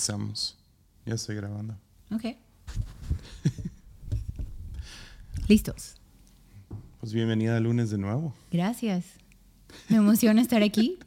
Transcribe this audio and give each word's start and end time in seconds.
Estamos. 0.00 0.56
Ya 1.04 1.12
estoy 1.12 1.36
grabando. 1.36 1.76
Ok. 2.10 2.24
Listos. 5.46 5.96
Pues 7.00 7.12
bienvenida 7.12 7.58
al 7.58 7.64
lunes 7.64 7.90
de 7.90 7.98
nuevo. 7.98 8.34
Gracias. 8.50 9.04
Me 9.90 9.98
emociona 9.98 10.40
estar 10.40 10.62
aquí 10.62 10.98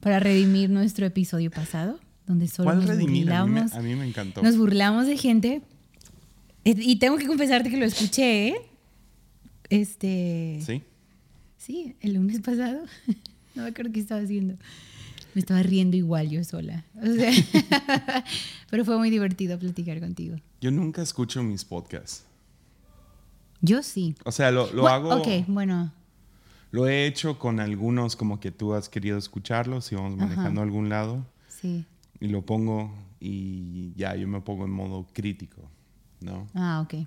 para 0.00 0.18
redimir 0.18 0.70
nuestro 0.70 1.06
episodio 1.06 1.52
pasado, 1.52 2.00
donde 2.26 2.48
solo 2.48 2.64
¿Cuál 2.64 2.78
nos 2.78 2.88
redimir? 2.88 3.32
A 3.32 3.44
mí, 3.46 3.52
me, 3.52 3.60
burlamos. 3.60 3.74
a 3.74 3.80
mí 3.80 3.94
me 3.94 4.08
encantó. 4.08 4.42
Nos 4.42 4.56
burlamos 4.56 5.06
de 5.06 5.16
gente. 5.16 5.62
Eh, 6.64 6.74
Y 6.76 6.96
tengo 6.96 7.18
que 7.18 7.28
confesarte 7.28 7.70
que 7.70 7.76
lo 7.76 7.84
escuché, 7.84 8.48
¿eh? 8.48 8.56
Este. 9.70 10.58
¿Sí? 10.66 10.82
Sí, 11.58 11.94
el 12.00 12.14
lunes 12.14 12.40
pasado. 12.40 12.82
No 13.54 13.62
me 13.64 13.68
acuerdo 13.68 13.92
qué 13.92 14.00
estaba 14.00 14.20
haciendo. 14.20 14.56
Me 15.34 15.40
estaba 15.40 15.62
riendo 15.62 15.96
igual 15.96 16.28
yo 16.30 16.44
sola. 16.44 16.84
O 16.96 17.06
sea, 17.06 17.32
pero 18.70 18.84
fue 18.84 18.98
muy 18.98 19.10
divertido 19.10 19.58
platicar 19.58 20.00
contigo. 20.00 20.36
Yo 20.60 20.70
nunca 20.70 21.02
escucho 21.02 21.42
mis 21.42 21.64
podcasts. 21.64 22.24
Yo 23.60 23.82
sí. 23.82 24.14
O 24.24 24.32
sea, 24.32 24.50
lo, 24.50 24.70
lo 24.72 24.88
hago. 24.88 25.14
Ok, 25.14 25.28
bueno. 25.46 25.92
Lo 26.70 26.88
he 26.88 27.06
hecho 27.06 27.38
con 27.38 27.60
algunos 27.60 28.16
como 28.16 28.40
que 28.40 28.50
tú 28.50 28.74
has 28.74 28.88
querido 28.88 29.18
escucharlos 29.18 29.92
y 29.92 29.94
vamos 29.94 30.16
manejando 30.16 30.60
a 30.60 30.64
algún 30.64 30.88
lado. 30.88 31.26
Sí. 31.48 31.84
Y 32.18 32.28
lo 32.28 32.42
pongo 32.42 32.94
y 33.20 33.92
ya, 33.94 34.16
yo 34.16 34.26
me 34.26 34.40
pongo 34.40 34.64
en 34.64 34.70
modo 34.72 35.06
crítico, 35.12 35.62
¿no? 36.20 36.48
Ah, 36.54 36.80
ok. 36.80 37.06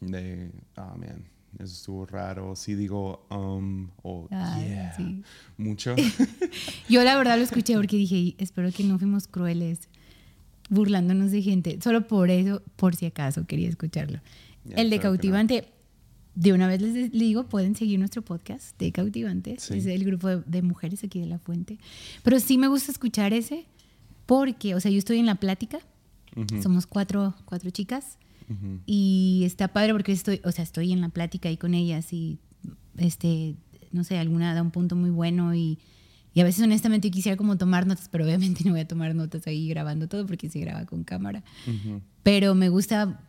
De, 0.00 0.50
ah, 0.76 0.94
man, 0.96 1.24
eso 1.58 1.72
estuvo 1.74 2.06
raro. 2.06 2.56
Sí 2.56 2.74
digo, 2.74 3.26
um, 3.30 3.88
o 4.02 4.28
Ay, 4.30 4.68
yeah, 4.68 4.96
sí. 4.96 5.22
mucho. 5.56 5.94
Yo 6.88 7.04
la 7.04 7.16
verdad 7.16 7.36
lo 7.36 7.44
escuché 7.44 7.74
porque 7.76 7.96
dije, 7.96 8.34
espero 8.38 8.70
que 8.72 8.84
no 8.84 8.98
fuimos 8.98 9.28
crueles 9.28 9.88
burlándonos 10.70 11.30
de 11.30 11.42
gente. 11.42 11.78
Solo 11.82 12.06
por 12.06 12.30
eso, 12.30 12.62
por 12.76 12.96
si 12.96 13.06
acaso, 13.06 13.46
quería 13.46 13.68
escucharlo. 13.68 14.20
El 14.70 14.70
de 14.70 14.72
claro 14.72 14.88
que 14.90 14.96
no. 14.96 15.02
Cautivante, 15.02 15.68
de 16.34 16.52
una 16.52 16.66
vez 16.66 16.80
les 16.80 17.12
digo, 17.12 17.44
pueden 17.44 17.76
seguir 17.76 17.98
nuestro 17.98 18.22
podcast 18.22 18.78
de 18.78 18.90
Cautivante. 18.92 19.56
Sí. 19.58 19.78
Es 19.78 19.86
el 19.86 20.04
grupo 20.04 20.28
de, 20.28 20.42
de 20.46 20.62
mujeres 20.62 21.04
aquí 21.04 21.20
de 21.20 21.26
La 21.26 21.38
Fuente. 21.38 21.78
Pero 22.22 22.40
sí 22.40 22.56
me 22.58 22.68
gusta 22.68 22.90
escuchar 22.90 23.32
ese 23.34 23.66
porque, 24.26 24.74
o 24.74 24.80
sea, 24.80 24.90
yo 24.90 24.98
estoy 24.98 25.18
en 25.18 25.26
la 25.26 25.34
plática. 25.34 25.80
Somos 26.62 26.86
cuatro, 26.86 27.34
cuatro 27.44 27.68
chicas. 27.68 28.16
Ujú. 28.52 28.80
Y 28.86 29.42
está 29.44 29.68
padre 29.68 29.92
porque 29.92 30.12
estoy, 30.12 30.40
o 30.44 30.52
sea, 30.52 30.64
estoy 30.64 30.92
en 30.92 31.00
la 31.00 31.08
plática 31.08 31.48
ahí 31.48 31.56
con 31.56 31.74
ellas 31.74 32.12
y, 32.12 32.38
este, 32.96 33.54
no 33.92 34.04
sé, 34.04 34.18
alguna 34.18 34.54
da 34.54 34.62
un 34.62 34.70
punto 34.70 34.96
muy 34.96 35.10
bueno 35.10 35.54
y, 35.54 35.78
y 36.34 36.40
a 36.40 36.44
veces 36.44 36.62
honestamente 36.64 37.08
yo 37.10 37.14
quisiera 37.14 37.36
como 37.36 37.58
tomar 37.58 37.86
notas, 37.86 38.08
pero 38.08 38.24
obviamente 38.24 38.62
no 38.64 38.70
voy 38.72 38.80
a 38.80 38.88
tomar 38.88 39.14
notas 39.14 39.46
ahí 39.46 39.68
grabando 39.68 40.08
todo 40.08 40.26
porque 40.26 40.48
se 40.48 40.60
graba 40.60 40.86
con 40.86 41.04
cámara. 41.04 41.42
Ujú. 41.66 42.00
Pero 42.22 42.54
me 42.54 42.68
gusta, 42.68 43.20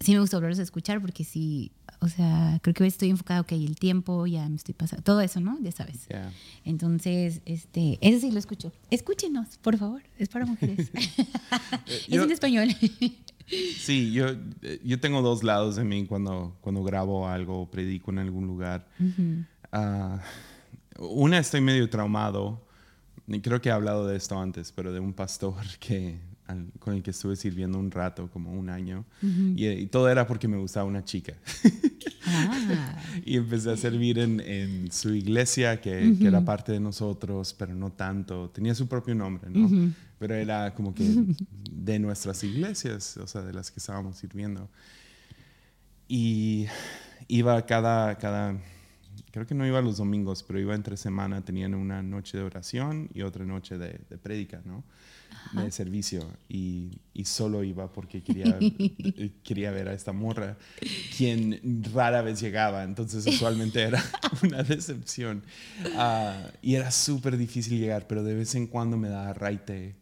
sí 0.00 0.12
me 0.12 0.20
gusta 0.20 0.36
volverlos 0.36 0.58
a 0.58 0.62
escuchar 0.62 1.00
porque 1.00 1.24
sí, 1.24 1.72
o 2.00 2.08
sea, 2.08 2.58
creo 2.62 2.74
que 2.74 2.84
estoy 2.86 3.10
enfocada, 3.10 3.40
ok, 3.42 3.52
el 3.52 3.76
tiempo, 3.76 4.26
ya 4.26 4.48
me 4.48 4.56
estoy 4.56 4.74
pasando, 4.74 5.04
todo 5.04 5.20
eso, 5.20 5.38
¿no? 5.40 5.56
Ya 5.62 5.70
sabes. 5.70 6.08
Yeah. 6.08 6.32
Entonces, 6.64 7.42
este, 7.46 7.98
ese 8.00 8.20
sí 8.20 8.32
lo 8.32 8.40
escucho. 8.40 8.72
Escúchenos, 8.90 9.56
por 9.58 9.78
favor, 9.78 10.02
es 10.18 10.28
para 10.28 10.44
mujeres. 10.44 10.90
es 11.86 12.06
yo- 12.08 12.24
en 12.24 12.30
español. 12.32 12.68
Sí, 13.78 14.12
yo, 14.12 14.26
eh, 14.62 14.80
yo 14.84 15.00
tengo 15.00 15.22
dos 15.22 15.42
lados 15.42 15.76
de 15.76 15.84
mí 15.84 16.06
cuando, 16.06 16.56
cuando 16.60 16.82
grabo 16.82 17.28
algo 17.28 17.62
o 17.62 17.70
predico 17.70 18.10
en 18.10 18.18
algún 18.18 18.46
lugar. 18.46 18.88
Ujú. 19.00 19.44
Ah, 19.72 20.20
una, 20.98 21.38
estoy 21.38 21.60
medio 21.60 21.88
traumado. 21.88 22.60
Creo 23.42 23.60
que 23.60 23.68
he 23.70 23.72
hablado 23.72 24.06
de 24.06 24.16
esto 24.16 24.38
antes, 24.38 24.72
pero 24.72 24.92
de 24.92 25.00
un 25.00 25.12
pastor 25.14 25.54
que, 25.80 26.18
al- 26.46 26.70
con 26.78 26.94
el 26.94 27.02
que 27.02 27.10
estuve 27.12 27.36
sirviendo 27.36 27.78
un 27.78 27.90
rato, 27.90 28.28
como 28.32 28.52
un 28.52 28.68
año. 28.68 29.04
y, 29.22 29.66
y 29.68 29.86
todo 29.86 30.08
era 30.08 30.26
porque 30.26 30.48
me 30.48 30.58
gustaba 30.58 30.84
una 30.86 31.04
chica. 31.04 31.34
Ah. 32.26 33.02
y 33.24 33.36
empecé 33.36 33.70
a 33.70 33.76
servir 33.76 34.18
en, 34.18 34.40
en 34.40 34.90
su 34.92 35.14
iglesia, 35.14 35.80
que, 35.80 36.14
que 36.18 36.26
era 36.26 36.44
parte 36.44 36.72
de 36.72 36.80
nosotros, 36.80 37.54
pero 37.58 37.74
no 37.74 37.90
tanto. 37.92 38.50
Tenía 38.50 38.74
su 38.74 38.86
propio 38.86 39.14
nombre, 39.14 39.50
¿no? 39.50 39.68
Pero 40.22 40.36
era 40.36 40.72
como 40.72 40.94
que 40.94 41.02
de 41.72 41.98
nuestras 41.98 42.44
iglesias, 42.44 43.16
o 43.16 43.26
sea, 43.26 43.42
de 43.42 43.52
las 43.52 43.72
que 43.72 43.80
estábamos 43.80 44.18
sirviendo. 44.18 44.68
Y 46.06 46.68
iba 47.26 47.60
cada, 47.66 48.16
cada, 48.18 48.56
creo 49.32 49.48
que 49.48 49.56
no 49.56 49.66
iba 49.66 49.82
los 49.82 49.96
domingos, 49.96 50.44
pero 50.44 50.60
iba 50.60 50.76
entre 50.76 50.96
semana, 50.96 51.44
tenían 51.44 51.74
una 51.74 52.04
noche 52.04 52.38
de 52.38 52.44
oración 52.44 53.10
y 53.12 53.22
otra 53.22 53.44
noche 53.44 53.78
de, 53.78 53.98
de 54.08 54.16
prédica, 54.16 54.62
¿no? 54.64 54.84
De 55.60 55.72
servicio. 55.72 56.24
Y, 56.48 57.00
y 57.14 57.24
solo 57.24 57.64
iba 57.64 57.90
porque 57.90 58.22
quería, 58.22 58.60
quería 59.42 59.72
ver 59.72 59.88
a 59.88 59.92
esta 59.92 60.12
morra, 60.12 60.56
quien 61.16 61.82
rara 61.92 62.22
vez 62.22 62.40
llegaba, 62.40 62.84
entonces 62.84 63.26
usualmente 63.26 63.82
era 63.82 64.00
una 64.44 64.62
decepción. 64.62 65.42
Ah, 65.96 66.46
y 66.62 66.76
era 66.76 66.92
súper 66.92 67.36
difícil 67.36 67.80
llegar, 67.80 68.06
pero 68.06 68.22
de 68.22 68.34
vez 68.34 68.54
en 68.54 68.68
cuando 68.68 68.96
me 68.96 69.08
daba 69.08 69.32
raite 69.32 69.96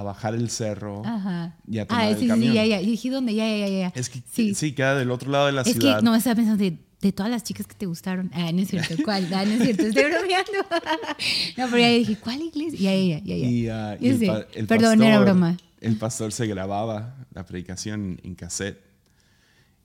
a 0.00 0.02
bajar 0.02 0.34
el 0.34 0.50
cerro 0.50 1.02
Ajá. 1.04 1.56
y 1.66 1.78
a 1.78 1.86
tomar 1.86 2.04
Ah, 2.04 2.10
el 2.10 2.18
sí, 2.18 2.26
camión. 2.26 2.50
sí, 2.52 2.56
ya, 2.56 2.66
ya. 2.66 2.80
Y 2.80 2.86
dije, 2.86 3.10
¿dónde? 3.10 3.34
Ya, 3.34 3.46
ya, 3.48 3.68
ya, 3.68 3.78
ya. 3.80 3.92
Es 3.94 4.08
que 4.08 4.22
Sí. 4.30 4.54
sí. 4.54 4.72
queda 4.72 4.94
del 4.96 5.10
otro 5.10 5.30
lado 5.30 5.46
de 5.46 5.52
la 5.52 5.62
Es 5.62 5.72
ciudad. 5.72 5.98
que 5.98 6.04
no 6.04 6.14
estaba 6.14 6.36
pensando 6.36 6.62
de, 6.62 6.78
de 7.00 7.12
todas 7.12 7.30
las 7.30 7.44
chicas 7.44 7.66
que 7.66 7.74
te 7.74 7.86
gustaron. 7.86 8.30
Ah, 8.34 8.50
no 8.52 8.60
es 8.62 8.68
cierto. 8.68 8.94
¿Cuál? 9.04 9.28
Ah, 9.32 9.44
no 9.44 9.52
es 9.52 9.62
cierto. 9.62 9.82
Estoy 9.84 10.04
bromeando. 10.04 10.52
no, 11.56 11.66
pero 11.70 11.78
ya 11.78 11.88
dije, 11.90 12.16
¿cuál 12.16 12.40
iglesia? 12.42 12.78
Ya, 12.78 12.94
ya, 13.18 13.24
ya, 13.24 13.36
ya. 13.36 13.46
Y, 13.48 13.68
ah, 13.68 13.96
y 14.00 14.08
Yo 14.08 14.14
el 14.14 14.26
pa- 14.26 14.46
el 14.54 14.66
Perdón, 14.66 15.02
era 15.02 15.20
broma. 15.20 15.56
El 15.80 15.96
pastor 15.96 16.32
se 16.32 16.46
grababa 16.46 17.16
la 17.32 17.44
predicación 17.46 18.20
en 18.24 18.34
cassette. 18.34 18.80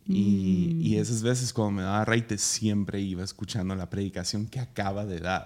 Y, 0.06 0.74
Mm. 0.76 0.82
y 0.82 0.98
esas 0.98 1.22
veces 1.22 1.54
cuando 1.54 1.72
me 1.72 1.84
daba 1.84 2.04
raite 2.04 2.38
siempre 2.38 3.00
iba 3.00 3.24
escuchando 3.24 3.74
la 3.76 3.90
predicación 3.90 4.48
que 4.48 4.60
acaba 4.60 5.06
de 5.06 5.20
dar. 5.20 5.46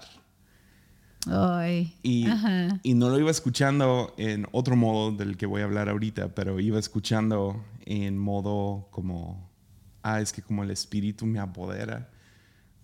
Ay. 1.25 1.93
Y, 2.03 2.27
Ajá. 2.27 2.79
y 2.83 2.93
no 2.93 3.09
lo 3.09 3.19
iba 3.19 3.31
escuchando 3.31 4.13
en 4.17 4.47
otro 4.51 4.75
modo 4.75 5.11
del 5.11 5.35
que 5.37 5.45
voy 5.45 5.61
a 5.61 5.65
hablar 5.65 5.89
ahorita, 5.89 6.33
pero 6.35 6.59
iba 6.59 6.79
escuchando 6.79 7.63
en 7.85 8.17
modo 8.17 8.87
como, 8.91 9.49
ah, 10.03 10.21
es 10.21 10.31
que 10.31 10.41
como 10.41 10.63
el 10.63 10.71
espíritu 10.71 11.25
me 11.25 11.39
apodera 11.39 12.09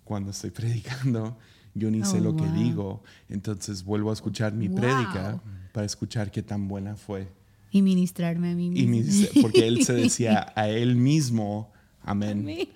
cuando 0.04 0.30
estoy 0.32 0.50
predicando, 0.50 1.38
yo 1.74 1.90
ni 1.90 2.04
sé 2.04 2.18
Oh, 2.18 2.24
lo 2.24 2.36
que 2.36 2.48
digo, 2.50 3.02
entonces 3.28 3.84
vuelvo 3.84 4.10
a 4.10 4.12
escuchar 4.12 4.52
mi 4.52 4.68
Wow. 4.68 4.76
prédica 4.76 5.40
para 5.72 5.86
escuchar 5.86 6.30
qué 6.30 6.42
tan 6.42 6.68
buena 6.68 6.96
fue. 6.96 7.32
Y 7.70 7.82
ministrarme 7.82 8.52
a 8.52 8.54
mí 8.54 8.66
Y 8.66 8.86
misma. 8.86 9.28
mi- 9.34 9.42
porque 9.42 9.66
él 9.66 9.84
se 9.84 9.94
decía 9.94 10.52
a 10.54 10.68
él 10.68 10.94
mismo, 10.96 11.72
amén. 12.02 12.40
Amén. 12.40 12.68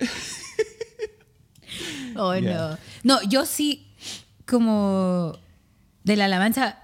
oh, 2.16 2.34
Yeah. 2.34 2.78
no. 3.04 3.20
No, 3.22 3.28
yo 3.28 3.46
sí, 3.46 3.89
como 4.50 5.32
de 6.04 6.16
la 6.16 6.26
alabanza, 6.26 6.78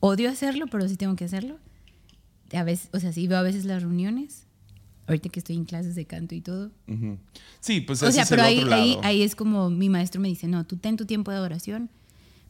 odio 0.00 0.28
hacerlo, 0.30 0.66
pero 0.70 0.88
sí 0.88 0.96
tengo 0.96 1.16
que 1.16 1.24
hacerlo. 1.24 1.58
A 2.52 2.62
veces, 2.62 2.90
o 2.92 3.00
sea, 3.00 3.12
sí 3.12 3.26
veo 3.26 3.38
a 3.38 3.42
veces 3.42 3.64
las 3.64 3.82
reuniones. 3.82 4.44
Ahorita 5.08 5.28
que 5.28 5.38
estoy 5.40 5.56
en 5.56 5.64
clases 5.64 5.94
de 5.94 6.04
canto 6.04 6.34
y 6.34 6.40
todo. 6.40 6.72
Ujú. 6.88 7.18
Sí, 7.60 7.80
pues 7.80 8.02
o 8.02 8.10
sea, 8.10 8.24
es 8.24 8.28
pero 8.28 8.42
el 8.42 8.48
ahí, 8.48 8.58
otro 8.60 8.74
ahí, 8.74 8.90
lado. 8.90 9.00
ahí 9.04 9.22
es 9.22 9.34
como 9.36 9.70
mi 9.70 9.88
maestro 9.88 10.20
me 10.20 10.28
dice, 10.28 10.48
no, 10.48 10.66
tú 10.66 10.76
ten 10.76 10.96
tu 10.96 11.06
tiempo 11.06 11.30
de 11.30 11.36
adoración. 11.36 11.90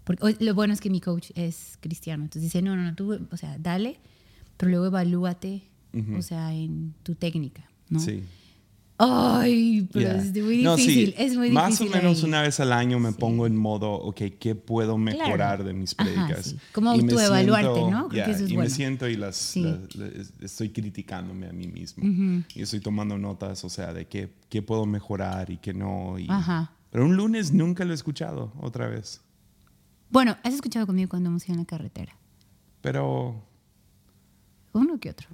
Porque 0.05 0.37
lo 0.41 0.55
bueno 0.55 0.73
es 0.73 0.81
que 0.81 0.89
mi 0.89 1.01
coach 1.01 1.31
es 1.35 1.79
cristiano. 1.81 2.25
Entonces 2.25 2.43
dice, 2.45 2.63
no, 2.63 2.77
no, 2.77 2.83
no, 2.83 2.95
tú, 2.95 3.27
o 3.31 3.37
sea, 3.37 3.57
dale, 3.59 3.99
pero 4.57 4.71
luego 4.71 4.87
evalúate, 4.87 5.65
Ujú. 5.93 6.17
o 6.17 6.23
sea, 6.23 6.55
en 6.55 6.95
tu 7.03 7.15
técnica, 7.15 7.69
¿no? 7.91 8.01
Sí. 8.01 8.23
Ay, 8.99 9.87
pero 9.93 10.07
Yeah. 10.07 10.17
es 10.23 10.33
muy 10.43 10.63
No, 10.63 10.77
sí, 10.77 10.87
difícil, 10.87 11.15
es 11.19 11.37
muy 11.37 11.51
Más 11.51 11.79
difícil. 11.79 11.89
o 11.89 11.97
menos 11.97 12.19
ahí. 12.23 12.29
una 12.29 12.41
vez 12.43 12.61
al 12.61 12.73
año 12.73 12.99
me 12.99 13.13
pongo 13.13 13.47
en 13.47 13.55
modo, 13.55 13.93
ok, 13.93 14.21
¿qué 14.41 14.55
puedo 14.55 14.97
mejorar 14.97 15.65
de 15.65 15.75
mis 15.75 15.95
prédicas? 15.95 16.47
sí. 16.47 16.59
Como 16.73 16.91
autoevaluarte, 16.93 17.75
siento- 17.75 17.91
¿no? 17.91 18.09
Creo 18.09 18.17
yeah, 18.17 18.25
que 18.25 18.31
eso 18.33 18.45
es 18.45 18.51
y 18.51 18.55
bueno. 18.55 18.71
me 18.71 18.75
siento 18.75 19.09
y 19.09 19.17
las, 19.17 19.55
las- 19.57 19.95
las- 19.97 20.33
estoy 20.41 20.71
criticándome 20.71 21.47
a 21.47 21.53
mí 21.53 21.67
mismo. 21.69 22.05
Y 22.55 22.63
estoy 22.63 22.81
tomando 22.81 23.19
notas, 23.19 23.63
o 23.65 23.69
sea, 23.69 23.93
de 23.93 24.07
qué, 24.07 24.33
qué 24.49 24.63
puedo 24.63 24.87
mejorar 24.87 25.51
y 25.51 25.59
qué 25.59 25.75
no. 25.75 26.19
y- 26.19 26.27
Ajá. 26.31 26.73
Pero 26.91 27.05
un 27.05 27.17
lunes 27.17 27.53
nunca 27.53 27.85
lo 27.85 27.93
he 27.93 27.95
escuchado 27.95 28.53
otra 28.63 28.89
vez. 28.89 29.21
Bueno, 30.09 30.37
has 30.43 30.55
escuchado 30.55 30.87
conmigo 30.87 31.11
cuando 31.11 31.29
hemos 31.29 31.45
ido 31.45 31.55
en 31.55 31.61
la 31.61 31.67
carretera. 31.67 32.17
Pero, 32.81 33.43
Uno 34.73 34.99
que 35.01 35.11
otro. 35.11 35.29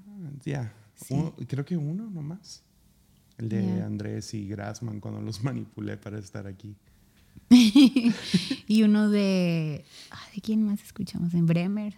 ya, 0.44 0.72
Sí. 0.96 1.14
uno- 1.14 1.34
creo 1.46 1.64
que 1.64 1.76
uno 1.76 2.10
nomás. 2.10 2.62
El 3.42 3.48
de 3.48 3.62
Yeah. 3.62 3.86
Andrés 3.86 4.32
y 4.34 4.46
Grassman 4.46 5.00
cuando 5.00 5.20
los 5.20 5.42
manipulé 5.44 5.96
para 5.96 6.18
estar 6.18 6.46
aquí. 6.46 6.74
y 7.50 8.82
uno 8.82 9.10
de. 9.10 9.84
ah, 10.10 10.20
¿De 10.34 10.40
quién 10.40 10.64
más 10.64 10.82
escuchamos? 10.82 11.34
En 11.34 11.46
Bremer. 11.46 11.94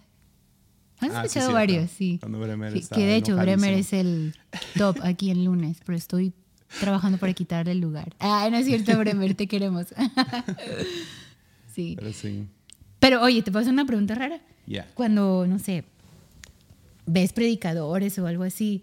Has 0.99 1.11
Ah, 1.11 1.25
escuchado 1.25 1.53
varios, 1.53 1.91
sí. 1.91 2.17
Cuando 2.19 2.39
Bremer 2.39 2.75
estaba 2.75 2.99
que 3.01 3.05
de 3.07 3.15
hecho, 3.17 3.35
Bremer 3.35 3.73
es 3.73 3.91
el 3.93 4.33
top 4.77 4.97
aquí 5.03 5.29
en 5.29 5.43
lunes, 5.45 5.77
pero 5.85 5.97
estoy 5.97 6.33
trabajando 6.79 7.17
para 7.17 7.33
quitarle 7.33 7.73
el 7.73 7.79
lugar. 7.79 8.15
Ah, 8.19 8.47
no 8.49 8.57
es 8.57 8.65
cierto, 8.65 8.97
Bremer, 8.97 9.35
te 9.35 9.45
queremos. 9.47 9.87
sí. 11.73 11.95
Pero 11.97 12.13
sí, 12.13 12.47
Pero 12.99 13.21
oye, 13.21 13.41
¿te 13.41 13.51
puedo 13.51 13.61
hacer 13.61 13.73
una 13.73 13.85
pregunta 13.85 14.15
rara? 14.15 14.39
ya. 14.67 14.87
Cuando, 14.93 15.45
no 15.47 15.59
sé, 15.59 15.83
ves 17.05 17.33
predicadores 17.33 18.17
o 18.17 18.25
algo 18.25 18.43
así, 18.43 18.81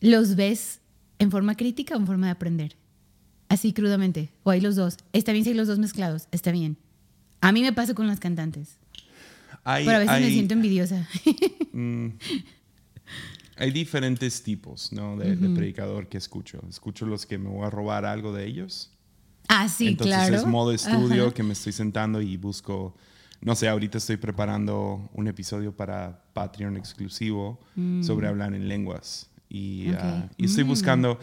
¿los 0.00 0.36
ves 0.36 0.80
en 1.18 1.30
forma 1.30 1.54
crítica 1.56 1.94
o 1.94 1.98
en 1.98 2.06
forma 2.06 2.26
de 2.26 2.32
aprender? 2.32 2.76
Así 3.48 3.72
crudamente. 3.72 4.30
O 4.42 4.50
hay 4.50 4.60
los 4.60 4.76
dos. 4.76 4.96
Está 5.12 5.32
bien 5.32 5.44
si 5.44 5.50
hay 5.50 5.56
los 5.56 5.68
dos 5.68 5.78
mezclados. 5.78 6.28
Está 6.32 6.50
bien. 6.50 6.76
A 7.40 7.52
mí 7.52 7.62
me 7.62 7.72
pasa 7.72 7.94
con 7.94 8.06
las 8.06 8.20
cantantes. 8.20 8.78
Hay, 9.64 9.84
pero 9.84 9.96
a 9.98 10.00
veces 10.00 10.20
me 10.20 10.30
siento 10.30 10.54
envidiosa. 10.54 11.08
mm, 11.72 12.08
hay 13.56 13.70
diferentes 13.70 14.42
tipos 14.42 14.92
¿no? 14.92 15.16
de, 15.16 15.36
de 15.36 15.54
predicador 15.54 16.08
que 16.08 16.18
escucho. 16.18 16.60
Escucho 16.68 17.06
los 17.06 17.24
que 17.26 17.38
me 17.38 17.48
voy 17.48 17.64
a 17.66 17.70
robar 17.70 18.04
algo 18.04 18.32
de 18.32 18.46
ellos. 18.46 18.90
ah, 19.48 19.68
sí, 19.68 19.88
Entonces 19.88 20.16
claro. 20.16 20.36
es 20.36 20.46
modo 20.46 20.72
estudio 20.72 21.26
Ajá. 21.26 21.34
que 21.34 21.42
me 21.42 21.52
estoy 21.52 21.72
sentando 21.72 22.20
y 22.20 22.36
busco, 22.36 22.94
no 23.40 23.54
sé, 23.54 23.68
ahorita 23.68 23.98
estoy 23.98 24.16
preparando 24.16 25.08
un 25.14 25.28
episodio 25.28 25.74
para 25.76 26.24
Patreon 26.32 26.76
exclusivo 26.76 27.60
sobre 28.02 28.26
hablar 28.28 28.54
en 28.54 28.68
lenguas. 28.68 29.30
Y, 29.54 29.84
Mm. 29.86 29.90
Ok. 29.92 29.98
ah, 30.02 30.28
y 30.36 30.44
estoy 30.46 30.64
Mm. 30.64 30.68
buscando, 30.68 31.18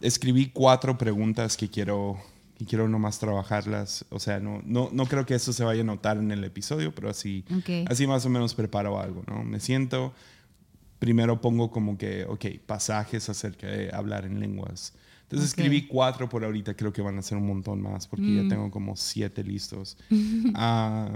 escribí 0.00 0.48
cuatro 0.50 0.96
preguntas 0.96 1.56
que 1.58 1.68
quiero, 1.68 2.16
que 2.56 2.64
quiero 2.64 2.88
nomás 2.88 3.18
trabajarlas. 3.18 4.06
O 4.10 4.18
sea, 4.18 4.40
no, 4.40 4.62
no, 4.64 4.88
no 4.90 5.04
creo 5.06 5.26
que 5.26 5.34
eso 5.34 5.52
se 5.52 5.64
vaya 5.64 5.82
a 5.82 5.84
notar 5.84 6.16
en 6.16 6.30
el 6.30 6.42
episodio, 6.44 6.94
pero 6.94 7.10
así, 7.10 7.44
Ok. 7.58 7.86
así 7.90 8.06
más 8.06 8.24
o 8.24 8.30
menos 8.30 8.54
preparo 8.54 8.98
algo, 8.98 9.22
¿no? 9.26 9.44
Me 9.44 9.60
siento, 9.60 10.14
primero 10.98 11.42
pongo 11.42 11.70
como 11.70 11.98
que, 11.98 12.24
ok, 12.24 12.46
pasajes 12.64 13.28
acerca 13.28 13.66
de 13.66 13.90
hablar 13.92 14.24
en 14.24 14.40
lenguas. 14.40 14.94
Entonces 15.24 15.50
Ok. 15.52 15.58
escribí 15.58 15.86
cuatro 15.86 16.28
por 16.28 16.42
ahorita, 16.44 16.74
creo 16.74 16.92
que 16.92 17.02
van 17.02 17.18
a 17.18 17.22
ser 17.22 17.36
un 17.36 17.46
montón 17.46 17.82
más 17.82 18.06
porque 18.06 18.22
Mm. 18.24 18.42
ya 18.42 18.48
tengo 18.48 18.70
como 18.70 18.96
siete 18.96 19.44
listos. 19.44 19.98
Ah, 20.54 21.10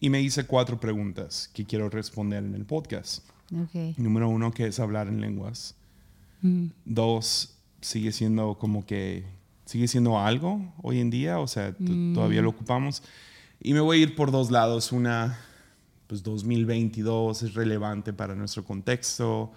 y 0.00 0.08
me 0.10 0.20
hice 0.22 0.44
cuatro 0.46 0.80
preguntas 0.80 1.50
que 1.52 1.64
quiero 1.66 1.90
responder 1.90 2.44
en 2.44 2.54
el 2.54 2.64
podcast. 2.64 3.24
Ok. 3.54 3.96
Número 3.98 4.28
uno, 4.28 4.52
que 4.52 4.66
es 4.66 4.80
hablar 4.80 5.08
en 5.08 5.20
lenguas. 5.20 5.74
Mm. 6.44 6.66
Dos, 6.84 7.56
sigue 7.80 8.12
siendo 8.12 8.56
como 8.58 8.84
que, 8.84 9.24
sigue 9.64 9.88
siendo 9.88 10.18
algo 10.20 10.72
hoy 10.82 11.00
en 11.00 11.08
día, 11.10 11.38
o 11.40 11.46
sea, 11.48 11.74
Mm. 11.78 12.12
todavía 12.14 12.42
lo 12.42 12.50
ocupamos. 12.50 13.02
Y 13.60 13.72
me 13.72 13.80
voy 13.80 13.98
a 13.98 14.02
ir 14.02 14.14
por 14.14 14.30
dos 14.30 14.50
lados. 14.50 14.92
Una, 14.92 15.38
pues 16.06 16.22
2022 16.22 17.42
es 17.44 17.54
relevante 17.54 18.12
para 18.12 18.34
nuestro 18.34 18.62
contexto. 18.62 19.52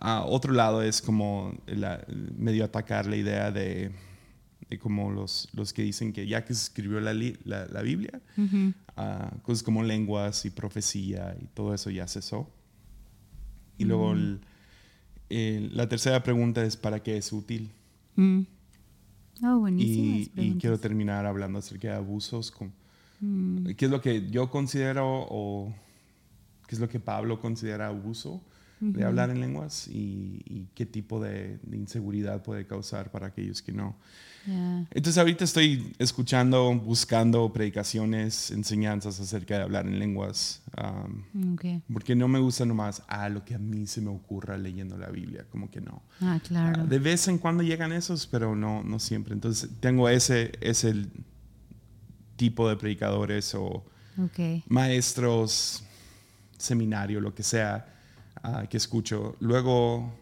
Ah, 0.00 0.24
otro 0.26 0.52
lado 0.52 0.82
es 0.82 1.00
como 1.00 1.54
la- 1.66 2.04
medio 2.36 2.64
atacar 2.64 3.06
la 3.06 3.14
idea 3.16 3.52
de, 3.52 3.92
de 4.68 4.78
como 4.80 5.12
los, 5.12 5.48
los 5.52 5.72
que 5.72 5.82
dicen 5.82 6.12
que 6.12 6.26
ya 6.26 6.44
que 6.44 6.52
se 6.52 6.64
escribió 6.64 6.98
la, 7.00 7.14
la, 7.14 7.66
la 7.66 7.82
Biblia, 7.82 8.20
ah, 8.96 9.30
cosas 9.42 9.62
como 9.62 9.84
lenguas 9.84 10.44
y 10.46 10.50
profecía 10.50 11.36
y 11.40 11.46
todo 11.54 11.72
eso 11.74 11.90
ya 11.90 12.08
cesó. 12.08 12.50
Y 13.78 13.84
luego 13.84 14.12
el- 14.14 14.40
el- 15.36 15.76
la 15.76 15.88
tercera 15.88 16.22
pregunta 16.22 16.64
es 16.64 16.76
¿para 16.76 17.02
qué 17.02 17.16
es 17.16 17.32
útil? 17.32 17.70
Mm. 18.16 18.40
Oh, 19.42 19.68
Y, 19.68 20.30
y 20.36 20.54
quiero 20.60 20.78
terminar 20.78 21.26
hablando 21.26 21.58
acerca 21.58 21.88
de 21.88 21.94
abusos. 21.94 22.50
Con, 22.50 22.72
Mm. 23.20 23.66
¿Qué 23.76 23.84
es 23.86 23.90
lo 23.90 24.00
que 24.00 24.28
yo 24.28 24.50
considero 24.50 25.06
o 25.30 25.72
qué 26.66 26.74
es 26.74 26.80
lo 26.80 26.88
que 26.88 27.00
Pablo 27.00 27.40
considera 27.40 27.86
abuso 27.88 28.42
de 28.80 29.02
hablar 29.04 29.30
en 29.30 29.40
lenguas 29.40 29.88
y, 29.88 30.42
y 30.44 30.66
qué 30.74 30.84
tipo 30.84 31.20
de, 31.22 31.58
de 31.62 31.76
inseguridad 31.76 32.42
puede 32.42 32.66
causar 32.66 33.10
para 33.10 33.28
aquellos 33.28 33.62
que 33.62 33.72
no? 33.72 33.96
Ya. 34.46 34.80
Entonces 34.90 35.16
ahorita 35.18 35.44
estoy 35.44 35.94
escuchando, 35.98 36.72
buscando 36.74 37.50
predicaciones, 37.52 38.50
enseñanzas 38.50 39.18
acerca 39.18 39.56
de 39.56 39.62
hablar 39.62 39.86
en 39.86 39.98
lenguas, 39.98 40.60
um, 40.76 41.54
Ok. 41.54 41.64
porque 41.92 42.14
no 42.14 42.28
me 42.28 42.38
gusta 42.38 42.66
nomás, 42.66 43.02
ah, 43.08 43.28
lo 43.30 43.44
que 43.44 43.54
a 43.54 43.58
mí 43.58 43.86
se 43.86 44.00
me 44.02 44.10
ocurra 44.10 44.58
leyendo 44.58 44.98
la 44.98 45.08
Biblia, 45.08 45.46
como 45.50 45.70
que 45.70 45.80
no. 45.80 46.02
Ah, 46.20 46.38
claro. 46.46 46.82
Ah, 46.82 46.86
De 46.86 46.98
vez 46.98 47.26
en 47.28 47.38
cuando 47.38 47.62
llegan 47.62 47.92
esos, 47.92 48.26
pero 48.26 48.54
no, 48.54 48.82
no 48.84 48.98
siempre. 48.98 49.32
Entonces 49.32 49.70
tengo 49.80 50.08
ese, 50.08 50.52
ese 50.60 51.06
tipo 52.36 52.68
de 52.68 52.76
predicadores 52.76 53.54
o 53.54 53.84
Ok. 54.18 54.62
maestros, 54.68 55.84
seminario, 56.58 57.20
lo 57.20 57.34
que 57.34 57.42
sea, 57.42 57.86
ah, 58.42 58.64
que 58.68 58.76
escucho. 58.76 59.36
Luego, 59.40 60.12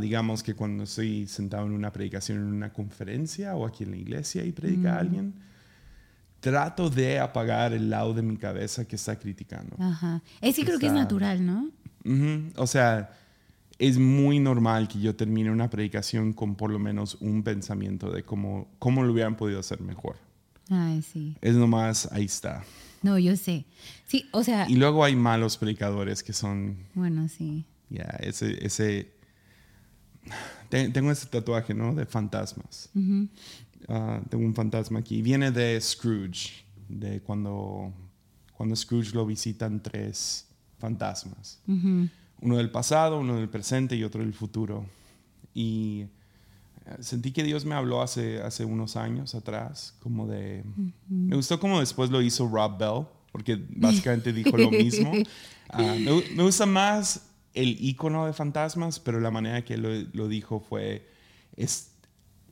digamos 0.00 0.42
que 0.42 0.54
cuando 0.54 0.84
estoy 0.84 1.26
sentado 1.26 1.66
en 1.66 1.72
una 1.72 1.92
predicación, 1.92 2.38
en 2.38 2.44
una 2.44 2.72
conferencia 2.72 3.54
o 3.54 3.66
aquí 3.66 3.84
en 3.84 3.90
la 3.92 3.96
iglesia 3.96 4.44
y 4.44 4.52
predica 4.52 4.96
a 4.96 5.00
alguien, 5.00 5.34
trato 6.40 6.88
de 6.90 7.18
apagar 7.18 7.72
el 7.72 7.90
lado 7.90 8.14
de 8.14 8.22
mi 8.22 8.36
cabeza 8.36 8.86
que 8.86 8.96
está 8.96 9.18
criticando. 9.18 9.76
Ajá. 9.78 10.22
Es 10.40 10.56
que 10.56 10.64
creo 10.64 10.78
que 10.78 10.86
es 10.86 10.92
Está- 10.92 11.02
natural, 11.02 11.44
¿no? 11.44 11.70
Ujú. 12.04 12.50
O 12.56 12.66
sea, 12.66 13.10
es 13.78 13.98
muy 13.98 14.38
normal 14.38 14.88
que 14.88 15.00
yo 15.00 15.14
termine 15.14 15.50
una 15.50 15.68
predicación 15.70 16.32
con 16.32 16.54
por 16.54 16.70
lo 16.70 16.78
menos 16.78 17.16
un 17.20 17.42
pensamiento 17.42 18.10
de 18.10 18.22
cómo, 18.22 18.68
cómo 18.78 19.02
lo 19.02 19.12
hubieran 19.12 19.36
podido 19.36 19.60
hacer 19.60 19.80
mejor. 19.80 20.16
Ay, 20.70 21.02
sí. 21.02 21.36
Es 21.40 21.54
nomás, 21.54 22.08
ahí 22.12 22.24
está. 22.24 22.62
No, 23.02 23.18
yo 23.18 23.36
sé. 23.36 23.64
Sí, 24.06 24.28
o 24.32 24.42
sea, 24.42 24.68
Y 24.68 24.74
luego 24.76 25.04
hay 25.04 25.14
malos 25.16 25.56
predicadores 25.56 26.22
que 26.22 26.32
son, 26.32 26.76
bueno, 26.94 27.28
sí. 27.28 27.64
ya, 27.90 28.04
ese, 28.20 28.64
ese... 28.66 29.12
Te- 30.68 30.88
Tengo 30.90 31.10
ese 31.10 31.26
tatuaje, 31.26 31.74
¿no? 31.74 31.94
De 31.94 32.04
fantasmas. 32.06 32.90
Ujú. 32.94 33.28
Ah, 33.88 34.20
tengo 34.28 34.44
un 34.44 34.54
fantasma 34.54 34.98
aquí. 34.98 35.22
Viene 35.22 35.50
de 35.50 35.80
Scrooge, 35.80 36.64
de 36.88 37.20
cuando, 37.22 37.92
cuando 38.56 38.76
Scrooge 38.76 39.14
lo 39.14 39.24
visitan 39.26 39.82
tres 39.82 40.46
fantasmas. 40.78 41.60
Ujú. 41.66 42.08
uno 42.40 42.56
del 42.56 42.70
pasado, 42.70 43.18
uno 43.18 43.36
del 43.36 43.48
presente 43.48 43.96
y 43.96 44.04
otro 44.04 44.22
del 44.22 44.32
futuro. 44.34 44.84
Y 45.54 46.02
eh, 46.86 46.96
sentí 47.00 47.32
que 47.32 47.42
Dios 47.42 47.64
me 47.64 47.74
habló 47.74 48.00
hace, 48.02 48.40
hace 48.42 48.64
unos 48.64 48.94
años 48.96 49.34
atrás, 49.34 49.94
como 50.00 50.26
de... 50.26 50.62
Me 51.08 51.34
gustó 51.34 51.58
como 51.58 51.80
después 51.80 52.10
lo 52.10 52.20
hizo 52.22 52.46
Rob 52.48 52.78
Bell, 52.78 53.06
porque 53.32 53.58
básicamente 53.70 54.32
dijo 54.32 54.56
lo 54.56 54.70
mismo. 54.70 55.12
Ah, 55.70 55.94
me, 56.00 56.22
me 56.34 56.42
gusta 56.44 56.64
más 56.64 57.27
el 57.54 57.76
icono 57.84 58.26
de 58.26 58.32
fantasmas, 58.32 59.00
pero 59.00 59.20
la 59.20 59.30
manera 59.30 59.64
que 59.64 59.76
lo, 59.76 59.88
lo 60.12 60.28
dijo 60.28 60.60
fue 60.60 61.06
es- 61.56 61.90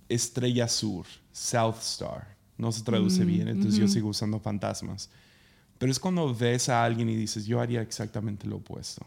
Estrella 0.09 0.69
Sur, 0.69 1.07
South 1.33 1.79
Star. 1.81 2.37
No 2.59 2.73
se 2.73 2.83
traduce 2.83 3.25
bien, 3.25 3.49
entonces 3.49 3.79
yo 3.79 3.87
sigo 3.89 4.09
usando 4.09 4.41
fantasmas. 4.41 5.11
Pero 5.79 5.93
es 5.93 5.99
cuando 6.01 6.35
ves 6.35 6.69
a 6.71 6.85
alguien 6.85 7.09
y 7.11 7.17
dices, 7.17 7.45
yo 7.45 7.61
haría 7.61 7.83
exactamente 7.83 8.47
lo 8.47 8.57
opuesto. 8.57 9.05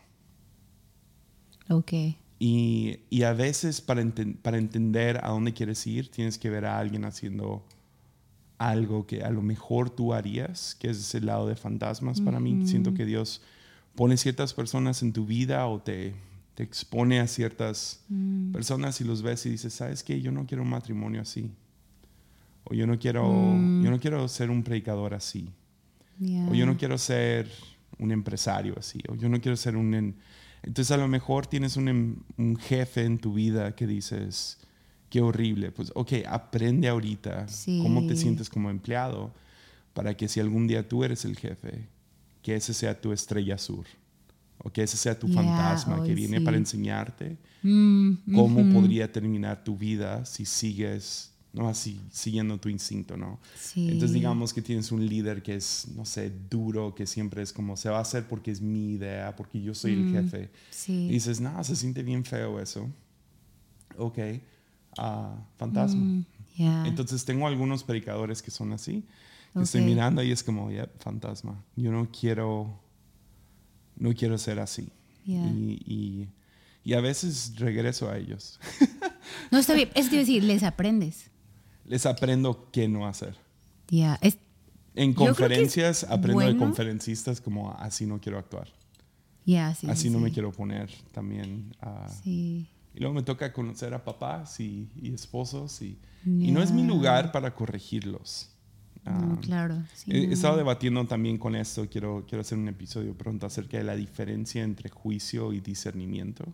Ok. 1.70 1.92
Y, 2.40 3.00
y 3.10 3.24
a 3.24 3.34
veces 3.34 3.82
para, 3.82 4.02
enten- 4.02 4.38
para 4.38 4.58
entender 4.58 5.20
a 5.24 5.30
dónde 5.30 5.54
quieres 5.54 5.86
ir, 5.88 6.10
tienes 6.10 6.38
que 6.38 6.50
ver 6.50 6.66
a 6.66 6.78
alguien 6.80 7.06
haciendo 7.06 7.66
algo 8.58 9.06
que 9.08 9.24
a 9.24 9.30
lo 9.30 9.42
mejor 9.42 9.90
tú 9.90 10.14
harías, 10.14 10.76
que 10.80 10.90
es 10.90 10.98
ese 10.98 11.22
lado 11.22 11.48
de 11.48 11.56
fantasmas 11.56 12.22
para 12.22 12.40
mí. 12.40 12.68
Siento 12.68 12.94
que 12.94 13.06
Dios 13.06 13.42
pone 13.96 14.18
ciertas 14.18 14.54
personas 14.54 15.02
en 15.04 15.14
tu 15.14 15.26
vida 15.26 15.66
o 15.68 15.80
te, 15.82 16.14
te 16.56 16.64
expone 16.64 17.20
a 17.20 17.28
ciertas 17.28 18.02
personas 18.54 19.02
y 19.02 19.04
los 19.04 19.22
ves 19.22 19.46
y 19.46 19.50
dices, 19.50 19.74
¿sabes 19.74 20.04
qué? 20.04 20.22
Yo 20.22 20.32
no 20.32 20.46
quiero 20.46 20.64
un 20.64 20.70
matrimonio 20.70 21.22
así. 21.22 21.52
O 22.66 22.74
yo 22.74 22.86
no 22.88 23.00
quiero, 23.00 23.24
yo 23.82 23.90
no 23.90 24.00
quiero 24.00 24.28
ser 24.28 24.50
un 24.52 24.64
predicador 24.64 25.14
así. 25.14 25.50
O 26.50 26.54
yo 26.54 26.66
no 26.66 26.78
quiero 26.78 26.98
ser 26.98 27.50
un 27.98 28.12
empresario 28.12 28.76
así. 28.78 29.00
O 29.10 29.16
yo 29.16 29.30
no 29.30 29.40
quiero 29.42 29.56
ser 29.58 29.76
un... 29.76 29.94
en- 29.94 30.16
Entonces 30.64 30.92
a 30.92 30.98
lo 30.98 31.08
mejor 31.08 31.48
tienes 31.48 31.78
un, 31.78 31.88
em- 31.88 32.16
un 32.38 32.58
jefe 32.58 33.04
en 33.06 33.18
tu 33.18 33.34
vida 33.34 33.76
que 33.76 33.88
dices, 33.88 34.58
qué 35.10 35.22
horrible. 35.22 35.72
Pues 35.72 35.92
ok, 35.96 36.12
aprende 36.28 36.88
ahorita 36.90 37.48
Sí. 37.48 37.80
cómo 37.82 38.06
te 38.06 38.16
sientes 38.16 38.50
como 38.50 38.70
empleado 38.70 39.34
para 39.94 40.16
que 40.16 40.28
si 40.28 40.40
algún 40.40 40.68
día 40.68 40.88
tú 40.88 41.04
eres 41.04 41.26
el 41.26 41.36
jefe, 41.38 41.88
que 42.50 42.56
ese 42.56 42.74
sea 42.74 43.00
tu 43.00 43.12
estrella 43.14 43.60
sur. 43.60 43.86
O 44.58 44.72
que 44.72 44.82
ese 44.82 44.98
sea 44.98 45.18
tu 45.18 45.28
Ya, 45.28 45.34
fantasma 45.36 46.04
que 46.04 46.10
hoy 46.12 46.16
viene 46.16 46.40
sí. 46.40 46.44
para 46.44 46.58
enseñarte 46.58 47.38
Mm, 47.62 48.34
cómo 48.34 48.62
ujú. 48.62 48.70
podría 48.72 49.12
terminar 49.12 49.64
tu 49.64 49.78
vida 49.78 50.26
si 50.26 50.46
sigues, 50.46 51.32
no 51.54 51.68
así, 51.70 52.00
siguiendo 52.10 52.58
tu 52.58 52.70
instinto, 52.70 53.16
¿no? 53.18 53.40
Sí. 53.56 53.86
Entonces 53.90 54.14
digamos 54.14 54.54
que 54.54 54.62
tienes 54.64 54.92
un 54.92 55.06
líder 55.06 55.44
que 55.44 55.56
es, 55.56 55.90
no 55.96 56.06
sé, 56.06 56.32
duro, 56.50 56.96
que 56.96 57.06
siempre 57.06 57.42
es 57.44 57.52
como, 57.54 57.76
se 57.78 57.90
va 57.90 57.98
a 58.00 58.02
hacer 58.02 58.24
porque 58.28 58.50
es 58.52 58.62
mi 58.62 58.94
idea, 58.94 59.36
porque 59.36 59.62
yo 59.62 59.74
soy 59.76 59.94
el 59.94 60.06
jefe. 60.10 60.50
Sí. 60.72 61.06
Y 61.10 61.12
dices, 61.14 61.40
no, 61.40 61.64
se 61.64 61.76
siente 61.76 62.02
bien 62.02 62.24
feo 62.26 62.60
eso. 62.60 62.90
Ok, 63.98 64.18
ah, 64.98 65.36
fantasma. 65.58 66.04
Mm, 66.06 66.26
ya. 66.58 66.84
Entonces 66.88 67.24
tengo 67.26 67.46
algunos 67.48 67.84
predicadores 67.84 68.42
que 68.42 68.52
son 68.52 68.72
así. 68.74 69.04
Que 69.54 69.62
Estoy 69.64 69.82
mirando 69.82 70.24
y 70.24 70.32
es 70.32 70.44
como, 70.44 70.72
ya, 70.72 70.90
fantasma. 71.00 71.64
Yo 71.76 71.92
no 71.92 72.10
quiero, 72.12 72.80
no 73.98 74.14
quiero 74.14 74.38
ser 74.38 74.60
así. 74.60 74.90
Ya. 75.26 75.46
Y, 75.46 75.82
y, 75.86 76.30
y 76.84 76.94
a 76.94 77.02
veces 77.02 77.54
regreso 77.58 78.10
a 78.10 78.18
ellos. 78.18 78.60
No, 79.52 79.58
está 79.60 79.74
bien. 79.74 79.90
Es 79.96 80.10
decir, 80.12 80.44
les 80.44 80.64
aprendes. 80.64 81.30
Les 81.86 82.06
aprendo 82.06 82.70
qué 82.72 82.88
no 82.88 83.08
hacer. 83.08 83.36
Ya. 83.90 84.18
Es, 84.22 84.38
En 84.96 85.14
conferencias 85.14 86.04
aprendo 86.04 86.40
de 86.40 86.48
bueno. 86.48 86.60
conferencistas 86.60 87.42
como 87.42 87.72
así 87.74 88.06
no 88.06 88.20
quiero 88.20 88.38
actuar. 88.40 88.68
Ya, 89.46 89.74
sí. 89.74 89.88
Así 89.90 90.04
sí, 90.04 90.10
no 90.10 90.20
me 90.20 90.30
sí. 90.30 90.34
quiero 90.36 90.52
poner 90.52 90.90
también. 91.12 91.76
Sí. 92.24 92.70
Y 92.94 93.00
luego 93.00 93.14
me 93.16 93.24
toca 93.24 93.52
conocer 93.54 93.94
a 93.94 94.04
papás 94.04 94.60
y, 94.60 94.90
y 94.96 95.14
esposos 95.14 95.82
y, 95.82 95.98
y 96.26 96.52
no 96.52 96.62
es 96.62 96.72
mi 96.72 96.84
lugar 96.84 97.32
para 97.32 97.54
corregirlos. 97.56 98.52
No, 99.10 99.34
Ah, 99.34 99.38
claro. 99.42 99.84
sí, 99.96 100.12
He 100.12 100.28
no. 100.28 100.34
estado 100.34 100.58
debatiendo 100.58 101.06
también 101.06 101.38
con 101.38 101.56
esto, 101.56 101.88
quiero, 101.90 102.26
quiero 102.28 102.42
hacer 102.42 102.58
un 102.58 102.68
episodio 102.68 103.14
pronto 103.18 103.46
acerca 103.46 103.78
de 103.78 103.84
la 103.84 103.96
diferencia 103.96 104.64
entre 104.64 104.90
juicio 104.90 105.52
y 105.54 105.60
discernimiento. 105.60 106.46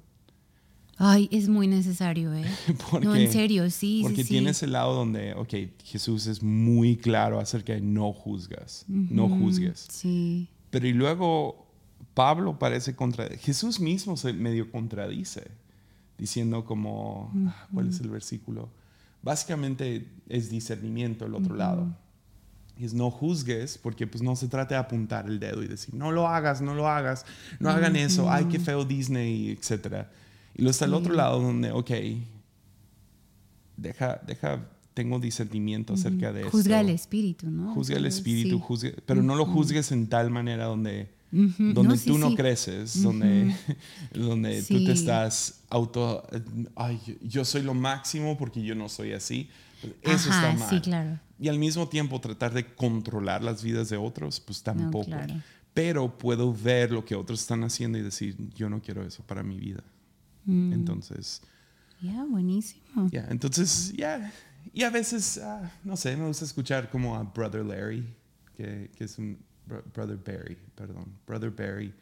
Ay, 0.97 1.27
es 1.31 1.49
muy 1.49 1.67
necesario, 1.67 2.33
¿eh? 2.33 2.45
Porque, 2.89 3.05
no, 3.05 3.15
en 3.15 3.29
serio, 3.31 3.69
sí, 3.69 3.99
porque 4.03 4.17
sí, 4.17 4.23
sí. 4.23 4.29
tienes 4.29 4.63
el 4.63 4.71
lado 4.71 4.93
donde, 4.95 5.33
ok, 5.33 5.53
Jesús 5.83 6.25
es 6.27 6.41
muy 6.41 6.95
claro 6.95 7.39
acerca 7.39 7.73
de 7.73 7.81
no 7.81 8.13
juzgas, 8.13 8.85
no 8.87 9.27
juzgues. 9.27 9.87
Sí. 9.91 10.47
Pero 10.69 10.87
y 10.87 10.93
luego 10.93 11.67
Pablo 12.13 12.57
parece 12.57 12.95
contra... 12.95 13.27
Jesús 13.37 13.81
mismo 13.81 14.15
se 14.15 14.31
medio 14.31 14.71
contradice, 14.71 15.51
diciendo 16.17 16.63
como, 16.63 17.29
ah, 17.47 17.67
¿cuál 17.73 17.89
es 17.89 17.99
el 17.99 18.09
versículo? 18.09 18.69
Básicamente 19.21 20.07
es 20.29 20.49
discernimiento 20.49 21.25
el 21.25 21.33
otro 21.35 21.55
lado. 21.55 21.93
Es 22.79 22.93
no 22.93 23.09
juzgues, 23.09 23.77
porque 23.77 24.05
pues 24.05 24.21
no 24.21 24.35
se 24.35 24.47
trata 24.49 24.75
de 24.75 24.81
apuntar 24.81 25.27
el 25.27 25.39
dedo 25.39 25.63
y 25.63 25.67
decir, 25.67 25.93
no 25.93 26.11
lo 26.11 26.27
hagas, 26.27 26.61
no 26.61 26.73
lo 26.75 26.87
hagas, 26.89 27.25
no 27.59 27.69
hagan 27.69 27.95
eso, 27.95 28.29
ay, 28.29 28.45
qué 28.45 28.59
feo 28.59 28.83
Disney, 28.83 29.51
etc. 29.51 30.07
Y 30.55 30.61
luego 30.61 30.71
está 30.71 30.85
el 30.85 30.93
otro 30.93 31.13
lado 31.13 31.39
donde, 31.39 31.71
ok, 31.71 31.91
deja, 33.77 34.21
deja, 34.25 34.65
tengo 34.93 35.19
discernimiento 35.19 35.93
acerca 35.93 36.31
de 36.31 36.41
esto. 36.41 36.51
Juzga 36.51 36.79
el 36.81 36.89
espíritu, 36.89 37.49
¿no? 37.49 37.73
Juzga 37.73 37.97
el 37.97 38.05
espíritu, 38.05 38.57
sí. 38.57 38.63
juzgue- 38.67 38.95
pero 39.05 39.21
no 39.23 39.35
lo 39.35 39.45
juzgues 39.45 39.91
en 39.91 40.07
tal 40.07 40.29
manera 40.29 40.65
donde, 40.65 41.09
donde 41.31 41.83
no, 41.83 41.95
sí, 41.97 42.09
tú 42.09 42.17
no 42.17 42.29
sí. 42.29 42.35
creces, 42.35 43.01
donde, 43.03 43.55
donde 44.13 44.61
tú 44.63 44.77
Sí. 44.79 44.85
te 44.85 44.91
estás 44.93 45.61
auto, 45.69 46.25
ay, 46.75 46.99
yo 47.21 47.43
soy 47.45 47.61
lo 47.63 47.73
máximo 47.73 48.37
porque 48.37 48.61
yo 48.63 48.75
no 48.75 48.87
soy 48.89 49.13
así. 49.13 49.49
Eso 50.01 50.29
Ajá, 50.29 50.49
está 50.51 50.59
mal. 50.59 50.69
sí, 50.69 50.81
claro. 50.81 51.19
Y 51.39 51.49
al 51.49 51.59
mismo 51.59 51.87
tiempo 51.89 52.21
tratar 52.21 52.53
de 52.53 52.65
controlar 52.75 53.43
las 53.43 53.61
vidas 53.63 53.89
de 53.89 53.97
otros, 53.97 54.39
pues 54.39 54.63
tampoco. 54.63 55.05
claro. 55.07 55.35
Pero 55.73 56.17
puedo 56.17 56.53
ver 56.53 56.91
lo 56.91 57.03
que 57.03 57.15
otros 57.15 57.41
están 57.41 57.63
haciendo 57.65 57.97
y 57.97 58.01
decir, 58.01 58.37
yo 58.55 58.69
no 58.69 58.81
quiero 58.81 59.03
eso 59.05 59.23
para 59.23 59.43
mi 59.43 59.59
vida. 59.59 59.83
Mm. 60.45 60.71
Entonces, 60.71 61.41
Ya, 62.01 62.23
buenísimo. 62.23 63.09
ya, 63.11 63.27
entonces, 63.29 63.91
ya. 63.93 64.31
Y 64.73 64.83
a 64.83 64.89
veces, 64.89 65.37
ah, 65.43 65.69
no 65.83 65.97
sé, 65.97 66.15
me 66.15 66.25
gusta 66.27 66.45
escuchar 66.45 66.89
como 66.89 67.15
a 67.17 67.23
Brother 67.23 67.65
Larry, 67.65 68.05
que, 68.55 68.89
que 68.95 69.03
es 69.03 69.17
un, 69.17 69.37
Bro- 69.67 69.83
Brother 69.93 70.17
Barry, 70.17 70.57
perdón, 70.75 71.05
Brother 71.27 71.51
Barry. 71.51 71.93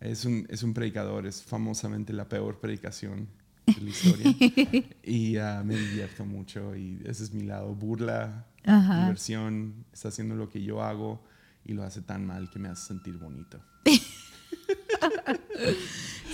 Es 0.00 0.26
un, 0.26 0.46
es 0.50 0.62
un 0.62 0.74
predicador, 0.74 1.26
es 1.26 1.42
famosamente 1.42 2.12
la 2.12 2.28
peor 2.28 2.60
predicación 2.60 3.26
de 3.66 3.80
la 3.80 3.88
historia. 3.88 4.36
y 5.02 5.36
ah, 5.38 5.62
me 5.64 5.74
divierto 5.76 6.26
mucho 6.26 6.76
y 6.76 7.00
ese 7.06 7.24
es 7.24 7.32
mi 7.32 7.44
lado, 7.44 7.74
burla, 7.74 8.44
Ajá. 8.66 9.00
diversión, 9.00 9.84
está 9.92 10.08
haciendo 10.08 10.34
lo 10.34 10.48
que 10.48 10.62
yo 10.62 10.82
hago 10.82 11.22
y 11.64 11.72
lo 11.72 11.82
hace 11.84 12.02
tan 12.02 12.26
mal 12.26 12.50
que 12.50 12.58
me 12.58 12.68
hace 12.68 12.88
sentir 12.88 13.16
bonito. 13.16 13.60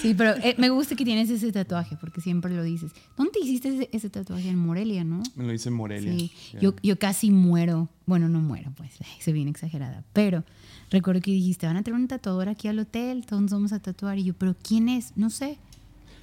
Sí, 0.01 0.15
pero 0.15 0.35
eh, 0.43 0.57
me 0.59 0.69
gusta 0.69 0.97
que 0.97 1.05
tienes 1.05 1.31
ese 1.31 1.53
tatuaje 1.53 1.97
porque 2.01 2.21
siempre 2.21 2.53
lo 2.55 2.65
dices. 2.65 2.91
¿Dónde 3.17 3.33
te 3.33 3.41
hiciste 3.41 3.69
ese, 3.69 3.89
ese 3.93 4.11
tatuaje? 4.11 4.49
En 4.49 4.59
Morelia, 4.59 5.05
¿no? 5.05 5.23
Me 5.37 5.45
lo 5.45 5.53
dice 5.53 5.71
Morelia. 5.71 6.13
Sí. 6.13 6.33
ya. 6.55 6.59
Yo, 6.59 6.75
yo 6.83 6.99
casi 6.99 7.31
muero. 7.31 7.89
Bueno, 8.05 8.29
no 8.29 8.41
muero, 8.41 8.73
pues, 8.77 8.99
soy 9.21 9.33
bien 9.33 9.47
exagerada. 9.47 10.03
Pero 10.13 10.45
recuerdo 10.91 11.21
que 11.21 11.31
dijiste, 11.31 11.67
van 11.67 11.77
a 11.77 11.85
traer 11.85 12.01
un 12.01 12.09
tatuador 12.09 12.49
aquí 12.49 12.67
al 12.67 12.81
hotel, 12.81 13.25
todos 13.27 13.49
vamos 13.51 13.73
a 13.73 13.79
tatuar. 13.79 14.19
Y 14.19 14.25
yo, 14.25 14.35
¿pero 14.35 14.57
quién 14.61 14.89
es? 14.89 15.17
No 15.17 15.31
sé. 15.31 15.59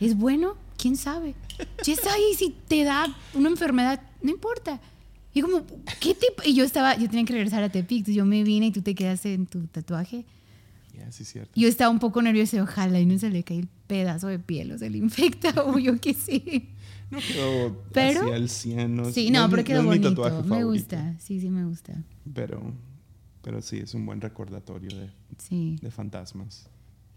¿Es 0.02 0.18
bueno? 0.18 0.56
¿Quién 0.78 0.98
sabe? 0.98 1.36
Ya 1.86 1.94
está 1.94 2.14
ahí, 2.14 2.34
si 2.38 2.54
te 2.68 2.84
da 2.84 3.08
una 3.34 3.50
enfermedad, 3.50 4.02
no 4.22 4.30
importa. 4.30 4.82
Y 5.34 5.42
como, 5.42 5.66
¿qué 6.00 6.14
tipo? 6.16 6.42
Y 6.46 6.56
yo 6.56 6.64
estaba, 6.64 6.98
yo 6.98 7.08
tenía 7.10 7.26
que 7.26 7.34
regresar 7.34 7.64
a 7.64 7.70
Tepic, 7.70 8.08
yo 8.10 8.26
me 8.26 8.44
vine 8.44 8.68
y 8.68 8.72
tú 8.72 8.82
te 8.82 8.96
quedaste 8.96 9.34
en 9.34 9.46
tu 9.46 9.68
tatuaje. 9.68 10.26
Ya, 10.98 11.12
sí, 11.12 11.24
cierto. 11.24 11.52
Yo 11.56 11.68
estaba 11.68 11.90
un 11.92 12.00
poco 12.00 12.22
nerviosa, 12.22 12.58
y, 12.58 12.60
ojalá 12.60 13.00
y 13.00 13.06
no 13.06 13.18
se 13.20 13.30
le 13.30 13.44
cae 13.44 13.60
el 13.60 13.68
pedazo 13.88 14.28
de 14.28 14.40
piel 14.40 14.72
o 14.72 14.78
se 14.78 14.90
le 14.90 14.98
infecta 14.98 15.64
o 15.66 15.78
yo 15.80 16.00
qué 16.02 16.14
sé. 16.14 16.70
No 17.12 17.20
quedó 17.20 17.84
Pero- 17.94 18.22
así 18.24 18.32
al 18.32 18.50
100. 18.50 18.96
No, 18.96 19.06
Sí, 19.12 19.30
no 19.32 19.44
no, 19.44 19.50
pero 19.50 19.64
quedó 19.64 19.84
no 19.84 19.94
es 19.94 20.00
mi 20.00 20.04
bonito. 20.06 20.22
tatuaje 20.24 20.48
Me 20.50 20.64
gusta, 20.64 21.16
sí, 21.20 21.40
sí 21.40 21.50
me 21.50 21.64
gusta. 21.66 21.94
Pero, 22.34 22.74
pero 23.42 23.62
sí, 23.62 23.78
es 23.78 23.94
un 23.94 24.06
buen 24.06 24.20
recordatorio 24.22 24.96
de, 24.98 25.10
Sí, 25.38 25.78
de 25.82 25.90
fantasmas. 25.92 26.68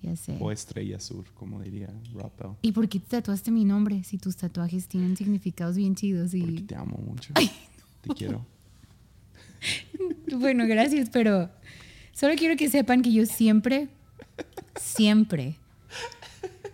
ya 0.03 0.15
sé. 0.17 0.37
O 0.39 0.53
estrella 0.53 1.01
sur, 1.01 1.25
como 1.35 1.61
diría 1.61 1.89
Bell. 2.15 2.53
¿Y 2.63 2.73
por 2.73 2.89
qué 2.89 3.01
te 3.01 3.07
tatuaste 3.09 3.51
mi 3.51 3.65
nombre 3.65 4.05
si 4.05 4.19
tus 4.19 4.37
tatuajes 4.37 4.87
tienen 4.87 5.17
significados 5.17 5.77
bien 5.77 5.95
chidos? 5.95 6.31
Porque 6.39 6.53
Y... 6.55 6.61
te 6.63 6.77
amo 6.77 6.99
mucho. 7.05 7.33
Te 8.03 8.15
quiero. 8.15 8.47
Bueno, 10.35 10.67
gracias, 10.67 11.11
pero 11.11 11.51
solo 12.13 12.35
quiero 12.37 12.57
que 12.57 12.69
sepan 12.69 13.03
que 13.03 13.13
yo 13.13 13.27
siempre, 13.27 13.89
siempre, 14.81 15.57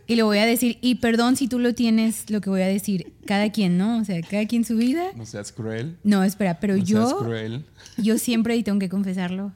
y 0.09 0.17
lo 0.17 0.25
voy 0.25 0.39
a 0.39 0.47
decir, 0.47 0.79
y 0.81 0.97
perdón 0.97 1.37
si 1.37 1.49
tú 1.49 1.59
lo 1.59 1.75
tienes, 1.75 2.31
lo 2.31 2.41
que 2.41 2.49
voy 2.49 2.63
a 2.63 2.67
decir, 2.67 3.13
cada 3.27 3.53
quien, 3.53 3.77
¿no? 3.77 3.99
O 3.99 4.05
sea, 4.05 4.23
cada 4.23 4.47
quien 4.47 4.65
su 4.65 4.79
vida. 4.79 5.11
No 5.15 5.27
seas 5.27 5.53
cruel. 5.53 5.99
No, 6.03 6.25
espera, 6.25 6.61
pero 6.61 6.75
no 6.77 6.87
seas 6.87 7.11
yo, 7.11 7.19
cruel. 7.19 7.67
yo 7.99 8.17
siempre, 8.17 8.57
y 8.57 8.63
tengo 8.63 8.79
que 8.79 8.89
confesarlo 8.89 9.53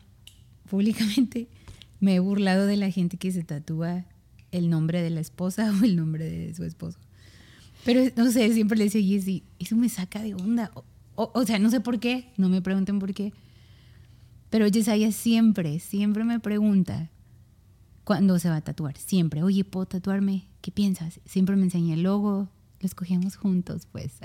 públicamente, 0.68 1.48
me 2.00 2.16
he 2.16 2.20
burlado 2.20 2.66
de 2.66 2.76
la 2.76 2.90
gente 2.90 3.16
que 3.16 3.32
se 3.32 3.44
tatúa 3.44 4.04
el 4.50 4.68
nombre 4.68 5.00
de 5.00 5.08
la 5.08 5.20
esposa 5.20 5.72
o 5.80 5.84
el 5.84 5.96
nombre 5.96 6.28
de 6.28 6.54
su 6.54 6.64
esposo. 6.64 6.98
Pero 7.86 8.02
no 8.16 8.30
sé, 8.30 8.52
siempre 8.52 8.76
le 8.76 8.84
decía 8.84 9.00
Jessy, 9.02 9.44
eso 9.58 9.74
me 9.74 9.88
saca 9.88 10.20
de 10.22 10.34
onda. 10.34 10.70
O, 11.14 11.30
o- 11.34 11.44
sea, 11.44 11.58
no 11.58 11.70
sé 11.70 11.80
por 11.80 11.98
qué, 12.00 12.32
no 12.36 12.48
me 12.48 12.62
pregunten 12.62 12.98
por 12.98 13.12
qué. 13.14 13.32
Pero 14.50 14.66
Yesaya 14.66 15.12
siempre, 15.12 15.78
siempre 15.78 16.24
me 16.24 16.38
pregunta 16.40 17.10
cuándo 18.04 18.38
se 18.38 18.48
va 18.50 18.56
a 18.56 18.60
tatuar. 18.60 18.96
Siempre, 18.98 19.42
oye, 19.42 19.64
¿puedo 19.64 19.86
tatuarme? 19.86 20.46
¿Qué 20.60 20.70
piensas? 20.70 21.20
Siempre 21.24 21.56
me 21.56 21.64
enseña 21.64 21.94
el 21.94 22.02
logo, 22.02 22.48
lo 22.80 22.86
escogíamos 22.86 23.36
juntos, 23.36 23.86
pues. 23.90 24.12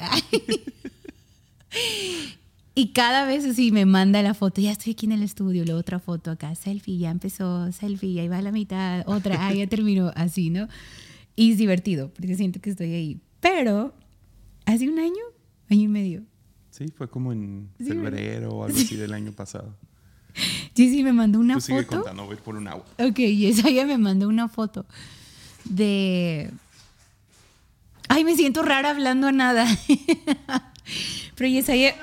Y 2.75 2.89
cada 2.89 3.25
vez 3.25 3.43
así 3.43 3.71
me 3.71 3.85
manda 3.87 4.21
la 4.21 4.35
foto, 4.35 4.61
ya 4.61 4.71
estoy 4.71 4.93
aquí 4.93 5.07
en 5.07 5.11
el 5.13 5.23
estudio, 5.23 5.65
la 5.65 5.75
otra 5.75 5.97
foto 5.99 6.29
acá, 6.29 6.53
selfie, 6.53 6.99
ya 6.99 7.09
empezó, 7.09 7.71
selfie, 7.71 8.19
ahí 8.21 8.27
va 8.27 8.39
la 8.43 8.51
mitad, 8.51 9.03
otra, 9.07 9.47
ah, 9.47 9.51
ya 9.53 9.65
terminó, 9.65 10.11
así, 10.15 10.51
¿no? 10.51 10.67
Y 11.35 11.53
es 11.53 11.57
divertido, 11.57 12.11
porque 12.13 12.35
siento 12.35 12.61
que 12.61 12.69
estoy 12.69 12.93
ahí. 12.93 13.19
Pero 13.39 13.95
hace 14.65 14.87
un 14.87 14.99
año, 14.99 15.23
año 15.71 15.81
y 15.81 15.87
medio, 15.87 16.23
Sí, 16.77 16.85
fue 16.95 17.09
como 17.09 17.31
en 17.33 17.69
Sí, 17.77 17.85
febrero 17.85 18.49
o 18.49 18.63
algo 18.63 18.77
así 18.77 18.95
del 18.95 19.13
año 19.13 19.31
pasado. 19.31 19.75
Jessy 20.75 21.01
me 21.03 21.13
mandó 21.13 21.39
una 21.39 21.55
Tú 21.55 21.61
sigue 21.61 21.83
foto. 21.83 21.97
contando, 21.97 22.25
voy 22.25 22.35
por 22.35 22.55
un 22.55 22.67
agua. 22.67 22.85
Ok, 22.99 23.19
y 23.19 23.47
esa 23.47 23.69
ya 23.69 23.85
me 23.85 23.97
mandó 23.97 24.27
una 24.27 24.47
foto 24.47 24.85
de... 25.65 26.51
Ay, 28.09 28.23
me 28.23 28.35
siento 28.35 28.61
rara 28.61 28.91
hablando 28.91 29.27
a 29.27 29.31
nada. 29.31 29.65
pero 31.35 31.49
Yesaya... 31.49 31.95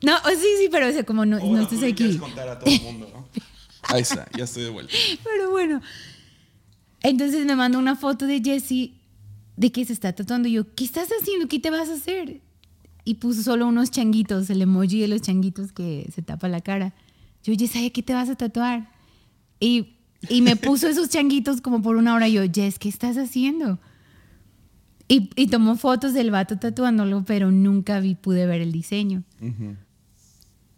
No, 0.00 0.14
oh, 0.24 0.30
sí, 0.30 0.46
sí, 0.60 0.68
pero 0.70 0.88
o 0.88 0.92
sea, 0.92 1.04
como 1.04 1.26
no, 1.26 1.38
no 1.38 1.60
estás 1.60 1.82
aquí. 1.82 2.16
contar 2.18 2.48
a 2.48 2.58
todo 2.58 2.70
el 2.72 2.80
mundo, 2.80 3.10
¿no? 3.12 3.28
Ahí 3.82 4.02
está, 4.02 4.28
ya 4.36 4.44
estoy 4.44 4.64
de 4.64 4.70
vuelta. 4.70 4.92
Pero 5.24 5.50
bueno. 5.50 5.80
Entonces 7.02 7.44
me 7.46 7.56
mandó 7.56 7.78
una 7.78 7.96
foto 7.96 8.26
de 8.26 8.40
Jessie 8.40 8.94
de 9.56 9.72
que 9.72 9.84
se 9.84 9.92
está 9.92 10.12
tatuando. 10.12 10.46
Y 10.48 10.52
yo, 10.52 10.74
¿qué 10.74 10.84
estás 10.84 11.08
haciendo? 11.08 11.48
¿Qué 11.48 11.58
te 11.58 11.70
vas 11.70 11.88
a 11.88 11.94
hacer? 11.94 12.40
Y 13.08 13.14
puso 13.14 13.42
solo 13.42 13.66
unos 13.66 13.90
changuitos, 13.90 14.50
el 14.50 14.60
emoji 14.60 15.00
de 15.00 15.08
los 15.08 15.22
changuitos 15.22 15.72
que 15.72 16.10
se 16.14 16.20
tapa 16.20 16.46
la 16.46 16.60
cara. 16.60 16.92
Yo, 17.42 17.54
Jess, 17.54 17.72
¿qué 17.90 18.02
te 18.02 18.12
vas 18.12 18.28
a 18.28 18.34
tatuar? 18.34 18.92
Y, 19.58 19.94
y 20.28 20.42
me 20.42 20.56
puso 20.56 20.88
esos 20.90 21.08
changuitos 21.08 21.62
como 21.62 21.80
por 21.80 21.96
una 21.96 22.14
hora. 22.14 22.28
Yo, 22.28 22.42
Jess, 22.52 22.78
¿qué 22.78 22.90
estás 22.90 23.16
haciendo? 23.16 23.78
Y, 25.08 25.30
y 25.36 25.46
tomó 25.46 25.76
fotos 25.76 26.12
del 26.12 26.30
vato 26.30 26.58
tatuándolo, 26.58 27.24
pero 27.24 27.50
nunca 27.50 27.98
vi, 27.98 28.14
pude 28.14 28.44
ver 28.44 28.60
el 28.60 28.72
diseño. 28.72 29.22
Ujú. 29.40 29.76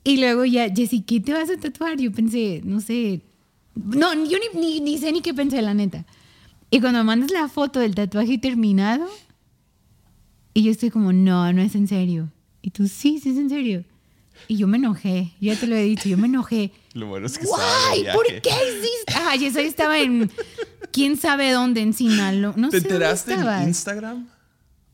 Y 0.05 0.19
luego 0.19 0.45
ya, 0.45 0.73
Jessy, 0.73 1.01
¿qué 1.01 1.19
te 1.19 1.33
vas 1.33 1.51
a 1.51 1.57
tatuar? 1.57 1.99
Yo 1.99 2.13
pensé, 2.13 2.63
no 2.65 2.81
sé. 2.81 3.23
No, 3.75 4.15
yo 4.15 4.39
ni, 4.55 4.61
ni, 4.61 4.81
ni 4.81 4.99
sé 4.99 5.11
ni 5.11 5.21
qué 5.21 5.35
pensé, 5.35 5.63
la 5.63 5.75
neta. 5.75 6.07
Y 6.71 6.79
cuando 6.79 7.03
mandas 7.03 7.33
la 7.33 7.49
foto 7.49 7.81
del 7.81 7.97
tatuaje 7.97 8.39
terminado, 8.39 9.09
y 10.55 10.63
yo 10.63 10.71
estoy 10.71 10.91
como, 10.91 11.13
no, 11.13 11.53
no 11.53 11.63
es 11.63 11.75
en 11.75 11.87
serio. 11.89 12.31
Y 12.63 12.71
tú, 12.71 12.89
sí, 12.89 13.19
sí 13.21 13.31
es 13.31 13.37
en 13.39 13.49
serio. 13.49 13.85
Y 14.49 14.57
yo 14.57 14.67
me 14.67 14.79
enojé, 14.79 15.33
ya 15.41 15.55
te 15.57 15.67
lo 15.67 15.77
he 15.77 15.83
dicho, 15.85 16.09
yo 16.09 16.17
me 16.17 16.27
enojé. 16.27 16.73
Lo 16.95 17.07
bueno 17.07 17.27
es 17.27 17.39
que 17.39 17.47
Guay. 17.47 18.05
¿por 18.15 18.27
qué 18.27 18.51
hiciste? 18.51 19.13
Ah, 19.15 19.37
yo 19.37 19.47
estaba 19.61 19.99
en, 19.99 20.31
quién 20.93 21.17
sabe 21.17 21.53
dónde, 21.53 21.83
en 21.83 21.93
Sinaloa. 21.93 22.55
No 22.57 22.69
¿Te 22.71 22.81
sé 22.81 22.87
enteraste 22.89 23.35
en. 23.35 23.69
Instagram? 23.69 24.29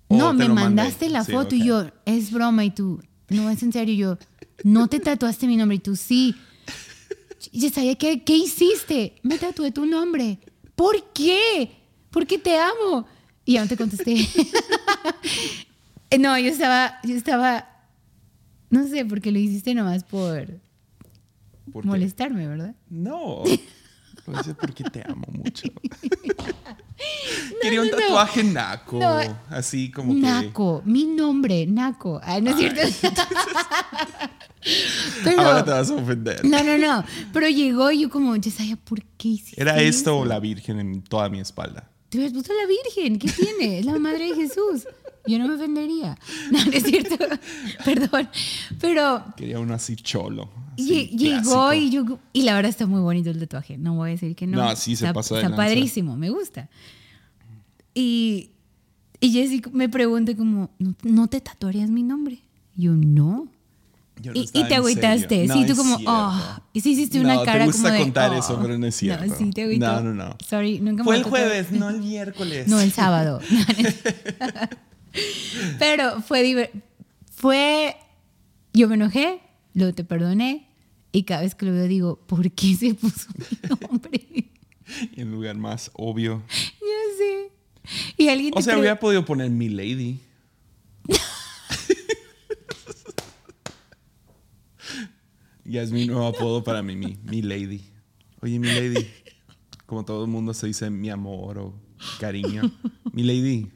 No, 0.08 0.28
¿O 0.28 0.30
te 0.30 0.36
me 0.36 0.48
mandé? 0.48 0.62
mandaste 0.62 1.08
la 1.08 1.24
Sí, 1.24 1.32
foto 1.32 1.48
ok. 1.56 1.62
y 1.62 1.64
yo, 1.64 1.86
es 2.04 2.30
broma 2.30 2.64
y 2.64 2.70
tú, 2.70 3.00
no, 3.28 3.48
es 3.50 3.62
en 3.62 3.72
serio. 3.72 3.94
Y 3.94 3.98
yo, 3.98 4.18
no 4.62 4.88
te 4.88 5.00
tatuaste 5.00 5.46
mi 5.46 5.56
nombre 5.56 5.76
y 5.76 5.80
tú, 5.80 5.96
sí. 5.96 6.34
Yo 7.52 7.70
sabía, 7.70 7.94
¿qué, 7.94 8.22
¿qué 8.24 8.36
hiciste? 8.36 9.16
Me 9.22 9.38
tatué 9.38 9.70
tu 9.70 9.86
nombre. 9.86 10.38
¿por 10.74 11.12
qué? 11.14 11.70
¿Por 12.10 12.26
qué 12.26 12.36
te 12.38 12.56
amo? 12.58 13.06
Y 13.46 13.54
ya 13.54 13.62
no 13.62 13.68
te 13.68 13.76
contesté. 13.76 14.16
no, 16.18 16.36
yo 16.38 16.50
estaba, 16.50 16.98
yo 17.04 17.14
estaba, 17.14 17.68
no 18.70 18.88
sé, 18.88 19.04
porque 19.06 19.30
lo 19.30 19.38
hiciste 19.38 19.72
nomás 19.72 20.02
por, 20.02 20.48
molestarme, 21.84 22.48
¿verdad? 22.48 22.74
No. 22.90 23.44
Lo 24.26 24.40
hice 24.40 24.54
porque 24.54 24.82
te 24.84 25.04
amo 25.08 25.26
mucho. 25.30 25.68
Quería 27.62 27.82
un 27.82 27.88
no, 27.88 27.92
no. 27.92 27.98
tatuaje 28.02 28.42
naco. 28.42 28.98
Así 29.48 29.92
como 29.92 30.12
que. 30.14 30.20
Naco, 30.20 30.82
mi 30.84 31.04
nombre, 31.04 31.64
Naco. 31.66 32.20
Ay, 32.24 32.42
no 32.42 32.50
es 32.50 32.56
cierto. 32.56 32.80
Pero, 35.22 35.42
Ahora 35.42 35.64
te 35.64 35.70
vas 35.70 35.90
a 35.90 35.94
ofender. 35.94 36.44
no, 36.44 36.64
no, 36.64 36.76
no. 36.76 37.04
Pero 37.32 37.48
llegó 37.48 37.92
y 37.92 38.00
yo 38.00 38.10
como, 38.10 38.34
Yesaya, 38.34 38.74
¿por 38.74 39.00
qué 39.16 39.28
hiciste 39.28 39.62
¿Era 39.62 39.80
esto 39.80 40.10
eso? 40.10 40.18
o 40.18 40.24
la 40.24 40.40
Virgen 40.40 40.80
en 40.80 41.02
toda 41.02 41.28
mi 41.28 41.38
espalda? 41.38 41.88
Te 42.16 42.20
hubieras 42.20 42.32
puesto 42.32 42.54
la 42.54 42.66
Virgen, 42.66 43.18
¿qué 43.18 43.28
tiene? 43.30 43.78
Es 43.80 43.84
la 43.84 43.98
madre 43.98 44.28
de 44.30 44.34
Jesús. 44.36 44.86
Yo 45.26 45.38
no 45.38 45.48
me 45.48 45.54
ofendería. 45.56 46.16
No, 46.50 46.64
no 46.64 46.72
es 46.72 46.82
cierto. 46.82 47.16
Perdón. 47.84 48.30
Pero 48.80 49.22
Quería 49.36 49.60
uno 49.60 49.74
así 49.74 49.96
cholo. 49.96 50.48
así, 50.78 51.08
llegó 51.08 51.74
y 51.74 51.90
yo. 51.90 52.18
Y 52.32 52.42
la 52.44 52.54
verdad 52.54 52.70
está 52.70 52.86
muy 52.86 53.02
bonito 53.02 53.28
el 53.28 53.38
tatuaje. 53.38 53.76
No 53.76 53.96
voy 53.96 54.08
a 54.08 54.12
decir 54.12 54.34
que 54.34 54.46
no. 54.46 54.56
No, 54.56 54.74
sí 54.76 54.96
se 54.96 55.04
está, 55.04 55.12
pasó 55.12 55.34
de 55.34 55.42
Está 55.42 55.50
lanza. 55.50 55.62
padrísimo, 55.62 56.16
me 56.16 56.30
gusta. 56.30 56.70
Y, 57.92 58.52
y 59.20 59.30
Jessy 59.32 59.62
me 59.72 59.90
pregunta 59.90 60.34
como, 60.34 60.70
¿no, 60.78 60.94
no 61.02 61.26
te 61.28 61.42
tatuarías 61.42 61.90
mi 61.90 62.02
nombre? 62.02 62.38
Yo, 62.76 62.92
no. 62.92 63.48
Yo 64.20 64.32
no 64.32 64.40
Y, 64.40 64.48
y 64.52 64.64
te 64.64 64.74
agüitaste. 64.74 65.28
serio. 65.28 65.52
sí, 65.52 65.60
No 65.60 65.66
tú 65.66 65.76
como, 65.76 65.98
oh. 66.06 66.56
Y 66.72 66.80
sí 66.80 66.92
hiciste 66.92 67.20
una 67.20 67.34
No, 67.34 67.44
cara 67.44 67.60
te 67.60 67.66
gusta 67.66 67.82
como 67.82 67.92
de, 67.94 68.00
contar 68.00 68.30
"Oh". 68.30 68.38
eso, 68.38 68.58
pero 68.62 68.78
no 68.78 68.86
es 68.86 68.94
cierto. 68.96 69.26
No, 69.26 69.36
sí, 69.36 69.50
te 69.50 69.62
agüitó. 69.64 69.86
No, 69.86 70.00
no, 70.02 70.14
no. 70.14 70.36
Sorry, 70.46 70.80
nunca 70.80 71.02
me 71.02 71.04
Fue 71.04 71.16
el 71.18 71.22
jueves, 71.24 71.70
no 71.72 71.90
el 71.90 72.00
miércoles. 72.00 72.66
No, 72.68 72.80
el 72.80 72.92
sábado. 72.92 73.40
Pero 75.78 76.20
fue 76.22 76.70
fue 77.34 77.96
yo 78.72 78.88
me 78.88 78.94
enojé, 78.94 79.40
luego 79.74 79.94
te 79.94 80.04
perdoné 80.04 80.66
y 81.12 81.22
cada 81.24 81.42
vez 81.42 81.54
que 81.54 81.64
lo 81.66 81.72
veo 81.72 81.84
digo, 81.88 82.16
¿por 82.26 82.50
qué 82.50 82.74
se 82.74 82.94
puso 82.94 83.28
mi 83.36 83.68
nombre? 83.88 84.50
En 85.16 85.30
lugar 85.30 85.56
más 85.56 85.90
obvio. 85.94 86.42
ya 86.50 87.16
sé. 87.18 87.52
Y 88.18 88.28
alguien 88.28 88.52
O 88.54 88.60
sea, 88.62 88.78
hubiera 88.78 88.98
podido 89.00 89.24
poner 89.24 89.50
mi 89.50 89.68
lady. 89.68 90.20
Ya 95.68 95.82
es 95.82 95.90
mi 95.92 96.06
nuevo 96.06 96.26
apodo 96.26 96.62
para 96.64 96.82
mí, 96.82 96.96
mi, 96.96 97.16
mi 97.24 97.42
lady. 97.42 97.82
Oye, 98.42 98.58
mi 98.58 98.68
lady. 98.68 99.06
Como 99.86 100.04
todo 100.04 100.24
el 100.24 100.30
mundo 100.30 100.52
se 100.54 100.66
dice 100.66 100.90
mi 100.90 101.10
amor 101.10 101.58
o 101.58 101.74
cariño. 102.20 102.62
Mi 103.12 103.22
lady. 103.22 103.70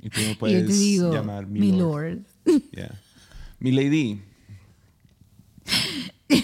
Y 0.00 0.10
tú 0.10 0.20
me 0.20 0.34
puedes 0.36 0.66
te 0.66 0.72
digo, 0.72 1.12
llamar 1.12 1.46
mi, 1.46 1.60
mi 1.60 1.72
lord. 1.78 2.20
lord. 2.46 2.62
Yeah. 2.72 3.00
Mi 3.60 3.70
lady. 3.72 4.20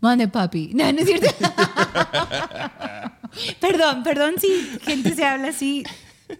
Mande 0.00 0.28
papi. 0.28 0.70
No, 0.74 0.90
no 0.92 0.98
es 0.98 1.06
cierto. 1.06 1.26
perdón, 3.60 4.02
perdón 4.02 4.34
si 4.38 4.48
gente 4.82 5.14
se 5.14 5.24
habla 5.24 5.48
así. 5.48 5.82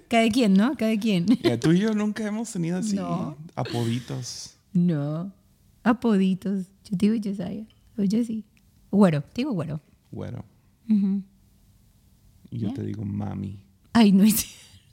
Cada 0.09 0.29
quien, 0.29 0.55
¿no? 0.55 0.76
Cada 0.76 0.97
quien. 0.99 1.26
Ya, 1.43 1.59
tú 1.61 1.73
y 1.73 1.81
yo 1.81 1.95
nunca 1.95 2.26
hemos 2.26 2.50
tenido 2.53 2.79
así 2.79 2.97
No. 2.97 3.37
apoditos. 3.55 4.55
No. 4.73 5.33
Apoditos. 5.85 6.67
Yo 6.91 6.97
te 6.99 7.09
digo 7.11 7.14
Josiah. 7.23 7.64
O 7.97 8.03
Jessie. 8.03 8.43
Güero. 8.91 9.23
Te 9.23 9.43
digo 9.43 9.53
güero. 9.53 9.81
Bueno. 10.11 10.45
Ujú. 10.88 11.23
Y 12.51 12.59
yo 12.59 12.68
¿Ya? 12.68 12.75
te 12.75 12.83
digo 12.83 13.05
mami. 13.05 13.61
Ay, 13.92 14.11
no 14.12 14.25
es 14.25 14.47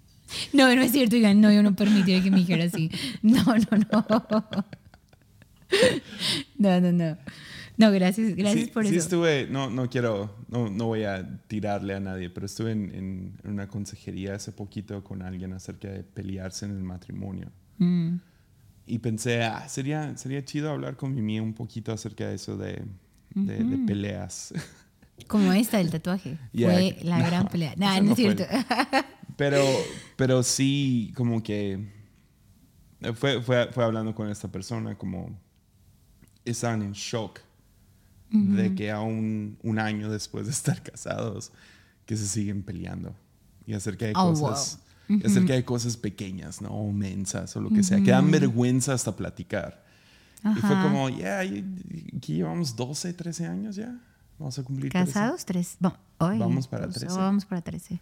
No, 0.53 0.73
no 0.75 0.81
es 0.81 0.91
cierto, 0.91 1.15
oigan, 1.17 1.41
no, 1.41 1.51
yo 1.51 1.61
no 1.63 1.75
permitiría 1.75 2.23
que 2.23 2.31
me 2.31 2.37
dijera 2.37 2.63
así. 2.65 2.89
No, 3.21 3.43
no, 3.43 3.77
no. 3.91 4.45
No, 6.57 6.79
no, 6.81 6.91
no. 6.91 7.17
No, 7.77 7.91
gracias, 7.91 8.35
gracias 8.35 8.65
sí, 8.65 8.71
por 8.71 8.85
sí 8.85 8.95
eso. 8.95 8.99
estuve, 9.05 9.47
no, 9.49 9.69
no 9.69 9.89
quiero, 9.89 10.35
no, 10.49 10.69
no 10.69 10.85
voy 10.87 11.03
a 11.03 11.39
tirarle 11.47 11.95
a 11.95 11.99
nadie, 11.99 12.29
pero 12.29 12.45
estuve 12.45 12.71
en, 12.73 12.93
en- 12.93 13.33
en 13.43 13.51
una 13.51 13.67
consejería 13.67 14.35
hace 14.35 14.51
poquito 14.51 15.03
con 15.03 15.21
alguien 15.21 15.53
acerca 15.53 15.87
de 15.89 16.03
pelearse 16.03 16.65
en 16.65 16.71
el 16.71 16.83
matrimonio. 16.83 17.49
Mm, 17.79 18.17
Y 18.91 18.99
pensé, 18.99 19.41
ah, 19.43 19.69
sería, 19.69 20.17
sería 20.17 20.43
chido 20.43 20.69
hablar 20.69 20.97
con 20.97 21.15
Mimi 21.15 21.39
un 21.39 21.53
poquito 21.53 21.93
acerca 21.93 22.27
de 22.27 22.35
eso 22.35 22.57
de, 22.57 22.83
de- 23.33 23.63
de 23.63 23.77
peleas. 23.87 24.53
Como 25.27 25.53
esta 25.53 25.77
del 25.77 25.89
tatuaje. 25.91 26.37
Fue 26.53 26.97
la 27.03 27.19
no, 27.19 27.25
gran 27.25 27.47
pelea. 27.47 27.73
No, 27.77 27.87
no 27.95 28.01
no 28.01 28.11
es 28.11 28.17
cierto. 28.17 28.43
Pero, 29.37 29.63
pero 30.17 30.43
sí, 30.43 31.13
como 31.15 31.41
que 31.41 31.87
eh, 32.99 33.13
fue, 33.13 33.41
fue, 33.41 33.69
fue 33.71 33.83
hablando 33.83 34.13
con 34.13 34.29
esta 34.29 34.51
persona, 34.51 34.95
como 34.97 35.39
estaban 36.45 36.81
en 36.83 36.91
shock 36.91 37.39
de 38.29 38.75
que 38.75 38.91
aún 38.91 39.57
un 39.63 39.79
año 39.79 40.09
después 40.11 40.45
de 40.45 40.51
estar 40.51 40.83
casados, 40.91 41.51
que 42.05 42.15
se 42.17 42.27
siguen 42.27 42.61
peleando. 42.61 43.15
Y 43.65 43.73
acerca 43.73 44.05
de 44.05 44.13
Oh, 44.15 44.33
cosas, 44.33 44.79
y 45.19 45.25
acerca 45.25 45.53
de 45.53 45.63
cosas 45.65 45.97
pequeñas, 45.97 46.61
¿no? 46.61 46.69
O 46.69 46.91
mensas 46.91 47.55
o 47.55 47.61
lo 47.61 47.69
que 47.69 47.83
sea, 47.83 48.01
que 48.01 48.11
dan 48.11 48.29
vergüenza 48.31 48.93
hasta 48.93 49.15
platicar. 49.15 49.83
Y 50.43 50.59
fue 50.59 50.69
Ajá. 50.71 50.83
como, 50.83 51.09
ya, 51.09 51.43
yeah, 51.43 51.63
aquí 52.17 52.33
llevamos 52.35 52.75
12, 52.75 53.13
13 53.13 53.45
años 53.47 53.75
ya. 53.75 53.95
Vamos 54.39 54.57
a 54.57 54.63
cumplir 54.63 54.91
13. 54.91 55.05
¿Casados? 55.13 55.45
Tres. 55.45 55.77
Va- 55.85 55.99
ay, 56.17 56.39
Vamos 56.39 56.67
para 56.67 56.85
pues, 56.85 56.97
13. 56.99 57.15
Vamos 57.15 57.45
para 57.45 57.61
13. 57.61 57.99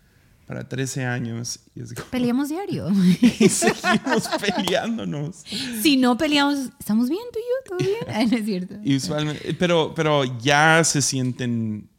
Para 0.48 0.67
13 0.67 1.06
años. 1.06 1.60
Y 1.76 1.82
es 1.82 1.93
como, 1.93 2.08
Peleamos 2.08 2.48
diario. 2.48 2.89
y 3.39 3.50
seguimos 3.50 4.28
peleándonos. 4.39 5.43
si 5.82 5.98
no 5.98 6.17
peleamos, 6.17 6.69
¿estamos 6.80 7.10
bien 7.10 7.22
tú 7.34 7.39
y 7.39 7.41
yo? 7.41 7.78
¿Todo 7.78 7.86
bien? 7.88 8.06
Ay, 8.15 8.28
no 8.28 8.38
es 8.38 8.45
cierto. 8.45 8.76
Y 8.84 8.95
usualmente, 8.95 9.54
pero, 9.56 9.93
pero 9.93 10.24
ya 10.39 10.82
se 10.86 11.02
sienten, 11.02 11.89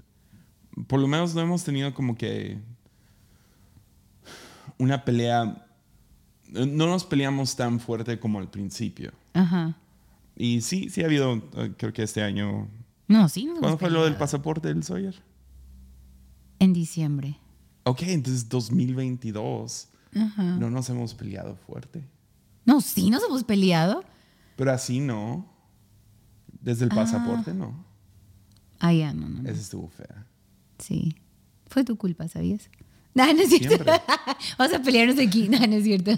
por 0.86 1.00
lo 1.00 1.06
menos 1.06 1.34
no 1.34 1.42
hemos 1.42 1.62
tenido 1.62 1.92
como 1.92 2.16
que 2.16 2.58
una 4.80 5.04
pelea, 5.04 5.66
no 6.48 6.86
nos 6.86 7.04
peleamos 7.04 7.54
tan 7.54 7.78
fuerte 7.78 8.18
como 8.18 8.38
al 8.40 8.50
principio. 8.50 9.12
Ajá. 9.34 9.76
Y 10.36 10.62
sí, 10.62 10.88
sí 10.90 11.02
ha 11.02 11.06
habido, 11.06 11.34
eh, 11.56 11.74
creo 11.76 11.92
que 11.92 12.02
este 12.02 12.22
año, 12.22 12.68
No, 13.08 13.28
sí. 13.28 13.44
nos 13.44 13.58
¿cuándo 13.60 13.78
fue 13.78 13.90
lo 13.90 14.04
del 14.04 14.16
pasaporte 14.16 14.68
del 14.68 14.82
Sawyer? 14.82 15.14
En 16.58 16.72
diciembre. 16.72 17.36
Ok, 17.84 18.02
entonces 18.02 18.48
2022, 18.48 19.88
Ajá. 20.14 20.42
no 20.42 20.70
nos 20.70 20.88
hemos 20.90 21.14
peleado 21.14 21.56
fuerte. 21.56 22.02
No, 22.64 22.80
sí 22.80 23.10
nos 23.10 23.22
hemos 23.24 23.44
peleado. 23.44 24.02
Pero 24.56 24.72
así 24.72 25.00
no. 25.00 25.46
Desde 26.60 26.84
el 26.84 26.90
pasaporte 26.90 27.54
no. 27.54 27.84
Ah, 28.78 28.92
ya, 28.92 29.12
no, 29.14 29.28
no. 29.28 29.42
no. 29.42 29.48
Esa 29.48 29.60
estuvo 29.60 29.88
fea. 29.88 30.26
Sí. 30.78 31.16
Fue 31.66 31.84
tu 31.84 31.96
culpa, 31.96 32.28
¿sabías? 32.28 32.68
No, 33.14 33.32
no 33.32 33.42
es 33.42 33.48
cierto. 33.48 33.84
Vamos 34.58 34.74
a 34.74 34.82
pelearnos 34.82 35.18
aquí. 35.18 35.48
No, 35.48 35.58
no 35.58 35.76
es 35.76 35.84
cierto. 35.84 36.12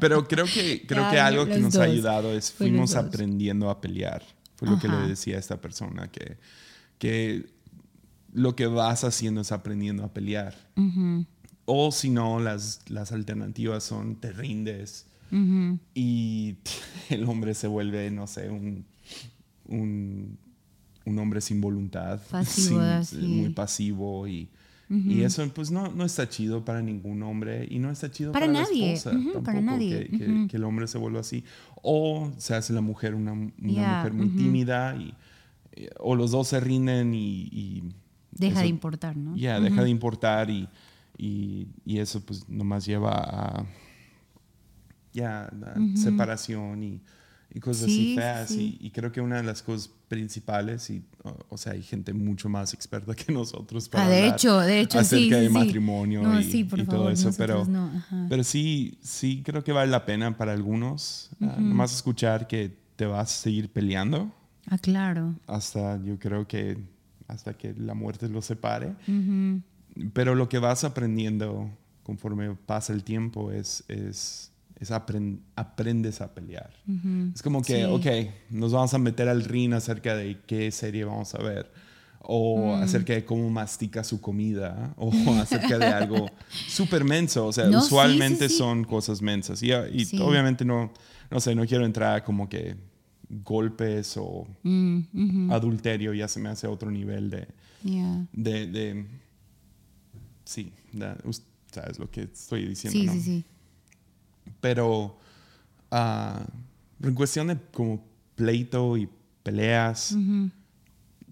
Pero 0.00 0.28
creo 0.28 0.44
que, 0.44 0.84
creo 0.86 1.10
que 1.10 1.18
algo 1.18 1.46
que 1.46 1.58
nos 1.58 1.76
ha 1.76 1.84
ayudado 1.84 2.32
es 2.32 2.52
fuimos 2.52 2.94
aprendiendo 2.94 3.70
a 3.70 3.80
pelear. 3.80 4.22
Fue 4.56 4.68
lo 4.68 4.78
que 4.78 4.88
le 4.88 4.96
decía 5.08 5.36
a 5.36 5.40
esta 5.40 5.60
persona, 5.60 6.08
que, 6.08 6.36
que 6.98 7.46
lo 8.32 8.54
que 8.54 8.66
vas 8.66 9.02
haciendo 9.04 9.40
es 9.40 9.50
aprendiendo 9.50 10.04
a 10.04 10.12
pelear. 10.12 10.54
O 11.64 11.90
si 11.90 12.10
no, 12.10 12.38
las, 12.38 12.80
las 12.88 13.12
alternativas 13.12 13.82
son 13.82 14.16
te 14.16 14.32
rindes 14.32 15.06
y 15.94 16.56
el 17.08 17.24
hombre 17.24 17.54
se 17.54 17.66
vuelve, 17.66 18.10
no 18.10 18.26
sé, 18.26 18.50
un, 18.50 18.84
un, 19.66 20.38
un 21.06 21.18
hombre 21.18 21.40
sin 21.40 21.62
voluntad. 21.62 22.20
Pasivo, 22.30 23.02
sin-. 23.04 23.40
Muy 23.40 23.50
pasivo 23.50 24.28
y... 24.28 24.50
Y 24.94 25.22
eso 25.22 25.48
pues 25.54 25.70
no, 25.70 25.90
no 25.90 26.04
está 26.04 26.28
chido 26.28 26.64
para 26.64 26.82
ningún 26.82 27.22
hombre 27.22 27.66
y 27.70 27.78
no 27.78 27.90
está 27.90 28.10
chido 28.10 28.32
Para 28.32 28.46
para, 28.46 28.58
nadie, 28.60 28.86
la 28.86 28.92
esposa 28.92 29.10
ujú, 29.10 29.22
tampoco 29.32 29.44
para 29.44 29.60
nadie, 29.62 30.04
Que, 30.10 30.18
que- 30.18 30.46
que 30.48 30.56
el 30.58 30.64
hombre 30.64 30.86
se 30.86 30.98
vuelva 30.98 31.20
así. 31.20 31.44
O 31.82 32.30
se 32.36 32.54
hace 32.54 32.72
la 32.74 32.82
mujer 32.82 33.14
una, 33.14 33.32
una 33.32 33.52
Ya, 33.58 33.96
mujer 33.96 34.12
muy 34.12 34.28
tímida 34.28 34.94
y, 34.96 35.14
eh, 35.72 35.88
o 35.98 36.14
los 36.14 36.30
dos 36.32 36.48
se 36.48 36.60
rinden 36.60 37.14
y... 37.14 37.48
y 37.50 37.82
Deja 38.32 38.52
eso- 38.54 38.62
de 38.62 38.68
importar, 38.68 39.16
¿no? 39.16 39.34
Ya, 39.36 39.60
deja 39.60 39.82
de 39.82 39.88
importar 39.90 40.50
y, 40.50 40.68
y, 41.16 41.68
y 41.86 41.98
eso 41.98 42.20
pues 42.24 42.48
nomás 42.48 42.84
lleva 42.84 43.12
a 43.14 43.66
ya 45.12 45.44
a 45.44 45.96
separación 45.96 46.82
y, 46.82 47.00
y 47.54 47.60
cosas 47.60 47.84
Sí, 47.84 47.92
así 47.92 48.06
sí, 48.06 48.14
feas. 48.14 48.48
sí. 48.50 48.78
Y, 48.80 48.86
y 48.86 48.90
creo 48.90 49.12
que 49.12 49.20
una 49.20 49.36
de 49.36 49.42
las 49.42 49.62
cosas 49.62 49.90
principales, 50.12 50.90
y, 50.90 51.02
o, 51.48 51.56
sea, 51.56 51.72
hay 51.72 51.82
gente 51.82 52.12
mucho 52.12 52.48
más 52.50 52.74
experta 52.74 53.14
que 53.14 53.32
nosotros 53.32 53.88
para 53.88 54.04
Ah, 54.04 54.08
de 54.10 54.18
hablar 54.18 54.34
hecho, 54.34 54.58
de 54.60 54.80
hecho, 54.80 54.98
sí, 54.98 55.04
acerca 55.06 55.36
sí, 55.36 55.40
de 55.42 55.46
sí. 55.48 55.52
matrimonio 55.52 56.22
No, 56.22 56.38
y, 56.38 56.44
sí, 56.44 56.64
por 56.64 56.78
y 56.78 56.84
todo 56.84 56.96
favor, 56.96 57.12
eso, 57.12 57.28
nosotros 57.28 57.66
pero, 57.68 57.72
no, 57.72 58.04
pero 58.28 58.44
sí, 58.44 58.98
sí 59.00 59.42
creo 59.42 59.64
que 59.64 59.72
vale 59.72 59.90
la 59.90 60.04
pena 60.04 60.36
para 60.36 60.52
algunos 60.52 61.30
ah, 61.40 61.56
nomás 61.58 61.94
escuchar 61.94 62.46
que 62.46 62.76
te 62.96 63.06
vas 63.06 63.32
a 63.32 63.42
seguir 63.42 63.70
peleando 63.70 64.30
Ah, 64.68 64.78
claro. 64.78 65.34
hasta 65.46 66.00
yo 66.04 66.18
creo 66.18 66.46
que 66.46 66.76
hasta 67.26 67.54
que 67.54 67.74
la 67.74 67.94
muerte 67.94 68.28
los 68.28 68.44
separe. 68.44 68.94
Pero 70.12 70.34
lo 70.34 70.48
que 70.48 70.58
vas 70.58 70.84
aprendiendo 70.84 71.70
conforme 72.02 72.54
pasa 72.54 72.92
el 72.92 73.02
tiempo 73.02 73.50
es, 73.50 73.82
es, 73.88 74.51
es 74.78 74.90
aprendes 74.90 76.20
a 76.20 76.34
pelear. 76.34 76.72
Es 77.34 77.42
como 77.42 77.62
que, 77.62 77.86
ok, 77.86 78.06
nos 78.50 78.72
vamos 78.72 78.92
a 78.94 78.98
meter 78.98 79.28
al 79.28 79.44
ring 79.44 79.72
acerca 79.74 80.16
de 80.16 80.40
qué 80.46 80.70
serie 80.70 81.04
vamos 81.04 81.34
a 81.34 81.38
ver 81.38 81.70
o 82.24 82.76
mm. 82.76 82.82
acerca 82.82 83.12
de 83.12 83.24
cómo 83.24 83.50
mastica 83.50 84.04
su 84.04 84.20
comida, 84.20 84.94
o 84.96 85.10
acerca 85.40 85.78
de 85.78 85.86
algo 85.86 86.30
súper 86.68 87.04
menso. 87.04 87.46
O 87.46 87.52
sea, 87.52 87.68
usualmente 87.68 88.48
son 88.48 88.84
cosas 88.84 89.20
mensas. 89.20 89.62
Y, 89.62 89.72
y 89.72 90.20
obviamente 90.20 90.64
no, 90.64 90.92
no 91.30 91.40
sé, 91.40 91.54
no 91.54 91.66
quiero 91.66 91.84
entrar 91.84 92.24
como 92.24 92.48
que 92.48 92.76
golpes 93.28 94.16
o 94.16 94.46
mm, 94.62 95.50
adulterio, 95.50 96.12
ya 96.12 96.28
se 96.28 96.38
me 96.38 96.50
hace 96.50 96.66
otro 96.66 96.90
nivel 96.90 97.30
de... 97.30 97.48
de, 98.32 98.66
de 98.66 99.06
sí, 100.44 100.72
sabes 101.72 101.98
lo 101.98 102.10
que 102.10 102.22
estoy 102.22 102.66
diciendo. 102.66 103.12
Sí, 103.12 103.20
sí, 103.20 103.20
sí. 103.20 103.44
Pero 104.62 105.18
uh, 105.90 107.06
en 107.06 107.14
cuestión 107.14 107.48
de 107.48 107.58
como 107.72 108.02
pleito 108.34 108.96
y 108.96 109.10
peleas, 109.42 110.16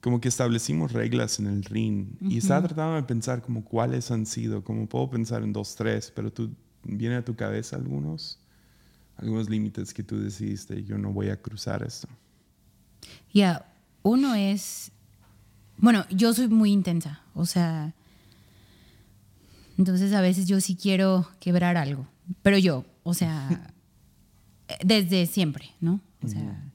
como 0.00 0.20
que 0.20 0.28
establecimos 0.28 0.92
reglas 0.92 1.38
en 1.38 1.46
el 1.46 1.62
ring 1.64 2.08
y 2.20 2.38
estaba 2.38 2.66
tratando 2.66 2.96
de 2.96 3.02
pensar 3.04 3.40
como 3.40 3.64
cuáles 3.64 4.10
han 4.10 4.26
sido, 4.26 4.62
como 4.64 4.86
puedo 4.86 5.08
pensar 5.08 5.42
en 5.42 5.52
dos, 5.52 5.76
tres, 5.76 6.12
pero 6.14 6.32
tú, 6.32 6.50
¿viene 6.84 7.16
a 7.16 7.24
tu 7.24 7.36
cabeza 7.36 7.76
algunos? 7.76 8.38
Algunos 9.16 9.50
límites 9.50 9.92
que 9.92 10.02
tú 10.02 10.18
decidiste, 10.18 10.82
yo 10.82 10.96
no 10.96 11.12
voy 11.12 11.28
a 11.28 11.40
cruzar 11.40 11.82
esto. 11.82 12.08
Ya, 13.32 13.70
uno 14.02 14.34
es, 14.34 14.90
bueno, 15.76 16.04
yo 16.10 16.32
soy 16.32 16.48
muy 16.48 16.72
intensa, 16.72 17.22
o 17.34 17.44
sea, 17.44 17.94
entonces 19.76 20.12
a 20.14 20.20
veces 20.20 20.46
yo 20.46 20.60
sí 20.60 20.74
quiero 20.74 21.28
quebrar 21.38 21.76
algo, 21.76 22.06
pero 22.42 22.58
yo, 22.58 22.84
o 23.02 23.14
sea, 23.14 23.72
desde 24.84 25.26
siempre, 25.26 25.70
¿no? 25.80 26.00
O 26.22 26.28
sea, 26.28 26.72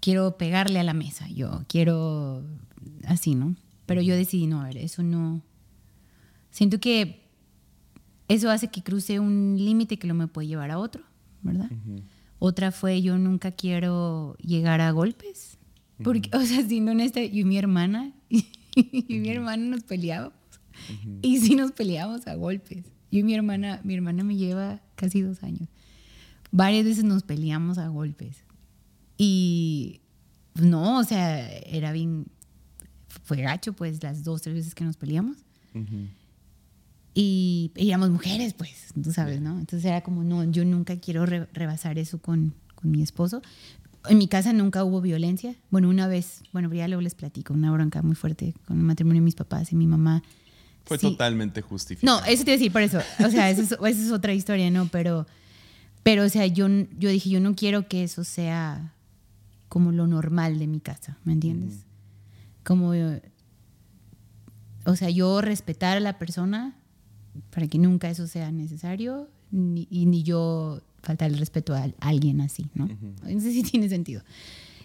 quiero 0.00 0.36
pegarle 0.38 0.80
a 0.80 0.84
la 0.84 0.94
mesa, 0.94 1.28
yo 1.28 1.64
quiero 1.68 2.44
así, 3.06 3.34
¿no? 3.34 3.54
Pero 3.86 4.00
yo 4.00 4.14
decidí, 4.14 4.46
no, 4.46 4.60
a 4.60 4.64
ver, 4.64 4.78
eso 4.78 5.02
no... 5.02 5.42
Siento 6.50 6.80
que 6.80 7.22
eso 8.28 8.50
hace 8.50 8.68
que 8.68 8.82
cruce 8.82 9.20
un 9.20 9.56
límite 9.58 9.98
que 9.98 10.06
lo 10.06 10.14
me 10.14 10.26
puede 10.26 10.48
llevar 10.48 10.70
a 10.70 10.78
otro, 10.78 11.02
¿verdad? 11.42 11.70
Otra 12.38 12.72
fue, 12.72 13.02
yo 13.02 13.18
nunca 13.18 13.52
quiero 13.52 14.36
llegar 14.38 14.80
a 14.80 14.90
golpes. 14.90 15.58
Porque, 16.02 16.30
o 16.36 16.40
sea, 16.40 16.66
siendo 16.66 16.92
honesta, 16.92 17.22
yo 17.22 17.40
y 17.40 17.44
mi 17.44 17.58
hermana, 17.58 18.12
y 18.28 19.18
mi 19.18 19.28
hermana 19.28 19.64
nos 19.64 19.84
peleábamos. 19.84 20.34
Y 21.20 21.38
sí 21.38 21.54
nos 21.54 21.72
peleábamos 21.72 22.26
a 22.26 22.34
golpes. 22.34 22.84
Yo 23.12 23.18
y 23.18 23.22
mi 23.22 23.34
hermana, 23.34 23.80
mi 23.84 23.94
hermana 23.94 24.24
me 24.24 24.36
lleva 24.36 24.80
casi 24.96 25.20
dos 25.20 25.42
años. 25.42 25.68
Varias 26.50 26.86
veces 26.86 27.04
nos 27.04 27.22
peleamos 27.22 27.76
a 27.76 27.88
golpes. 27.88 28.42
Y 29.18 30.00
no, 30.54 30.98
o 30.98 31.04
sea, 31.04 31.46
era 31.60 31.92
bien, 31.92 32.26
fue 33.22 33.42
gacho, 33.42 33.74
pues, 33.74 34.02
las 34.02 34.24
dos, 34.24 34.40
tres 34.40 34.54
veces 34.54 34.74
que 34.74 34.84
nos 34.84 34.96
peleamos. 34.96 35.36
Y 37.14 37.70
éramos 37.76 38.08
mujeres, 38.08 38.54
pues, 38.54 38.88
tú 39.02 39.12
sabes, 39.12 39.42
¿no? 39.42 39.58
Entonces 39.60 39.84
era 39.84 40.00
como, 40.00 40.24
no, 40.24 40.50
yo 40.50 40.64
nunca 40.64 40.98
quiero 40.98 41.26
rebasar 41.26 41.98
eso 41.98 42.18
con, 42.18 42.54
con, 42.74 42.90
mi 42.90 43.02
esposo. 43.02 43.42
En 44.08 44.16
mi 44.16 44.26
casa 44.26 44.54
nunca 44.54 44.84
hubo 44.84 45.02
violencia. 45.02 45.54
Bueno, 45.70 45.90
una 45.90 46.06
vez, 46.08 46.42
bueno, 46.50 46.72
ya 46.72 46.88
luego 46.88 47.02
les 47.02 47.14
platico, 47.14 47.52
una 47.52 47.70
bronca 47.70 48.00
muy 48.00 48.14
fuerte 48.14 48.54
con 48.64 48.78
el 48.78 48.84
matrimonio 48.84 49.20
de 49.20 49.24
mis 49.26 49.34
papás 49.34 49.70
y 49.70 49.76
mi 49.76 49.86
mamá. 49.86 50.22
Fue 50.84 50.98
totalmente 50.98 51.62
justificado. 51.62 52.20
No, 52.20 52.26
eso 52.26 52.44
te 52.44 52.50
iba 52.50 52.54
a 52.54 52.58
decir, 52.58 52.72
por 52.72 52.82
eso. 52.82 52.98
O 53.24 53.30
sea, 53.30 53.50
eso 53.50 53.62
es, 53.62 53.72
eso 53.72 53.80
es 53.86 54.10
otra 54.10 54.34
historia, 54.34 54.70
¿no? 54.70 54.88
Pero, 54.88 55.26
pero, 56.02 56.24
o 56.24 56.28
sea, 56.28 56.46
yo, 56.46 56.68
yo 56.98 57.08
dije, 57.08 57.30
yo 57.30 57.40
no 57.40 57.54
quiero 57.54 57.88
que 57.88 58.04
eso 58.04 58.24
sea 58.24 58.94
como 59.68 59.92
lo 59.92 60.06
normal 60.06 60.58
de 60.58 60.66
mi 60.66 60.80
casa, 60.80 61.16
¿me 61.24 61.32
entiendes? 61.32 61.86
Como, 62.62 62.92
o 64.84 64.96
sea, 64.96 65.08
yo 65.08 65.40
respetar 65.40 65.96
a 65.96 66.00
la 66.00 66.18
persona 66.18 66.76
para 67.50 67.66
que 67.66 67.78
nunca 67.78 68.10
eso 68.10 68.26
sea 68.26 68.52
necesario 68.52 69.30
ni, 69.50 69.86
y 69.90 70.06
ni 70.06 70.22
yo 70.22 70.82
faltar 71.02 71.30
el 71.30 71.38
respeto 71.38 71.74
a 71.74 71.90
alguien 72.00 72.40
así, 72.40 72.66
¿no? 72.74 72.86
No 72.86 73.40
sé 73.40 73.52
si 73.52 73.62
tiene 73.70 73.88
sentido. 73.88 74.22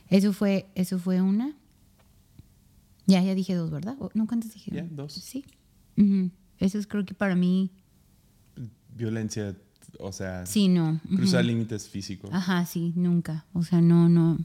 Eso 0.10 0.34
fue, 0.34 0.68
eso 0.76 1.00
fue 1.00 1.22
una. 1.22 1.54
Ya, 3.06 3.22
ya 3.22 3.36
dije 3.36 3.56
dos, 3.56 3.70
¿verdad? 3.70 3.98
¿No 4.14 4.28
cuántas 4.28 4.54
dije? 4.54 4.72
Ya, 4.74 4.88
dos. 4.90 5.14
Sí. 5.14 5.46
Eso 6.60 6.78
es 6.78 6.88
creo 6.88 7.06
que 7.06 7.14
para 7.14 7.36
mí... 7.36 7.72
Violencia, 8.96 9.56
o 10.00 10.12
sea... 10.12 10.46
Sí, 10.46 10.68
no. 10.68 11.00
Cruzar 11.08 11.46
límites 11.46 11.88
físicos. 11.88 12.30
Ajá, 12.34 12.66
sí, 12.66 12.94
nunca. 12.96 13.46
O 13.54 13.64
sea, 13.64 13.82
no, 13.82 14.10
no. 14.10 14.40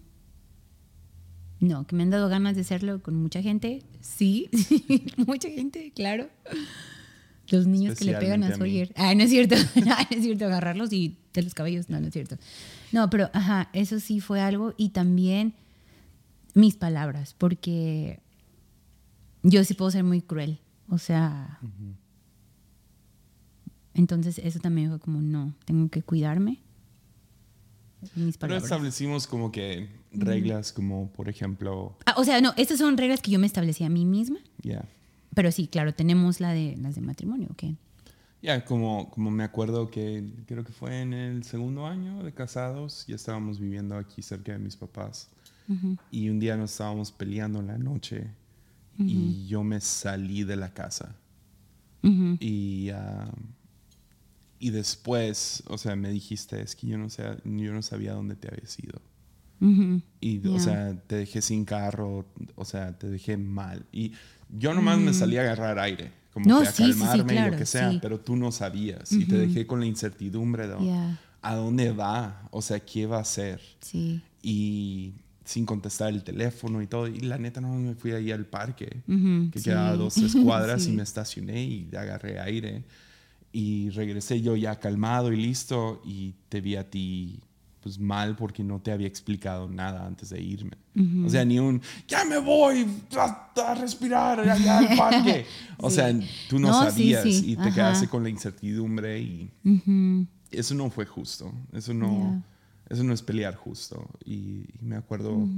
No, 1.61 1.87
que 1.87 1.95
me 1.95 2.03
han 2.03 2.11
dado 2.11 2.29
ganas 2.29 2.57
de 2.57 2.62
hacerlo 2.62 3.03
con 3.03 3.15
mucha 3.15 3.41
gente. 3.41 3.83
Sí, 4.01 4.51
mucha 5.17 5.49
gente, 5.49 5.93
claro. 5.95 6.29
Los 7.49 7.67
niños 7.67 7.99
que 7.99 8.05
le 8.05 8.17
pegan 8.17 8.43
a 8.43 8.57
Sawyer. 8.57 8.93
Ah, 8.97 9.15
no 9.15 9.23
es 9.23 9.31
cierto. 9.31 9.55
no, 9.85 9.95
es 10.11 10.23
cierto, 10.23 10.47
agarrarlos 10.47 10.93
y 10.93 11.19
de 11.33 11.43
los 11.43 11.55
cabellos. 11.55 11.88
No, 11.88 12.01
no 12.01 12.09
es 12.09 12.12
cierto. 12.12 12.37
No, 12.91 13.11
pero 13.11 13.31
ajá, 13.33 13.69
eso 13.73 14.01
sí 14.01 14.21
fue 14.21 14.41
algo. 14.41 14.75
Y 14.77 14.88
también 14.88 15.55
mis 16.55 16.77
palabras, 16.77 17.35
porque 17.37 18.21
yo 19.43 19.62
sí 19.65 19.75
puedo 19.75 19.91
ser 19.91 20.03
muy 20.03 20.21
cruel. 20.21 20.59
O 20.92 20.98
sea. 20.98 21.59
Entonces, 23.94 24.38
eso 24.38 24.61
también 24.61 24.90
fue 24.90 25.00
como, 25.00 25.22
no, 25.22 25.55
tengo 25.64 25.88
que 25.88 26.02
cuidarme. 26.02 26.61
Mis. 28.14 28.37
Pero 28.37 28.57
establecimos 28.57 29.26
como 29.26 29.50
que 29.50 29.88
reglas 30.12 30.70
como, 30.70 31.09
por 31.12 31.31
ejemplo... 31.31 31.96
Ah, 32.05 32.14
o 32.18 32.24
sea, 32.24 32.42
no, 32.42 32.52
estas 32.59 32.78
son 32.78 32.98
reglas 32.98 33.22
que 33.22 33.31
yo 33.31 33.38
me 33.38 33.46
establecí 33.46 33.85
a 33.85 33.88
mí 33.88 34.05
misma. 34.05 34.38
Ya. 34.61 34.85
Pero 35.35 35.50
sí, 35.50 35.66
claro, 35.66 35.94
tenemos 35.94 36.40
la 36.40 36.52
de, 36.52 36.76
las 36.78 36.94
de 36.94 37.00
matrimonio, 37.00 37.48
¿ok? 37.52 37.74
Ya, 38.42 38.62
como, 38.66 39.09
como 39.11 39.31
me 39.31 39.44
acuerdo 39.44 39.90
que 39.90 40.31
creo 40.46 40.62
que 40.62 40.72
fue 40.72 41.00
en 41.00 41.14
el 41.14 41.44
segundo 41.44 41.87
año 41.87 42.22
de 42.22 42.33
casados, 42.33 43.07
ya 43.07 43.14
estábamos 43.14 43.59
viviendo 43.59 43.96
aquí 43.96 44.20
cerca 44.20 44.52
de 44.52 44.59
mis 44.59 44.76
papás. 44.76 45.31
Y 46.11 46.28
un 46.28 46.38
día 46.38 46.55
nos 46.55 46.72
estábamos 46.72 47.12
peleando 47.12 47.61
en 47.61 47.68
la 47.68 47.78
noche 47.78 48.26
y 49.07 49.47
yo 49.47 49.62
me 49.62 49.81
salí 49.81 50.45
de 50.45 50.57
la 50.57 50.73
casa. 50.73 51.15
Y... 52.03 52.91
Uh, 52.91 53.31
y 54.62 54.71
después, 54.71 55.65
o 55.67 55.77
sea, 55.77 55.97
me 55.97 56.09
dijiste, 56.09 56.62
es 56.62 56.77
que 56.77 56.87
yo 56.87 56.97
no, 56.97 57.11
sé, 57.11 57.25
yo 57.45 57.73
no 57.73 57.83
sabía 57.83 58.12
dónde 58.12 58.37
te 58.37 58.47
había 58.47 58.62
ido. 58.79 59.03
Y, 60.21 60.47
o 60.47 60.59
sea, 60.61 60.97
te 61.09 61.17
dejé 61.17 61.43
sin 61.43 61.65
carro, 61.65 62.27
o 62.55 62.65
sea, 62.65 62.97
te 62.97 63.09
dejé 63.09 63.37
mal. 63.37 63.85
Y 63.91 64.12
yo 64.49 64.73
nomás 64.73 65.01
me 65.01 65.12
salí 65.15 65.37
a 65.37 65.41
agarrar 65.41 65.81
aire, 65.81 66.12
como 66.33 66.47
que 66.47 66.69
a 66.69 66.73
calmarme 66.73 67.35
y 67.35 67.51
lo 67.51 67.57
que 67.57 67.67
sea, 67.67 67.99
pero 68.01 68.21
tú 68.21 68.37
no 68.37 68.53
sabías. 68.53 69.11
Y 69.11 69.25
te 69.25 69.37
dejé 69.37 69.67
con 69.67 69.81
la 69.81 69.87
incertidumbre 69.87 70.69
de 70.69 70.77
a 71.43 71.55
dónde 71.57 71.91
va, 71.91 72.47
o 72.53 72.62
sea, 72.62 72.79
qué 72.79 73.07
va 73.07 73.17
a 73.17 73.23
hacer. 73.23 73.61
Y 74.43 75.15
sin 75.44 75.66
contestar 75.66 76.11
el 76.11 76.22
teléfono 76.22 76.83
y 76.83 76.87
todo. 76.87 77.07
Y 77.09 77.20
la 77.20 77.38
neta, 77.38 77.61
no 77.61 77.72
me 77.74 77.94
fui 77.94 78.12
ahí 78.12 78.31
al 78.31 78.46
parque, 78.46 79.02
que 79.07 79.61
quedaba 79.62 79.90
a 79.90 79.96
dos, 79.96 80.14
tres 80.14 80.35
cuadras, 80.37 80.87
y 80.88 80.92
me 80.92 81.02
estacioné 81.02 81.62
y 81.62 81.88
agarré 81.96 82.40
aire. 82.40 82.85
Y 83.52 83.90
regresé 83.90 84.40
yo 84.40 84.57
ya 84.57 84.78
calmado 84.78 85.33
y 85.33 85.37
listo, 85.37 86.00
y 86.05 86.35
te 86.48 86.61
vi 86.61 86.76
a 86.76 86.88
ti 86.88 87.40
pues 87.83 87.98
mal 87.98 88.37
porque 88.37 88.62
no 88.62 88.81
te 88.81 88.92
había 88.92 89.09
explicado 89.09 89.68
nada 89.68 90.07
antes 90.07 90.31
de 90.31 90.40
irme. 90.40 90.76
O 91.26 91.28
sea, 91.28 91.44
ni 91.44 91.59
un, 91.59 91.83
ya 92.07 92.24
me 92.24 92.38
voy 92.38 92.87
a, 93.16 93.74
respirar 93.74 94.38
allá 94.38 94.78
al 94.78 94.96
parque. 94.96 95.46
O 95.78 95.90
sea, 95.90 96.14
tú 96.48 96.61
no, 96.61 96.72
sabías 96.72 97.26
y 97.26 97.57
te 97.57 97.72
quedaste 97.72 98.07
con 98.07 98.22
la 98.22 98.28
incertidumbre 98.28 99.20
y 99.20 99.50
eso 100.52 100.74
no 100.74 100.90
fue 100.90 101.07
justo. 101.07 101.52
Eso 101.72 101.92
no, 101.92 102.40
eso 102.92 103.05
no 103.05 103.12
es 103.12 103.22
pelear 103.22 103.55
justo. 103.55 104.09
Y, 104.24 104.64
me 104.81 104.96
acuerdo, 104.96 105.48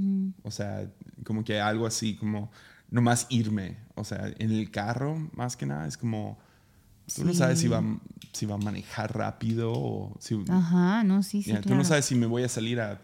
o 0.43 0.51
sea, 0.51 0.89
como 1.23 1.43
que 1.43 1.59
algo 1.59 1.85
así, 1.85 2.15
como 2.15 2.51
nomás 2.89 3.27
irme. 3.29 3.77
O 3.95 4.03
sea, 4.03 4.31
en 4.39 4.51
el 4.51 4.71
carro, 4.71 5.29
más 5.33 5.55
que 5.55 5.65
nada, 5.65 5.87
es 5.87 5.97
como 5.97 6.37
Tú 7.13 7.23
no 7.23 7.33
sabes 7.33 7.59
si 7.59 7.67
va, 7.67 7.83
si 8.31 8.45
va 8.45 8.55
a 8.55 8.57
manejar 8.57 9.15
rápido 9.15 9.73
o 9.73 10.15
si... 10.19 10.43
Ajá, 10.49 11.03
no, 11.03 11.21
sí, 11.21 11.43
sí. 11.43 11.53
Tú 11.61 11.75
no 11.75 11.83
sabes 11.83 12.05
si 12.05 12.15
me 12.15 12.25
voy 12.25 12.43
a 12.43 12.49
salir 12.49 12.81
a, 12.81 12.99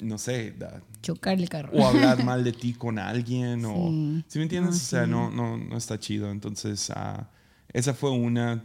no 0.00 0.16
sé, 0.16 0.56
a, 0.62 0.80
chocar 1.02 1.38
el 1.38 1.48
carro. 1.48 1.70
O 1.74 1.86
hablar 1.86 2.24
mal 2.24 2.42
de 2.42 2.52
ti 2.52 2.72
con 2.72 2.98
alguien 2.98 3.64
o... 3.66 3.90
¿Sí 4.28 4.38
me 4.38 4.44
entiendes? 4.44 4.76
o 4.76 4.78
sea, 4.78 5.06
no, 5.06 5.30
no, 5.30 5.58
no 5.58 5.76
está 5.76 5.98
chido. 5.98 6.30
Entonces, 6.30 6.90
uh, 6.90 7.22
esa 7.72 7.92
fue 7.92 8.10
una... 8.10 8.62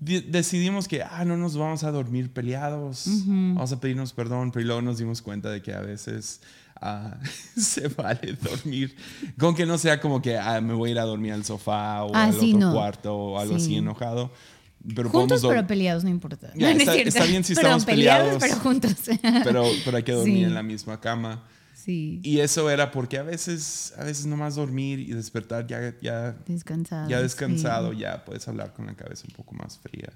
decidimos 0.00 0.88
que, 0.88 1.02
ah, 1.02 1.24
no 1.24 1.36
nos 1.36 1.56
vamos 1.56 1.84
a 1.84 1.90
dormir 1.90 2.32
peleados, 2.32 3.04
vamos 3.26 3.72
a 3.72 3.80
pedirnos 3.80 4.12
perdón, 4.12 4.50
pero 4.50 4.66
luego 4.66 4.82
nos 4.82 4.98
dimos 4.98 5.22
cuenta 5.22 5.50
de 5.50 5.62
que 5.62 5.72
a 5.72 5.80
veces 5.80 6.40
ah, 6.80 7.16
se 7.56 7.88
vale 7.88 8.36
dormir. 8.40 8.96
Con 9.38 9.54
que 9.54 9.66
no 9.66 9.78
sea 9.78 10.00
como 10.00 10.20
que 10.22 10.36
ah, 10.38 10.60
me 10.60 10.74
voy 10.74 10.90
a 10.90 10.92
ir 10.92 10.98
a 10.98 11.04
dormir 11.04 11.32
al 11.32 11.44
sofá 11.44 12.04
o 12.04 12.14
Ah, 12.14 12.24
al 12.24 12.32
sí, 12.40 12.54
otro 12.54 12.66
no. 12.68 12.72
cuarto 12.74 13.14
o 13.16 13.38
algo 13.38 13.56
así 13.56 13.66
Sí. 13.66 13.76
enojado. 13.76 14.32
Pero 14.96 15.10
Juntos 15.10 15.42
pero 15.46 15.64
peleados, 15.64 16.02
no 16.02 16.10
importa. 16.10 16.50
Ya, 16.56 16.72
No, 16.72 16.74
no 16.74 16.80
es 16.82 16.88
está- 16.88 16.94
está 17.20 17.24
bien 17.26 17.44
si 17.44 17.54
Perdón, 17.54 17.78
estamos 17.78 17.84
peleados, 17.84 18.38
peleados. 18.38 18.42
pero 18.42 18.56
juntos. 18.56 18.94
pero, 19.44 19.64
pero 19.84 19.96
hay 19.96 20.02
que 20.02 20.12
dormir 20.12 20.38
Sí. 20.38 20.44
en 20.44 20.54
la 20.54 20.62
misma 20.64 21.00
cama. 21.00 21.44
Sí, 21.84 22.20
Y 22.22 22.38
eso 22.38 22.68
era 22.70 22.90
porque 22.90 23.18
a 23.18 23.22
veces, 23.22 23.92
a 23.98 24.04
veces 24.04 24.26
nomás 24.26 24.54
dormir 24.56 24.98
y 25.00 25.12
despertar 25.12 25.66
ya, 25.66 25.94
ya, 26.00 26.32
descansado. 26.46 27.08
ya 27.08 27.20
descansado, 27.20 27.92
Sí. 27.92 27.98
ya 28.00 28.24
puedes 28.24 28.46
hablar 28.48 28.72
con 28.72 28.86
la 28.86 28.94
cabeza 28.94 29.24
un 29.28 29.34
poco 29.34 29.54
más 29.54 29.78
fría. 29.78 30.12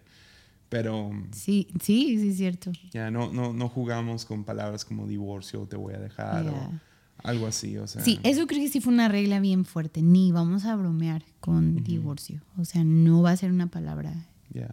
Pero 0.68 1.12
Sí, 1.32 1.68
sí, 1.80 2.18
sí, 2.18 2.28
es 2.30 2.36
cierto. 2.38 2.72
ya 2.92 3.10
no, 3.10 3.32
no, 3.32 3.52
no 3.52 3.68
jugamos 3.68 4.24
con 4.24 4.44
palabras 4.44 4.84
como 4.84 5.06
divorcio, 5.06 5.66
te 5.66 5.76
voy 5.76 5.94
a 5.94 5.98
dejar 5.98 6.48
o 6.48 6.80
algo 7.22 7.46
así. 7.46 7.76
O 7.78 7.86
sea, 7.86 8.02
Sí, 8.02 8.18
eso 8.24 8.46
creo 8.46 8.60
que 8.60 8.68
sí 8.68 8.80
fue 8.80 8.92
una 8.92 9.08
regla 9.08 9.38
bien 9.40 9.64
fuerte. 9.64 10.02
Ni 10.02 10.32
vamos 10.32 10.64
a 10.64 10.74
bromear 10.76 11.24
con 11.40 11.84
divorcio. 11.84 12.42
O 12.58 12.64
sea, 12.64 12.82
no 12.84 13.22
va 13.22 13.30
a 13.30 13.36
ser 13.36 13.52
una 13.52 13.68
palabra 13.68 14.12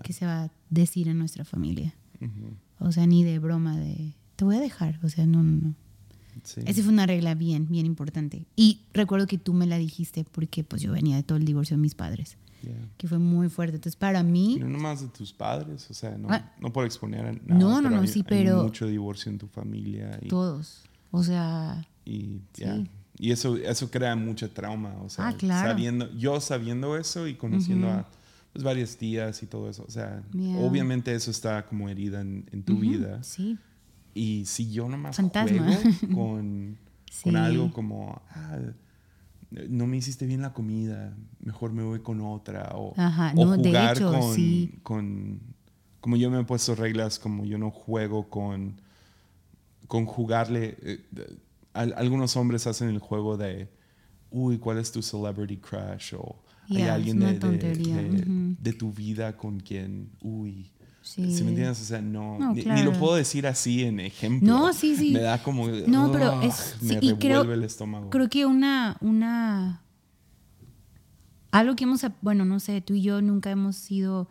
que 0.04 0.14
se 0.14 0.26
va 0.26 0.44
a 0.46 0.52
decir 0.70 1.08
en 1.10 1.20
nuestra 1.20 1.46
familia. 1.46 1.94
O 2.80 2.92
sea, 2.92 3.06
ni 3.06 3.24
de 3.24 3.38
broma 3.40 3.78
de 3.78 4.14
te 4.36 4.46
voy 4.46 4.56
a 4.56 4.60
dejar. 4.60 5.00
O 5.04 5.10
sea, 5.10 5.26
no, 5.28 5.44
no, 5.44 5.62
no. 5.62 5.76
Sí. 6.44 6.62
Esa 6.66 6.82
fue 6.84 6.92
una 6.92 7.06
regla 7.06 7.36
bien, 7.36 7.68
bien 7.70 7.86
importante. 7.86 8.46
Y 8.56 8.82
recuerdo 8.94 9.28
que 9.28 9.38
tú 9.38 9.54
me 9.54 9.66
la 9.66 9.78
dijiste 9.78 10.26
porque 10.32 10.64
pues 10.64 10.82
yo 10.82 10.92
venía 10.92 11.16
de 11.16 11.24
todo 11.24 11.38
el 11.38 11.46
divorcio 11.46 11.78
de 11.78 11.82
mis 11.82 11.96
padres, 11.96 12.38
Ya. 12.62 12.72
que 12.98 13.08
fue 13.08 13.20
muy 13.20 13.50
fuerte. 13.50 13.76
Entonces, 13.76 13.96
para 13.96 14.24
mí, 14.24 14.58
No 14.60 14.68
nomás 14.70 15.02
de 15.02 15.08
tus 15.10 15.32
padres, 15.34 15.90
o 15.90 15.94
sea, 15.94 16.18
no, 16.18 16.28
Ah. 16.32 16.52
no 16.60 16.72
por 16.74 16.86
exponer 16.86 17.26
a 17.26 17.32
nada. 17.34 17.44
No, 17.48 17.82
no, 17.82 17.90
no, 17.90 18.02
hay- 18.02 18.08
sí, 18.08 18.20
hay 18.20 18.24
pero- 18.28 18.64
mucho 18.64 18.88
divorcio 18.88 19.32
en 19.32 19.38
tu 19.38 19.48
familia 19.48 20.20
y, 20.22 20.28
todos. 20.28 20.84
O 21.12 21.24
sea, 21.24 21.86
y, 22.06 22.42
Sí. 22.54 22.64
ya. 22.64 22.84
y 23.20 23.32
eso, 23.32 23.56
eso 23.58 23.90
crea 23.92 24.16
mucho 24.16 24.50
trauma. 24.52 24.96
O 25.04 25.10
sea, 25.10 25.28
Ah, 25.28 25.34
claro. 25.38 25.70
sabiendo, 25.70 26.12
yo 26.18 26.40
sabiendo 26.42 26.98
eso 26.98 27.28
y 27.28 27.36
conociendo 27.36 27.88
Ujú. 27.88 27.98
a 27.98 28.08
pues, 28.54 28.64
varias 28.64 28.98
tías 28.98 29.42
y 29.42 29.48
todo 29.48 29.68
eso, 29.68 29.84
o 29.88 29.90
sea, 29.90 30.22
Ya. 30.32 30.58
obviamente 30.60 31.12
eso 31.16 31.32
está 31.32 31.66
como 31.66 31.90
herida 31.90 32.22
en, 32.22 32.46
en 32.52 32.62
tu 32.62 32.74
ujú, 32.74 32.82
vida. 32.84 33.24
Sí, 33.24 33.58
Y 34.14 34.46
si 34.46 34.72
yo 34.72 34.88
nomás 34.90 35.16
Fantasma. 35.18 35.64
juego 35.64 35.82
con, 36.14 36.78
Sí. 37.12 37.24
con 37.26 37.36
algo 37.36 37.72
como, 37.72 38.22
ah, 38.32 38.58
no 39.70 39.86
me 39.86 39.98
hiciste 39.98 40.26
bien 40.26 40.42
la 40.42 40.52
comida, 40.54 41.16
mejor 41.40 41.72
me 41.74 41.84
voy 41.84 42.00
con 42.00 42.22
otra. 42.22 42.72
O, 42.76 42.94
Ajá, 42.98 43.34
o 43.36 43.46
no, 43.46 43.58
de 43.58 43.70
jugar 43.70 43.98
hecho, 43.98 44.12
con, 44.12 44.34
sí. 44.36 44.80
con- 44.84 45.40
Como 46.02 46.16
yo 46.18 46.30
me 46.32 46.40
he 46.40 46.44
puesto 46.44 46.74
reglas, 46.76 47.20
como 47.20 47.46
yo 47.46 47.58
no 47.58 47.70
juego 47.72 48.30
con, 48.30 48.82
con 49.88 50.06
jugarle. 50.06 50.76
eh, 50.82 51.00
al- 51.74 51.94
algunos 51.98 52.36
hombres 52.36 52.68
hacen 52.68 52.90
el 52.90 53.00
juego 53.00 53.38
de, 53.38 53.70
uy, 54.32 54.58
¿cuál 54.58 54.78
es 54.80 54.92
tu 54.92 55.02
celebrity 55.02 55.58
crush? 55.58 56.14
O 56.16 56.44
hay 56.70 56.84
alguien 56.84 57.20
de, 57.20 57.40
de- 57.40 58.56
de 58.60 58.74
tu 58.74 58.92
vida 58.92 59.38
con 59.38 59.60
quien, 59.60 60.10
uy. 60.22 60.72
Sí. 61.04 61.36
¿Sí 61.36 61.44
me 61.44 61.50
entiendes? 61.50 61.80
O 61.82 61.84
sea, 61.86 62.02
no, 62.02 62.40
No, 62.40 62.54
ni, 62.54 62.64
lo 62.84 62.94
puedo 62.94 63.14
decir 63.16 63.46
así 63.46 63.84
en 63.84 64.00
ejemplo. 64.00 64.48
No, 64.48 64.74
sí, 64.74 64.96
sí. 64.96 65.12
Me 65.12 65.20
da 65.20 65.42
como... 65.44 65.68
No, 65.68 66.12
pero 66.12 66.38
ugh, 66.40 66.44
es- 66.46 66.78
Me 66.82 67.00
sí, 67.00 67.00
y 67.02 67.14
creo- 67.16 67.42
revuelve 67.44 67.54
el 67.54 67.64
estómago. 67.64 68.10
Creo 68.10 68.30
que 68.30 68.46
una, 68.48 68.98
una, 69.02 69.82
algo 71.52 71.76
que 71.76 71.84
hemos, 71.84 72.02
bueno, 72.22 72.46
no 72.46 72.60
sé, 72.60 72.82
tú 72.82 72.96
y 72.96 73.02
yo 73.02 73.22
nunca 73.22 73.52
hemos 73.52 73.76
sido 73.76 74.28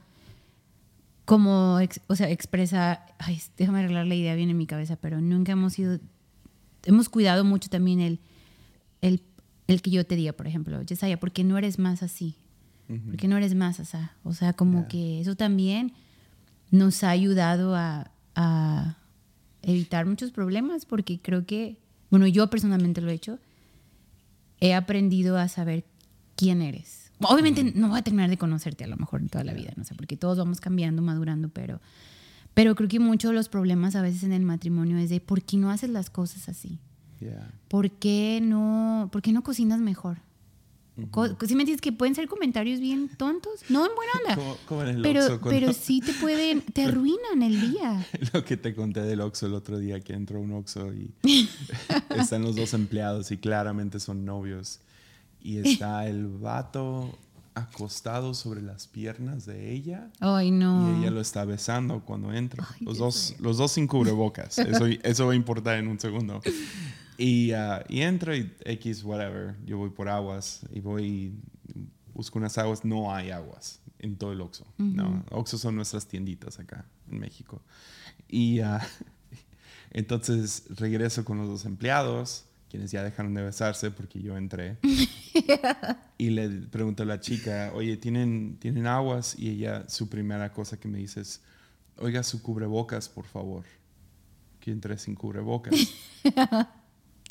como, 1.24 1.78
ex- 1.80 2.00
o 2.08 2.16
sea, 2.16 2.28
expresa, 2.30 3.06
ay, 3.18 3.40
déjame 3.56 3.78
arreglar 3.80 4.06
la 4.06 4.14
idea 4.14 4.34
bien 4.34 4.50
en 4.50 4.58
mi 4.58 4.66
cabeza, 4.66 4.96
pero 4.96 5.20
nunca 5.20 5.52
hemos 5.52 5.74
sido, 5.74 6.00
hemos 6.84 7.08
cuidado 7.08 7.44
mucho 7.44 7.68
también 7.70 8.00
el, 8.00 8.18
el, 9.02 9.22
el 9.68 9.82
que 9.82 9.90
yo 9.90 10.04
te 10.04 10.16
diga, 10.16 10.32
por 10.32 10.48
ejemplo, 10.48 10.82
Yesaya, 10.82 11.20
¿por 11.20 11.30
qué 11.32 11.44
no 11.44 11.56
eres 11.58 11.78
más 11.78 12.02
así? 12.02 12.34
Ujú. 12.88 13.00
¿Por 13.10 13.16
qué 13.18 13.28
no 13.28 13.36
eres 13.36 13.54
más 13.54 13.78
así? 13.78 13.96
O 14.24 14.32
sea, 14.34 14.52
como 14.52 14.88
que 14.88 15.20
eso 15.20 15.36
también 15.36 15.92
nos 16.72 17.04
ha 17.04 17.10
ayudado 17.10 17.76
a, 17.76 18.10
a 18.34 18.96
evitar 19.62 20.06
muchos 20.06 20.32
problemas, 20.32 20.84
porque 20.86 21.20
creo 21.20 21.46
que, 21.46 21.78
bueno, 22.10 22.26
yo 22.26 22.50
personalmente 22.50 23.00
lo 23.00 23.10
he 23.10 23.14
hecho, 23.14 23.38
he 24.58 24.74
aprendido 24.74 25.38
a 25.38 25.46
saber 25.46 25.84
quién 26.34 26.62
eres. 26.62 27.12
Obviamente 27.20 27.62
no 27.62 27.90
voy 27.90 28.00
a 28.00 28.02
terminar 28.02 28.30
de 28.30 28.38
conocerte 28.38 28.84
a 28.84 28.88
lo 28.88 28.96
mejor 28.96 29.20
en 29.20 29.28
toda 29.28 29.44
la 29.44 29.52
vida, 29.52 29.72
no 29.76 29.84
sé, 29.84 29.94
porque 29.94 30.16
todos 30.16 30.38
vamos 30.38 30.60
cambiando, 30.60 31.02
madurando, 31.02 31.48
pero, 31.50 31.80
pero 32.54 32.74
creo 32.74 32.88
que 32.88 32.98
muchos 32.98 33.30
de 33.30 33.36
los 33.36 33.48
problemas 33.48 33.94
a 33.94 34.02
veces 34.02 34.24
en 34.24 34.32
el 34.32 34.42
matrimonio 34.42 34.98
es 34.98 35.10
de 35.10 35.20
¿por 35.20 35.42
qué 35.42 35.56
no 35.56 35.70
haces 35.70 35.90
las 35.90 36.10
cosas 36.10 36.48
así? 36.48 36.80
Yeah. 37.20 37.52
¿Por 37.68 37.92
qué 37.92 38.40
no, 38.42 39.08
por 39.12 39.22
qué 39.22 39.32
no 39.32 39.42
cocinas 39.42 39.78
mejor? 39.78 40.18
Co- 41.10 41.26
¿Sí 41.46 41.54
me 41.54 41.62
entiendes? 41.62 41.80
Que 41.80 41.90
pueden 41.90 42.14
ser 42.14 42.28
comentarios 42.28 42.78
bien 42.78 43.08
tontos, 43.16 43.60
no 43.70 43.86
en 43.86 43.92
buena 43.96 44.12
onda, 44.22 44.34
Como, 44.36 44.56
como 44.68 44.82
en 44.82 44.88
el 44.96 45.02
pero, 45.02 45.20
cuando- 45.40 45.48
pero 45.48 45.72
sí 45.72 46.00
te 46.00 46.12
pueden, 46.12 46.60
te 46.60 46.84
arruinan 46.86 47.42
el 47.42 47.60
día. 47.72 48.06
Lo 48.34 48.44
que 48.44 48.56
te 48.58 48.74
conté 48.74 49.00
del 49.02 49.20
Oxxo 49.22 49.46
el 49.46 49.54
otro 49.54 49.78
día, 49.78 50.00
que 50.00 50.12
entró 50.12 50.38
un 50.40 50.52
Oxxo 50.52 50.92
y 50.92 51.10
están 52.16 52.42
los 52.42 52.56
dos 52.56 52.74
empleados 52.74 53.30
y 53.30 53.38
claramente 53.38 54.00
son 54.00 54.24
novios. 54.26 54.80
Y 55.42 55.56
está 55.58 56.06
el 56.06 56.26
vato 56.28 57.18
acostado 57.54 58.32
sobre 58.34 58.62
las 58.62 58.86
piernas 58.86 59.44
de 59.44 59.72
ella 59.72 60.08
Ay, 60.20 60.50
no. 60.50 60.94
y 60.96 61.00
ella 61.02 61.10
lo 61.10 61.20
está 61.20 61.44
besando 61.44 62.00
cuando 62.00 62.32
entra. 62.32 62.66
Ay, 62.70 62.84
los, 62.84 62.96
Dios 62.96 62.98
dos, 62.98 63.34
los 63.40 63.56
dos 63.58 63.72
sin 63.72 63.86
cubrebocas. 63.86 64.58
Eso, 64.58 64.86
eso 64.86 65.26
va 65.26 65.32
a 65.32 65.36
importar 65.36 65.78
en 65.78 65.88
un 65.88 65.98
segundo. 65.98 66.40
Y, 67.22 67.52
ah, 67.52 67.84
y 67.88 68.00
entro 68.00 68.34
y 68.34 68.52
X, 68.64 69.04
whatever. 69.04 69.54
Yo 69.64 69.78
voy 69.78 69.90
por 69.90 70.08
aguas 70.08 70.66
y 70.72 70.80
voy, 70.80 71.32
busco 72.12 72.36
unas 72.40 72.58
aguas. 72.58 72.84
No 72.84 73.14
hay 73.14 73.30
aguas 73.30 73.80
en 74.00 74.16
todo 74.16 74.32
el 74.32 74.40
Oxxo. 74.40 74.66
No, 74.76 75.24
Oxxo 75.30 75.56
son 75.56 75.76
nuestras 75.76 76.08
tienditas 76.08 76.58
acá 76.58 76.84
en 77.08 77.20
México. 77.20 77.62
Y 78.26 78.58
ah, 78.58 78.84
entonces 79.92 80.64
regreso 80.70 81.24
con 81.24 81.38
los 81.38 81.46
dos 81.46 81.64
empleados, 81.64 82.46
quienes 82.68 82.90
ya 82.90 83.04
dejaron 83.04 83.34
de 83.34 83.42
besarse 83.42 83.92
porque 83.92 84.20
yo 84.20 84.36
entré. 84.36 84.78
y 86.18 86.30
le 86.30 86.48
pregunto 86.48 87.04
a 87.04 87.06
la 87.06 87.20
chica, 87.20 87.70
oye, 87.72 87.96
¿tienen, 87.98 88.56
¿tienen 88.58 88.88
aguas? 88.88 89.38
Y 89.38 89.50
ella, 89.50 89.88
su 89.88 90.08
primera 90.08 90.52
cosa 90.52 90.80
que 90.80 90.88
me 90.88 90.98
dice 90.98 91.20
es, 91.20 91.40
oiga, 91.98 92.24
su 92.24 92.42
cubrebocas, 92.42 93.08
por 93.08 93.26
favor. 93.26 93.64
Que 94.58 94.72
entré 94.72 94.98
sin 94.98 95.14
cubrebocas. 95.14 95.74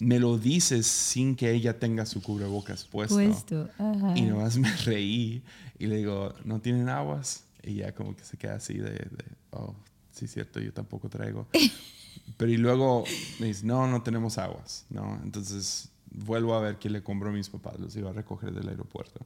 me 0.02 0.20
lo 0.20 0.38
dices 0.38 0.88
sin 0.88 1.36
que 1.36 1.52
ella 1.52 1.80
tenga 1.80 2.06
su 2.06 2.22
cubrebocas 2.22 2.86
puesto. 2.86 3.16
Puesto. 3.16 3.70
Ajá. 3.78 4.14
Y 4.18 4.24
nomás 4.24 4.58
me 4.58 4.76
reí 4.86 5.44
y 5.80 5.88
le 5.88 5.98
digo, 5.98 6.34
¿no 6.44 6.60
tienen 6.60 6.90
aguas? 6.90 7.46
Y 7.64 7.76
ya 7.76 7.94
como 7.94 8.16
que 8.16 8.24
se 8.24 8.38
queda 8.38 8.56
así 8.56 8.74
de, 8.74 8.92
de, 8.92 9.26
oh, 9.52 9.76
sí, 10.12 10.28
cierto, 10.28 10.60
yo 10.60 10.74
tampoco 10.74 11.10
traigo. 11.10 11.48
Pero 12.38 12.52
y 12.52 12.58
luego 12.58 13.04
me 13.40 13.48
dice, 13.48 13.66
no, 13.66 13.88
no 13.88 14.02
tenemos 14.02 14.38
aguas, 14.38 14.86
¿no? 14.90 15.20
Entonces 15.24 15.90
vuelvo 16.12 16.56
a 16.56 16.62
ver 16.62 16.78
qué 16.78 16.90
le 16.90 17.04
compró 17.04 17.30
a 17.30 17.34
mis 17.34 17.50
papás, 17.50 17.80
los 17.80 17.96
iba 17.96 18.10
a 18.10 18.14
recoger 18.14 18.54
del 18.54 18.68
aeropuerto. 18.70 19.26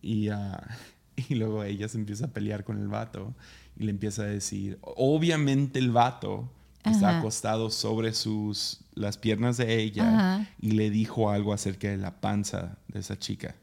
Y, 0.00 0.28
ah, 0.28 0.62
y 1.16 1.34
luego 1.34 1.64
ella 1.64 1.88
se 1.88 1.98
empieza 1.98 2.26
a 2.26 2.28
pelear 2.28 2.64
con 2.64 2.78
el 2.78 2.88
vato 2.88 3.34
y 3.76 3.84
le 3.84 3.90
empieza 3.90 4.22
a 4.22 4.26
decir, 4.26 4.78
obviamente 4.82 5.78
el 5.78 5.90
vato 5.90 6.48
está 6.84 7.18
acostado 7.18 7.70
sobre 7.70 8.12
sus, 8.12 8.80
las 8.94 9.16
piernas 9.16 9.56
de 9.56 9.80
ella 9.82 10.08
Ajá. 10.08 10.50
y 10.60 10.72
le 10.72 10.90
dijo 10.90 11.30
algo 11.30 11.52
acerca 11.52 11.88
de 11.88 11.96
la 11.98 12.20
panza 12.20 12.78
de 12.88 13.00
esa 13.00 13.18
chica. 13.18 13.54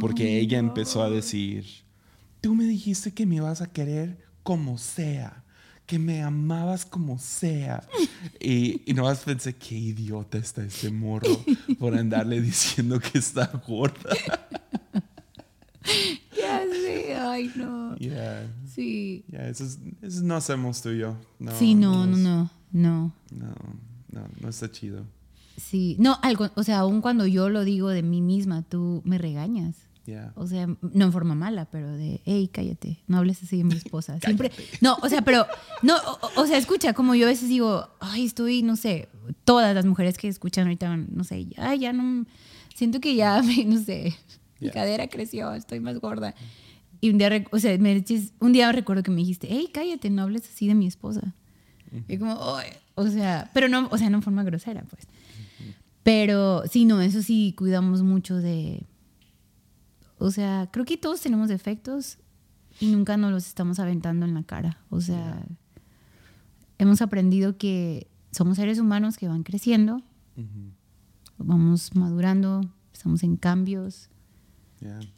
Porque 0.00 0.24
Oh, 0.24 0.42
ella 0.42 0.58
empezó 0.58 1.02
a 1.02 1.10
decir, 1.10 1.66
tú 2.40 2.54
me 2.54 2.64
dijiste 2.64 3.12
que 3.12 3.26
me 3.26 3.36
ibas 3.36 3.60
a 3.60 3.66
querer 3.66 4.16
como 4.44 4.78
sea, 4.78 5.42
que 5.86 5.98
me 5.98 6.22
amabas 6.22 6.84
como 6.86 7.18
sea. 7.18 7.82
Y, 8.38 8.82
y 8.88 8.94
nomás 8.94 9.20
pensé, 9.20 9.56
qué 9.56 9.74
idiota 9.76 10.38
está 10.38 10.62
este 10.62 10.90
morro 10.90 11.42
por 11.78 11.96
andarle 11.96 12.40
diciendo 12.40 13.00
que 13.00 13.18
está 13.18 13.46
gorda. 13.66 14.10
Ay, 17.30 17.50
no. 17.56 17.96
Ya, 17.98 18.46
Sí. 18.66 19.24
ya, 19.28 19.48
eso, 19.48 19.64
es- 19.64 19.78
eso 20.02 20.22
no 20.22 20.34
hacemos 20.36 20.80
tú 20.82 20.90
y 20.90 20.98
yo. 20.98 21.16
No, 21.38 21.52
sí, 21.58 21.74
no, 21.74 22.06
no, 22.06 22.16
no, 22.16 22.50
no. 22.72 23.12
No, 23.30 23.54
no, 24.12 24.20
no 24.40 24.48
está 24.48 24.70
chido. 24.70 25.04
Sí. 25.56 25.96
No, 25.98 26.18
algo, 26.22 26.50
o 26.54 26.62
sea, 26.62 26.78
aún 26.80 27.00
cuando 27.00 27.26
yo 27.26 27.48
lo 27.48 27.64
digo 27.64 27.88
de 27.90 28.02
mí 28.02 28.20
misma, 28.22 28.62
tú 28.62 29.02
me 29.04 29.18
regañas. 29.18 29.76
Ya. 30.06 30.32
O 30.36 30.46
sea, 30.46 30.66
no 30.66 31.04
en 31.04 31.12
forma 31.12 31.34
mala, 31.34 31.66
pero 31.66 31.92
de, 31.94 32.22
hey, 32.24 32.48
cállate, 32.50 33.02
no 33.08 33.18
hables 33.18 33.42
así 33.42 33.58
de 33.58 33.64
mi 33.64 33.74
esposa. 33.74 34.18
Siempre, 34.24 34.50
no, 34.80 34.96
o 35.02 35.08
sea, 35.10 35.20
pero, 35.20 35.46
no, 35.82 35.96
o, 35.98 36.40
o 36.42 36.46
sea, 36.46 36.56
escucha, 36.56 36.94
como 36.94 37.14
yo 37.14 37.26
a 37.26 37.28
veces 37.28 37.50
digo, 37.50 37.88
ay, 38.00 38.24
estoy, 38.24 38.62
no 38.62 38.76
sé, 38.76 39.10
todas 39.44 39.74
las 39.74 39.84
mujeres 39.84 40.16
que 40.16 40.28
escuchan 40.28 40.64
ahorita, 40.64 40.96
no 40.96 41.24
sé, 41.24 41.44
ya, 41.46 41.74
ya 41.74 41.92
no, 41.92 42.24
siento 42.74 43.00
que 43.00 43.16
ya, 43.16 43.42
no 43.66 43.82
sé, 43.82 44.14
mi 44.60 44.70
cadera 44.70 45.08
creció, 45.08 45.52
estoy 45.52 45.80
más 45.80 45.98
gorda. 45.98 46.34
Y 47.00 47.10
un 47.10 47.18
día, 47.18 47.44
o 47.50 47.58
sea, 47.58 47.76
me 47.78 48.04
un 48.40 48.52
día 48.52 48.72
recuerdo 48.72 49.02
que 49.02 49.10
me 49.10 49.18
dijiste, 49.18 49.46
hey, 49.50 49.70
cállate, 49.72 50.10
no 50.10 50.22
hables 50.22 50.48
así 50.48 50.66
de 50.66 50.74
mi 50.74 50.86
esposa. 50.86 51.34
Y 52.08 52.18
como, 52.18 52.56
"Ay", 52.56 52.70
o 52.96 53.06
sea, 53.06 53.50
pero 53.54 53.68
no, 53.68 53.88
o 53.90 53.98
sea, 53.98 54.10
no 54.10 54.18
en 54.18 54.22
forma 54.22 54.42
grosera, 54.42 54.82
pues. 54.90 55.06
Pero 56.02 56.64
sí, 56.70 56.84
no, 56.84 57.00
eso 57.00 57.22
sí, 57.22 57.54
cuidamos 57.56 58.02
mucho 58.02 58.36
de... 58.36 58.86
O 60.18 60.30
sea, 60.30 60.68
creo 60.72 60.84
que 60.84 60.96
todos 60.96 61.20
tenemos 61.20 61.48
defectos 61.48 62.18
y 62.80 62.86
nunca 62.86 63.16
nos 63.16 63.30
los 63.30 63.46
estamos 63.46 63.78
aventando 63.78 64.26
en 64.26 64.34
la 64.34 64.42
cara. 64.42 64.78
O 64.90 65.00
sea, 65.00 65.44
hemos 66.78 67.02
aprendido 67.02 67.56
que 67.56 68.08
somos 68.32 68.56
seres 68.56 68.78
humanos 68.78 69.16
que 69.16 69.28
van 69.28 69.42
creciendo, 69.42 70.02
vamos 71.36 71.94
madurando, 71.94 72.62
estamos 72.92 73.22
en 73.22 73.36
cambios. 73.36 74.10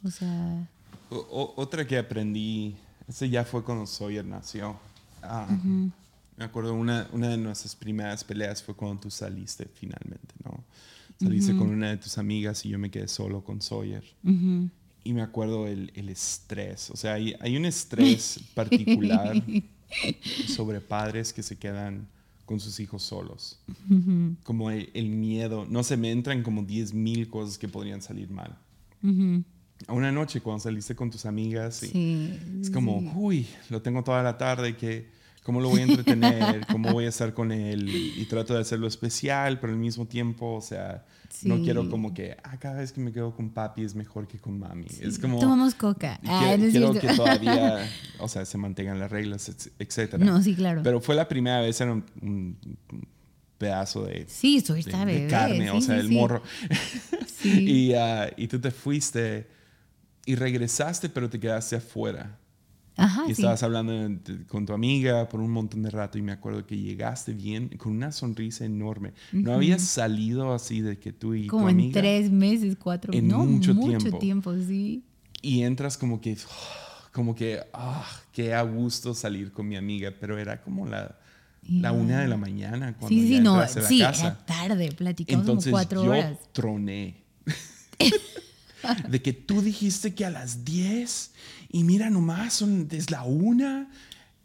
O 0.03 0.09
sea... 0.09 0.70
otra 1.11 1.85
que 1.85 1.97
aprendí, 1.97 2.75
ese 3.07 3.29
ya 3.29 3.43
fue 3.43 3.63
cuando 3.63 3.85
Sawyer 3.85 4.25
nació. 4.25 4.79
Ah, 5.21 5.47
me 6.37 6.45
acuerdo, 6.45 6.73
una, 6.73 7.07
una 7.11 7.29
de 7.29 7.37
nuestras 7.37 7.75
primeras 7.75 8.23
peleas 8.23 8.63
fue 8.63 8.75
cuando 8.75 9.01
tú 9.01 9.11
saliste 9.11 9.67
finalmente, 9.73 10.33
¿no? 10.43 10.63
Saliste 11.19 11.55
con 11.55 11.69
una 11.69 11.89
de 11.89 11.97
tus 11.97 12.17
amigas 12.17 12.65
y 12.65 12.69
yo 12.69 12.79
me 12.79 12.89
quedé 12.89 13.07
solo 13.07 13.43
con 13.43 13.61
Sawyer. 13.61 14.03
Y 15.03 15.13
me 15.13 15.21
acuerdo 15.21 15.67
el, 15.67 15.91
el 15.95 16.09
estrés, 16.09 16.89
o 16.89 16.97
sea, 16.97 17.13
hay, 17.13 17.35
hay 17.39 17.57
un 17.57 17.65
estrés 17.65 18.39
particular 18.55 19.35
sobre 20.47 20.79
padres 20.81 21.33
que 21.33 21.43
se 21.43 21.57
quedan 21.57 22.07
con 22.45 22.59
sus 22.59 22.79
hijos 22.79 23.03
solos. 23.03 23.59
Como 24.43 24.71
el, 24.71 25.09
miedo, 25.09 25.65
no 25.69 25.83
se 25.83 25.95
me 25.95 26.11
entran 26.11 26.43
como 26.43 26.63
10 26.63 26.93
mil 26.93 27.29
cosas 27.29 27.57
que 27.57 27.67
podrían 27.67 28.01
salir 28.01 28.29
mal. 28.29 28.57
A 29.03 29.07
una 29.87 30.11
noche 30.11 30.41
cuando 30.41 30.61
saliste 30.61 30.95
con 30.95 31.09
tus 31.09 31.25
amigas, 31.25 31.83
es 31.83 32.69
como, 32.71 32.99
uy, 33.15 33.47
lo 33.69 33.81
tengo 33.81 34.03
toda 34.03 34.23
la 34.23 34.37
tarde 34.37 34.75
que 34.75 35.21
cómo 35.43 35.59
lo 35.59 35.69
voy 35.69 35.81
a 35.81 35.83
entretener, 35.83 36.65
cómo 36.71 36.91
voy 36.91 37.05
a 37.05 37.09
estar 37.09 37.33
con 37.33 37.51
él 37.51 37.89
y 37.89 38.25
trato 38.25 38.53
de 38.53 38.61
hacerlo 38.61 38.87
especial, 38.87 39.59
pero 39.59 39.73
al 39.73 39.79
mismo 39.79 40.05
tiempo, 40.05 40.53
o 40.55 40.61
sea, 40.61 41.05
no 41.43 41.61
quiero 41.61 41.89
como 41.89 42.13
que 42.13 42.37
ah, 42.43 42.57
cada 42.59 42.79
vez 42.79 42.91
que 42.91 43.01
me 43.01 43.11
quedo 43.11 43.35
con 43.35 43.49
papi 43.49 43.83
es 43.83 43.95
mejor 43.95 44.27
que 44.27 44.37
con 44.37 44.59
mami. 44.59 44.85
Es 44.99 45.17
como 45.17 45.39
tomamos 45.39 45.73
coca. 45.75 46.19
Ah, 46.25 46.55
quiero, 46.57 46.93
que 46.93 47.07
todavía, 47.07 47.89
o 48.19 48.27
sea, 48.27 48.45
se 48.45 48.57
mantengan 48.57 48.99
las 48.99 49.09
reglas, 49.09 49.51
etcétera. 49.79 50.23
No, 50.23 50.41
sí, 50.43 50.55
claro. 50.55 50.81
Pero 50.83 51.01
fue 51.01 51.15
la 51.15 51.27
primera 51.27 51.61
vez 51.61 51.81
en 51.81 52.03
un, 52.21 52.57
pedazo 53.57 54.05
de, 54.05 54.25
sí, 54.27 54.59
soy 54.59 54.83
de, 54.83 55.27
carne, 55.29 55.69
o 55.71 55.81
sea, 55.81 55.97
el 55.97 56.09
morro. 56.09 56.41
y, 57.43 57.93
uh, 57.93 58.27
y 58.35 58.47
tú 58.47 58.59
te 58.59 58.71
fuiste 58.71 59.60
y 60.25 60.35
regresaste, 60.35 61.09
pero 61.09 61.29
te 61.29 61.39
quedaste 61.39 61.77
afuera 61.77 62.37
y 63.27 63.31
estabas 63.31 63.63
hablando 63.63 63.93
con 64.47 64.65
tu 64.65 64.73
amiga 64.73 65.27
por 65.29 65.39
un 65.39 65.51
montón 65.51 65.81
de 65.83 65.89
rato 65.89 66.17
y 66.17 66.21
me 66.21 66.31
acuerdo 66.31 66.65
que 66.65 66.77
llegaste 66.77 67.33
bien 67.33 67.69
con 67.77 67.93
una 67.93 68.11
sonrisa 68.11 68.65
enorme. 68.65 69.13
No 69.31 69.53
habías 69.53 69.81
salido 69.81 70.53
así 70.53 70.81
de 70.81 70.99
que 70.99 71.11
tú 71.11 71.33
y 71.33 71.47
como 71.47 71.63
tu 71.65 71.69
amiga. 71.69 71.87
en 71.87 71.93
tres 71.93 72.31
meses, 72.31 72.75
cuatro, 72.79 73.13
en 73.13 73.27
no, 73.27 73.45
mucho, 73.45 73.73
mucho 73.73 74.11
tiempo. 74.17 74.53
sí. 74.55 75.03
Y 75.41 75.63
entras 75.63 75.97
como 75.97 76.21
que, 76.21 76.37
como 77.11 77.33
que, 77.33 77.61
ah, 77.73 78.05
qué 78.31 78.53
a 78.53 78.61
gusto 78.61 79.15
salir 79.15 79.51
con 79.51 79.67
mi 79.67 79.75
amiga, 79.75 80.13
pero 80.19 80.37
era 80.37 80.61
como 80.61 80.85
la, 80.85 81.17
la 81.67 81.91
una 81.93 82.19
de 82.21 82.27
la 82.27 82.37
mañana 82.37 82.95
cuando 82.95 83.09
sí, 83.09 83.27
sí, 83.27 83.39
no, 83.39 83.57
la 83.57 83.67
sí, 83.67 83.99
casa. 83.99 84.27
Era 84.27 84.45
tarde, 84.45 84.91
platicamos 84.91 85.41
Entonces, 85.41 85.71
como 85.71 85.77
cuatro 85.81 86.03
yo 86.05 86.11
horas. 86.11 86.37
troné. 86.51 87.23
de 89.07 89.21
que 89.21 89.33
tú 89.33 89.61
dijiste 89.61 90.13
que 90.13 90.25
a 90.25 90.29
las 90.29 90.65
10 90.65 91.31
y 91.69 91.83
mira 91.83 92.09
nomás, 92.09 92.53
son, 92.53 92.87
es 92.91 93.11
la 93.11 93.23
una. 93.23 93.89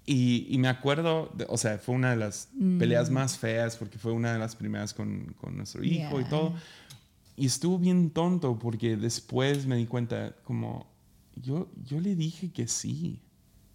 Y, 0.04 0.46
y 0.48 0.58
me 0.58 0.68
acuerdo, 0.68 1.32
o 1.48 1.56
sea, 1.58 1.78
fue 1.78 1.94
una 1.94 2.10
de 2.10 2.16
las 2.16 2.48
mm. 2.54 2.78
peleas 2.78 3.10
más 3.10 3.36
feas 3.36 3.76
porque 3.76 3.98
fue 3.98 4.12
una 4.12 4.32
de 4.32 4.38
las 4.38 4.54
primeras 4.54 4.94
con, 4.94 5.34
con 5.40 5.56
nuestro 5.56 5.82
hijo 5.82 6.20
y 6.20 6.24
todo. 6.24 6.54
Y 7.36 7.46
estuvo 7.46 7.78
bien 7.78 8.10
tonto 8.10 8.58
porque 8.58 8.96
después 8.96 9.66
me 9.66 9.76
di 9.76 9.86
cuenta 9.86 10.34
como, 10.44 10.86
yo, 11.34 11.68
yo 11.84 12.00
le 12.00 12.14
dije 12.14 12.50
que 12.50 12.68
sí. 12.68 13.20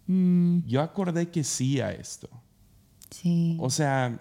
Mm. 0.06 0.60
Yo 0.66 0.80
acordé 0.80 1.28
que 1.28 1.44
sí 1.44 1.80
a 1.80 1.92
esto. 1.92 2.28
Sí. 3.10 3.56
O 3.60 3.68
sea, 3.68 4.18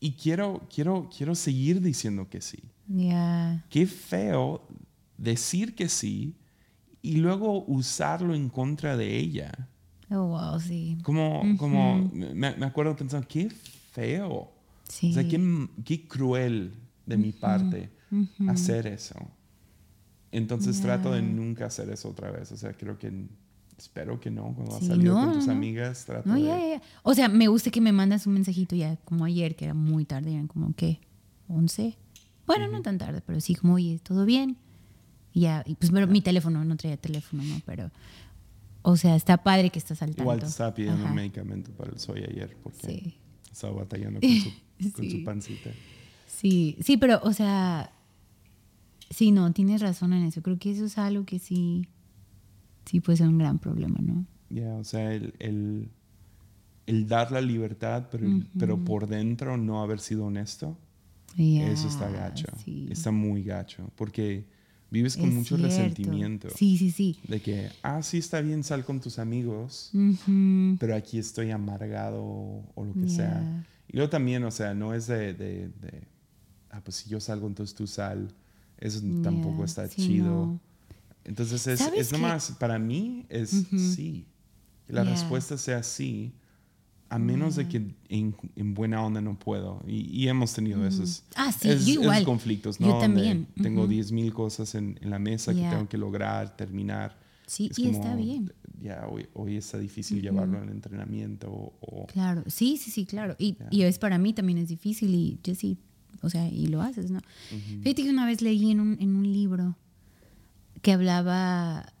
y 0.00 0.12
quiero, 0.12 0.62
quiero, 0.74 1.10
quiero 1.14 1.34
seguir 1.34 1.80
diciendo 1.80 2.28
que 2.30 2.40
sí. 2.40 2.58
Yeah. 2.88 3.64
Qué 3.68 3.86
feo 3.86 4.66
decir 5.20 5.74
que 5.74 5.88
sí 5.88 6.34
y 7.02 7.16
luego 7.16 7.64
usarlo 7.66 8.34
en 8.34 8.48
contra 8.48 8.96
de 8.96 9.16
ella. 9.16 9.68
Oh, 10.10 10.26
wow, 10.26 10.58
sí. 10.58 10.98
Como, 11.02 11.56
como 11.56 12.10
me, 12.12 12.48
acuerdo 12.48 12.96
pensando, 12.96 13.26
qué 13.28 13.48
feo. 13.48 14.50
Sí. 14.88 15.10
O 15.10 15.14
sea, 15.14 15.28
qué, 15.28 15.68
qué 15.84 16.08
cruel 16.08 16.72
de 17.06 17.16
mi 17.16 17.32
parte 17.32 17.90
hacer 18.48 18.86
eso. 18.86 19.16
Entonces 20.32 20.80
trato 20.80 21.12
de 21.12 21.22
nunca 21.22 21.66
hacer 21.66 21.90
eso 21.90 22.08
otra 22.08 22.30
vez. 22.30 22.50
O 22.52 22.56
sea, 22.56 22.72
creo 22.72 22.98
que 22.98 23.12
espero 23.78 24.18
que 24.18 24.30
no. 24.30 24.52
Cuando 24.54 24.72
vas 24.72 24.82
a 24.82 24.86
salir 24.86 25.10
con 25.10 25.32
tus 25.32 25.48
amigas, 25.48 26.04
trato 26.04 26.28
no, 26.28 26.34
de... 26.34 26.80
O 27.02 27.14
sea, 27.14 27.28
me 27.28 27.46
gusta 27.48 27.70
que 27.70 27.80
me 27.80 27.92
mandas 27.92 28.26
un 28.26 28.34
mensajito 28.34 28.74
ya, 28.74 28.96
como 29.04 29.24
ayer, 29.24 29.54
que 29.54 29.66
era 29.66 29.74
muy 29.74 30.04
tarde, 30.04 30.32
eran 30.32 30.48
como, 30.48 30.74
¿qué? 30.74 31.00
¿11? 31.48 31.96
Bueno, 32.46 32.68
no 32.68 32.82
tan 32.82 32.98
tarde, 32.98 33.22
pero 33.24 33.40
sí, 33.40 33.54
como, 33.54 33.74
oye, 33.74 34.00
¿todo 34.02 34.24
bien? 34.24 34.56
Y 35.32 35.40
ya, 35.40 35.64
pues 35.78 35.90
pero 35.92 36.06
mi 36.06 36.20
teléfono, 36.20 36.64
no 36.64 36.76
traía 36.76 36.96
teléfono, 36.96 37.42
¿no? 37.42 37.60
Pero, 37.64 37.90
o 38.82 38.96
sea, 38.96 39.16
está 39.16 39.38
padre 39.38 39.70
que 39.70 39.78
estás 39.78 40.02
al 40.02 40.10
tanto. 40.10 40.22
Igual 40.22 40.42
estaba 40.42 40.74
pidiendo 40.74 41.04
un 41.04 41.14
medicamento 41.14 41.70
para 41.72 41.92
el 41.92 41.98
soy 41.98 42.24
ayer 42.24 42.56
porque 42.62 43.14
estaba 43.50 43.74
batallando 43.74 44.20
con, 44.20 44.30
su, 44.30 44.92
con 44.92 45.10
su 45.10 45.24
pancita. 45.24 45.70
Sí, 46.26 46.76
sí, 46.80 46.96
pero, 46.96 47.20
o 47.22 47.32
sea, 47.32 47.92
sí, 49.10 49.30
no, 49.30 49.52
tienes 49.52 49.80
razón 49.82 50.12
en 50.12 50.24
eso. 50.24 50.42
Creo 50.42 50.58
que 50.58 50.70
eso 50.70 50.84
es 50.84 50.98
algo 50.98 51.24
que 51.24 51.38
sí, 51.38 51.86
sí 52.86 53.00
puede 53.00 53.18
ser 53.18 53.28
un 53.28 53.38
gran 53.38 53.58
problema, 53.58 53.98
¿no? 54.00 54.24
Ya, 54.48 54.74
o 54.74 54.84
sea, 54.84 55.12
el, 55.12 55.34
el, 55.38 55.90
el, 56.86 57.06
dar 57.06 57.30
la 57.30 57.40
libertad, 57.40 58.08
pero, 58.10 58.26
pero 58.58 58.84
por 58.84 59.06
dentro 59.06 59.56
no 59.56 59.82
haber 59.82 60.00
sido 60.00 60.24
honesto, 60.24 60.76
eso 61.36 61.88
está 61.88 62.10
gacho. 62.10 62.46
Está 62.88 63.10
muy 63.10 63.42
gacho. 63.44 63.90
Porque 63.94 64.46
vives 64.90 65.16
con 65.16 65.34
mucho 65.34 65.56
resentimiento. 65.56 66.48
Sí, 66.50 66.76
sí, 66.76 66.90
sí. 66.90 67.18
De 67.26 67.40
que, 67.40 67.70
ah, 67.82 68.02
sí 68.02 68.18
está 68.18 68.40
bien, 68.40 68.64
sal 68.64 68.84
con 68.84 69.00
tus 69.00 69.18
amigos, 69.18 69.92
pero 70.78 70.94
aquí 70.94 71.18
estoy 71.18 71.50
amargado 71.50 72.22
o 72.22 72.84
lo 72.84 72.92
que 72.94 73.08
sea. 73.08 73.64
Y 73.88 73.96
luego 73.96 74.10
también, 74.10 74.44
o 74.44 74.50
sea, 74.50 74.74
no 74.74 74.94
es 74.94 75.06
de, 75.06 75.34
de, 75.34 75.70
ah, 76.70 76.80
pues 76.82 76.96
si 76.96 77.10
yo 77.10 77.20
salgo, 77.20 77.46
entonces 77.46 77.74
tú 77.74 77.86
sal. 77.86 78.34
Eso 78.78 79.00
tampoco 79.22 79.64
está 79.64 79.88
chido. 79.88 80.58
Entonces 81.24 81.66
es, 81.66 81.80
es 81.80 82.12
nomás, 82.12 82.52
para 82.58 82.78
mí 82.78 83.26
es 83.28 83.50
sí. 83.70 84.26
La 84.88 85.04
respuesta 85.04 85.56
sea 85.56 85.82
sí 85.82 86.32
a 87.10 87.18
menos 87.18 87.56
de 87.56 87.68
que 87.68 87.82
en, 88.08 88.74
buena 88.74 89.04
onda 89.04 89.20
no 89.20 89.36
puedo. 89.36 89.82
Y, 89.86 90.28
hemos 90.28 90.54
tenido 90.54 90.86
esos, 90.86 91.24
ah, 91.34 91.52
conflictos, 92.24 92.80
¿no? 92.80 92.86
Yo 92.86 92.98
también. 92.98 93.48
Tengo 93.60 93.86
10.000 93.88 94.32
cosas 94.32 94.76
en, 94.76 94.98
la 95.02 95.18
mesa 95.18 95.52
que 95.52 95.60
tengo 95.60 95.88
que 95.88 95.98
lograr, 95.98 96.56
terminar. 96.56 97.18
Sí, 97.46 97.68
y 97.76 97.88
está 97.88 98.14
bien. 98.14 98.52
Ya, 98.80 99.06
hoy, 99.10 99.26
hoy 99.34 99.56
está 99.56 99.76
difícil 99.76 100.22
llevarlo 100.22 100.58
al 100.58 100.68
entrenamiento. 100.70 101.50
O, 101.80 102.06
claro, 102.06 102.44
sí, 102.46 102.76
sí, 102.76 102.92
sí, 102.92 103.04
claro. 103.04 103.34
Y, 103.38 103.56
y, 103.70 103.82
es 103.82 103.98
para 103.98 104.16
mí 104.16 104.32
también 104.32 104.58
es 104.58 104.68
difícil 104.68 105.12
y 105.12 105.38
yo 105.42 105.56
sí, 105.56 105.78
o 106.22 106.30
sea, 106.30 106.48
y 106.48 106.68
lo 106.68 106.80
haces, 106.80 107.10
¿no? 107.10 107.20
Fíjate 107.82 108.04
que 108.04 108.10
una 108.10 108.24
vez 108.24 108.40
leí 108.40 108.70
en 108.70 108.78
un, 108.78 108.96
en 109.00 109.16
un 109.16 109.30
libro 109.30 109.76
que 110.80 110.92
hablaba 110.92 111.92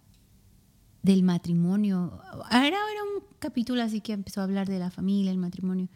del 1.02 1.22
matrimonio. 1.22 2.20
Era, 2.50 2.66
era 2.66 2.76
un 2.76 3.24
capítulo 3.38 3.82
así 3.82 4.00
que 4.00 4.12
empezó 4.12 4.40
a 4.40 4.44
hablar 4.44 4.68
de 4.68 4.78
la 4.78 4.90
familia, 4.90 5.30
el 5.30 5.38
matrimonio. 5.38 5.88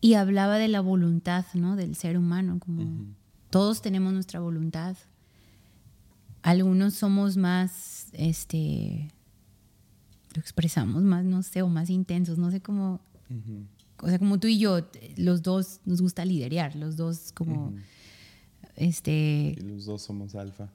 Y 0.00 0.14
hablaba 0.14 0.58
de 0.58 0.68
la 0.68 0.80
voluntad, 0.80 1.46
¿no? 1.54 1.76
Del 1.76 1.96
ser 1.96 2.18
humano, 2.18 2.58
como 2.58 3.06
todos 3.50 3.80
tenemos 3.80 4.12
nuestra 4.12 4.40
voluntad. 4.40 4.96
Algunos 6.42 6.94
somos 6.94 7.36
más, 7.36 8.08
este, 8.12 9.08
lo 10.34 10.40
expresamos 10.40 11.02
más, 11.02 11.24
no 11.24 11.42
sé, 11.42 11.62
o 11.62 11.68
más 11.68 11.88
intensos, 11.88 12.36
no 12.36 12.50
sé 12.50 12.60
cómo, 12.60 13.00
o 14.02 14.08
sea, 14.08 14.18
como 14.18 14.38
tú 14.38 14.48
y 14.48 14.58
yo, 14.58 14.80
los 15.16 15.42
dos 15.42 15.80
nos 15.86 16.02
gusta 16.02 16.24
liderear, 16.24 16.76
los 16.76 16.96
dos 16.96 17.32
como, 17.32 17.72
este... 18.76 19.54
Y 19.56 19.60
los 19.62 19.86
dos 19.86 20.02
somos 20.02 20.34
alfa. 20.34 20.68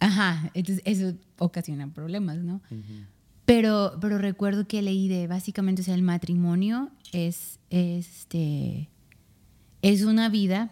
Ajá, 0.00 0.50
entonces 0.54 0.82
eso 0.86 1.14
ocasiona 1.38 1.92
problemas, 1.92 2.38
¿no? 2.38 2.62
Pero, 3.44 3.98
pero 4.00 4.18
recuerdo 4.18 4.66
que 4.66 4.80
leí 4.80 5.08
de 5.08 5.26
básicamente, 5.26 5.82
o 5.82 5.84
sea, 5.84 5.94
el 5.94 6.02
matrimonio 6.02 6.90
es, 7.12 7.58
este, 7.68 8.88
es 9.82 10.02
una 10.02 10.28
vida 10.28 10.70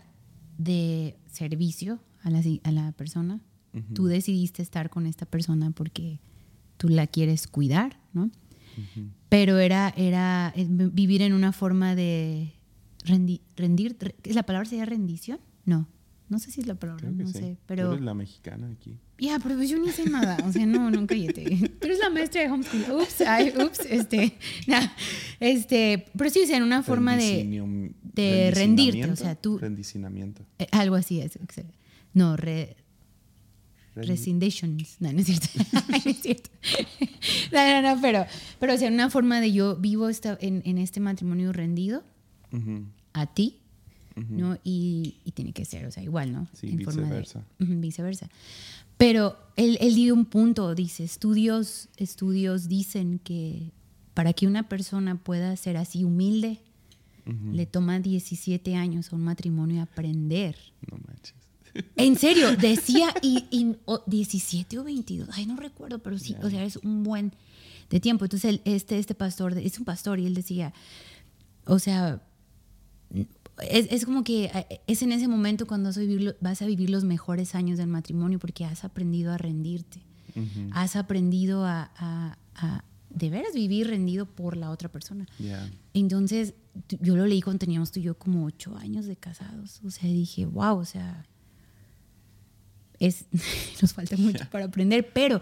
de 0.57 1.16
servicio 1.31 2.01
a 2.22 2.31
la, 2.31 2.43
a 2.64 2.72
la 2.72 2.93
persona. 2.93 3.41
Tú 3.95 4.07
decidiste 4.07 4.61
estar 4.61 4.91
con 4.91 5.07
esta 5.07 5.24
persona 5.24 5.70
porque 5.70 6.18
tú 6.79 6.89
la 6.89 7.07
quieres 7.07 7.47
cuidar, 7.47 8.01
¿no? 8.12 8.31
Pero 9.29 9.59
era, 9.59 9.93
era 9.97 10.53
vivir 10.57 11.22
en 11.22 11.33
una 11.33 11.53
forma 11.53 11.95
de 11.95 12.55
rendir, 13.05 13.41
rendir, 13.57 13.97
¿la 14.24 14.43
palabra 14.45 14.68
sería 14.68 14.85
rendición? 14.85 15.39
No. 15.64 15.87
No 16.29 16.39
sé 16.39 16.51
si 16.51 16.61
es 16.61 16.66
la 16.66 16.74
palabra, 16.74 17.11
no 17.11 17.26
sí. 17.26 17.33
sé. 17.33 17.55
Tú 17.55 17.62
Pero. 17.66 17.93
eres 17.93 18.05
la 18.05 18.14
mexicana 18.14 18.68
aquí. 18.70 18.99
Ya, 19.21 19.39
pero 19.41 19.57
pues 19.57 19.69
yo 19.69 19.79
ni 19.79 19.91
sé 19.91 20.05
nada. 20.09 20.37
O 20.47 20.53
sea, 20.53 20.64
no, 20.64 20.91
no, 20.91 21.07
cállate. 21.07 21.45
Tú 21.81 21.87
eres 21.87 21.99
la 21.99 22.09
maestra 22.11 22.43
de 22.43 22.51
homeschool. 22.51 23.01
Ups, 23.03 23.21
ay, 23.23 23.53
ups, 23.59 23.81
este. 23.89 24.39
nah, 24.66 24.87
este. 25.41 26.07
Pero 26.16 26.31
sí, 26.31 26.41
o 26.45 26.47
sea, 26.47 26.57
en 26.57 26.62
una 26.62 26.83
forma 26.83 27.16
de. 27.16 27.93
De 28.03 28.51
rendirte, 28.53 29.11
o 29.11 29.16
sea, 29.16 29.35
tú- 29.37 29.59
Rendicinamiento. 29.59 30.45
eh, 30.59 30.66
algo 30.73 30.97
así 30.97 31.21
es. 31.21 31.39
No, 32.14 32.37
re, 32.37 32.77
Resignations. 33.95 34.97
No, 35.01 35.12
no 35.12 35.19
es 35.21 35.27
cierto. 35.27 35.49
no 35.89 35.97
es 36.11 36.21
cierto. 36.21 36.51
No, 37.53 37.83
no, 37.83 37.95
no, 37.97 38.01
pero, 38.01 38.25
pero 38.61 38.75
o 38.75 38.77
sea, 38.77 38.89
una 38.91 39.11
forma 39.11 39.41
de 39.41 39.53
yo 39.53 39.77
vivo 39.77 40.09
esta, 40.09 40.39
en, 40.41 40.62
en 40.64 40.79
este 40.79 41.01
matrimonio 41.01 41.53
rendido 41.53 42.05
a 43.12 43.27
ti, 43.27 43.59
¿no? 44.16 44.59
Y, 44.64 45.16
y 45.25 45.33
tiene 45.33 45.53
que 45.53 45.64
ser, 45.64 45.87
o 45.87 45.91
sea, 45.91 46.03
igual, 46.03 46.33
¿no? 46.33 46.49
Sí, 46.53 46.69
En 46.69 46.81
forma 46.83 47.03
de- 47.03 47.07
viceversa. 47.09 47.45
Viceversa. 47.59 48.29
Pero 48.99 49.36
él, 49.57 49.78
él 49.80 49.94
dio 49.94 50.12
un 50.14 50.24
punto, 50.26 50.74
dice, 50.74 51.05
estudios, 51.05 51.88
estudios 51.96 52.68
dicen 52.68 53.18
que 53.20 53.70
para 54.14 54.32
que 54.32 54.46
una 54.46 54.68
persona 54.68 55.16
pueda 55.16 55.57
ser 55.57 55.76
así 55.76 56.05
humilde, 56.05 56.61
le 57.53 57.66
toma 57.66 58.01
17 58.01 58.74
años 58.74 59.12
a 59.12 59.16
un 59.16 59.22
matrimonio 59.22 59.82
aprender. 59.82 60.57
No 60.90 60.99
manches. 61.07 61.34
En 61.96 62.16
serio, 62.16 62.57
decía 62.57 63.14
y, 63.22 63.44
y- 63.51 63.76
o 63.84 64.03
17 64.07 64.78
o 64.78 64.84
22, 64.84 65.28
ay, 65.32 65.44
no 65.46 65.55
recuerdo, 65.57 65.99
pero 66.01 66.18
sí, 66.18 66.34
o 66.42 66.49
sea, 66.49 66.64
es 66.64 66.76
un 66.78 67.03
buen 67.05 67.32
de 67.90 68.01
tiempo. 68.01 68.24
Entonces, 68.24 68.51
él- 68.51 68.61
este, 68.64 68.99
este 68.99 69.14
pastor, 69.14 69.57
es 69.59 69.78
un 69.78 69.84
pastor 69.84 70.18
y 70.18 70.26
él 70.26 70.34
decía, 70.34 70.72
o 71.66 71.78
sea, 71.78 72.22
es, 73.70 73.86
es 73.90 74.04
como 74.04 74.24
que 74.24 74.46
eh, 74.46 74.80
es 74.86 75.02
en 75.02 75.12
ese 75.12 75.28
momento 75.28 75.66
cuando 75.66 75.88
vas 75.88 75.96
a, 75.96 76.00
vivir, 76.00 76.22
lo- 76.22 76.34
vas 76.40 76.62
a 76.62 76.66
vivir 76.66 76.90
los 76.90 77.04
mejores 77.04 77.54
años 77.54 77.78
del 77.78 77.88
matrimonio 77.88 78.38
porque 78.38 78.64
has 78.64 78.84
aprendido 78.84 79.32
a 79.32 79.38
rendirte, 79.38 80.00
has 80.72 80.96
aprendido 80.96 81.64
a, 81.64 81.90
a- 81.96 82.38
a 82.54 82.84
de 83.11 83.30
veras 83.30 83.54
vivir 83.54 83.88
rendido 83.88 84.26
por 84.26 84.56
la 84.56 84.70
otra 84.70 84.88
persona. 84.90 85.26
Entonces, 85.94 86.54
yo 87.00 87.16
lo 87.16 87.26
leí 87.26 87.40
cuando 87.40 87.59
teníamos 87.61 87.90
tú 87.90 88.00
y 88.00 88.02
yo 88.04 88.16
como 88.18 88.44
ocho 88.44 88.76
años 88.76 89.06
de 89.06 89.16
casados. 89.16 89.80
O 89.84 89.90
sea, 89.90 90.09
dije, 90.09 90.44
wow, 90.46 90.76
o 90.78 90.84
sea, 90.84 91.24
es, 93.00 93.26
nos 93.82 93.92
falta 93.94 94.16
mucho 94.16 94.44
para 94.50 94.66
aprender, 94.66 95.11
pero 95.12 95.40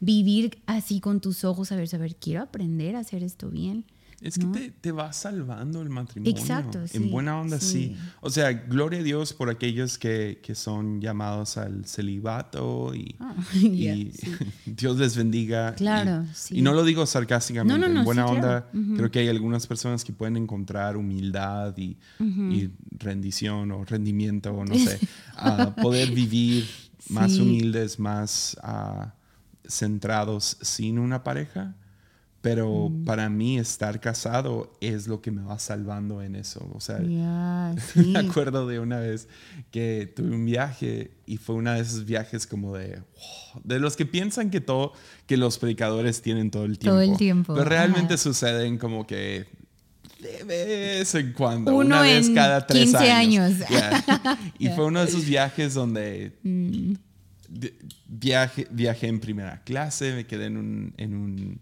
vivir 0.00 0.58
así 0.66 1.00
con 1.00 1.20
tus 1.20 1.44
ojos, 1.44 1.68
saber, 1.68 1.88
saber, 1.88 2.16
quiero 2.16 2.42
aprender 2.42 2.96
a 2.96 3.00
hacer 3.00 3.22
esto 3.22 3.50
bien. 3.50 3.84
Es 4.20 4.36
¿no? 4.38 4.50
que 4.50 4.58
te, 4.58 4.70
te 4.72 4.92
va 4.92 5.12
salvando 5.12 5.80
el 5.80 5.90
matrimonio. 5.90 6.36
Exacto, 6.36 6.86
sí, 6.88 6.96
En 6.96 7.10
buena 7.10 7.40
onda, 7.40 7.60
sí. 7.60 7.94
sí. 7.94 7.96
O 8.20 8.30
sea, 8.30 8.52
gloria 8.52 8.98
a 8.98 9.02
Dios 9.04 9.32
por 9.32 9.48
aquellos 9.48 9.96
que, 9.96 10.40
que 10.42 10.56
son 10.56 11.00
llamados 11.00 11.56
al 11.56 11.84
celibato 11.84 12.94
y, 12.94 13.14
Ah, 13.20 13.34
y 13.54 13.84
ya, 13.84 13.94
sí. 13.94 14.12
Dios 14.66 14.98
les 14.98 15.16
bendiga. 15.16 15.74
Claro, 15.74 16.24
y, 16.24 16.34
sí. 16.34 16.58
y 16.58 16.62
no 16.62 16.72
lo 16.72 16.84
digo 16.84 17.06
sarcásticamente. 17.06 17.78
No, 17.78 17.86
no, 17.86 17.92
no, 17.92 18.00
en 18.00 18.04
buena 18.04 18.24
claro. 18.24 18.36
onda, 18.36 18.70
creo 18.96 19.10
que 19.10 19.20
hay 19.20 19.28
algunas 19.28 19.66
personas 19.66 20.04
que 20.04 20.12
pueden 20.12 20.36
encontrar 20.36 20.96
humildad 20.96 21.76
y, 21.76 21.96
y 22.18 22.70
rendición 22.98 23.70
o 23.70 23.84
rendimiento 23.84 24.52
o 24.52 24.64
no 24.64 24.74
sé, 24.74 24.98
a 25.36 25.74
poder 25.76 26.10
vivir 26.10 26.68
más 27.10 27.38
humildes, 27.38 27.98
más 27.98 28.56
ah, 28.62 29.14
centrados 29.66 30.58
sin 30.60 30.98
una 30.98 31.22
pareja. 31.22 31.76
Pero 32.48 32.88
Mm. 32.88 33.04
para 33.04 33.28
mí 33.28 33.58
estar 33.58 34.00
casado 34.00 34.72
es 34.80 35.06
lo 35.06 35.20
que 35.20 35.30
me 35.30 35.42
va 35.42 35.58
salvando 35.58 36.22
en 36.22 36.34
eso. 36.34 36.66
O 36.74 36.80
sea, 36.80 36.98
sí. 37.94 38.00
me 38.12 38.18
acuerdo 38.20 38.66
de 38.66 38.80
una 38.80 38.98
vez 39.00 39.28
que 39.70 40.10
tuve 40.16 40.34
un 40.34 40.46
viaje 40.46 41.10
y 41.26 41.36
fue 41.36 41.56
uno 41.56 41.72
de 41.72 41.80
esos 41.80 42.04
viajes 42.06 42.46
como 42.46 42.74
de 42.76 42.96
wow, 42.96 43.62
de 43.64 43.78
los 43.80 43.96
que 43.96 44.06
piensan 44.06 44.50
que 44.50 44.60
todo 44.62 44.92
que 45.26 45.36
los 45.36 45.58
predicadores 45.58 46.22
tienen 46.22 46.50
todo 46.50 46.64
el 46.64 46.78
tiempo. 46.78 46.94
Todo 46.94 47.02
el 47.02 47.16
tiempo, 47.18 47.54
Pero 47.54 47.68
realmente 47.68 48.14
ajá. 48.14 48.22
suceden 48.22 48.78
como 48.78 49.06
que 49.06 49.46
de 50.22 50.42
vez 50.44 51.14
en 51.14 51.32
cuando, 51.32 51.70
Uno 51.72 51.80
una 51.86 52.00
vez 52.02 52.28
en 52.28 52.34
cada 52.34 52.66
tres 52.66 52.84
15 52.90 53.10
años. 53.12 53.52
años. 53.60 53.68
Yeah. 53.70 54.38
Y 54.58 54.68
fue 54.70 54.86
uno 54.86 55.00
de 55.00 55.06
esos 55.06 55.24
viajes 55.36 55.74
donde 55.74 56.32
Mm. 56.42 56.94
viaje, 58.08 58.66
viajé 58.70 59.06
en 59.08 59.20
primera 59.20 59.62
clase, 59.64 60.14
me 60.14 60.26
quedé 60.26 60.46
en 60.46 60.56
un, 60.56 60.94
en 60.96 61.14
un 61.14 61.60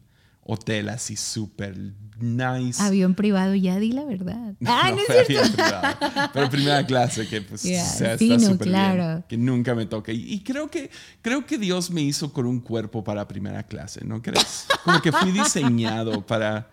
hotel 0.49 0.88
así 0.90 1.16
súper 1.16 1.76
nice. 2.20 2.80
Avión 2.80 3.14
privado, 3.14 3.55
ya 3.57 3.78
di 3.78 3.90
la 3.92 4.05
verdad. 4.05 4.55
Ah, 4.64 4.90
no, 4.92 4.99
es 4.99 5.07
fue 5.07 5.24
cierto. 5.26 5.53
privado. 5.55 5.97
Pero 6.32 6.51
primera 6.51 6.86
clase, 6.86 7.26
que 7.28 7.42
pues 7.42 7.62
Ya, 7.64 7.82
o 7.82 7.86
sea, 7.99 8.16
sí, 8.16 8.32
está 8.32 8.44
no, 8.47 8.53
súper 8.53 8.68
claro. 8.68 9.03
bien. 9.07 9.24
Que 9.28 9.36
nunca 9.36 9.74
me 9.74 9.86
toque. 9.86 10.12
Y, 10.14 10.34
y 10.34 10.44
creo 10.44 10.70
que 10.70 10.90
creo 11.20 11.44
que 11.44 11.59
Dios 11.59 11.90
me 11.90 12.01
hizo 12.03 12.32
con 12.32 12.47
un 12.47 12.61
cuerpo 12.61 13.03
para 13.05 13.26
primera 13.26 13.62
clase, 13.64 14.05
¿no 14.05 14.22
crees? 14.22 14.66
Como 14.84 15.03
que 15.03 15.11
fui 15.12 15.32
diseñado 15.32 16.24
para 16.24 16.70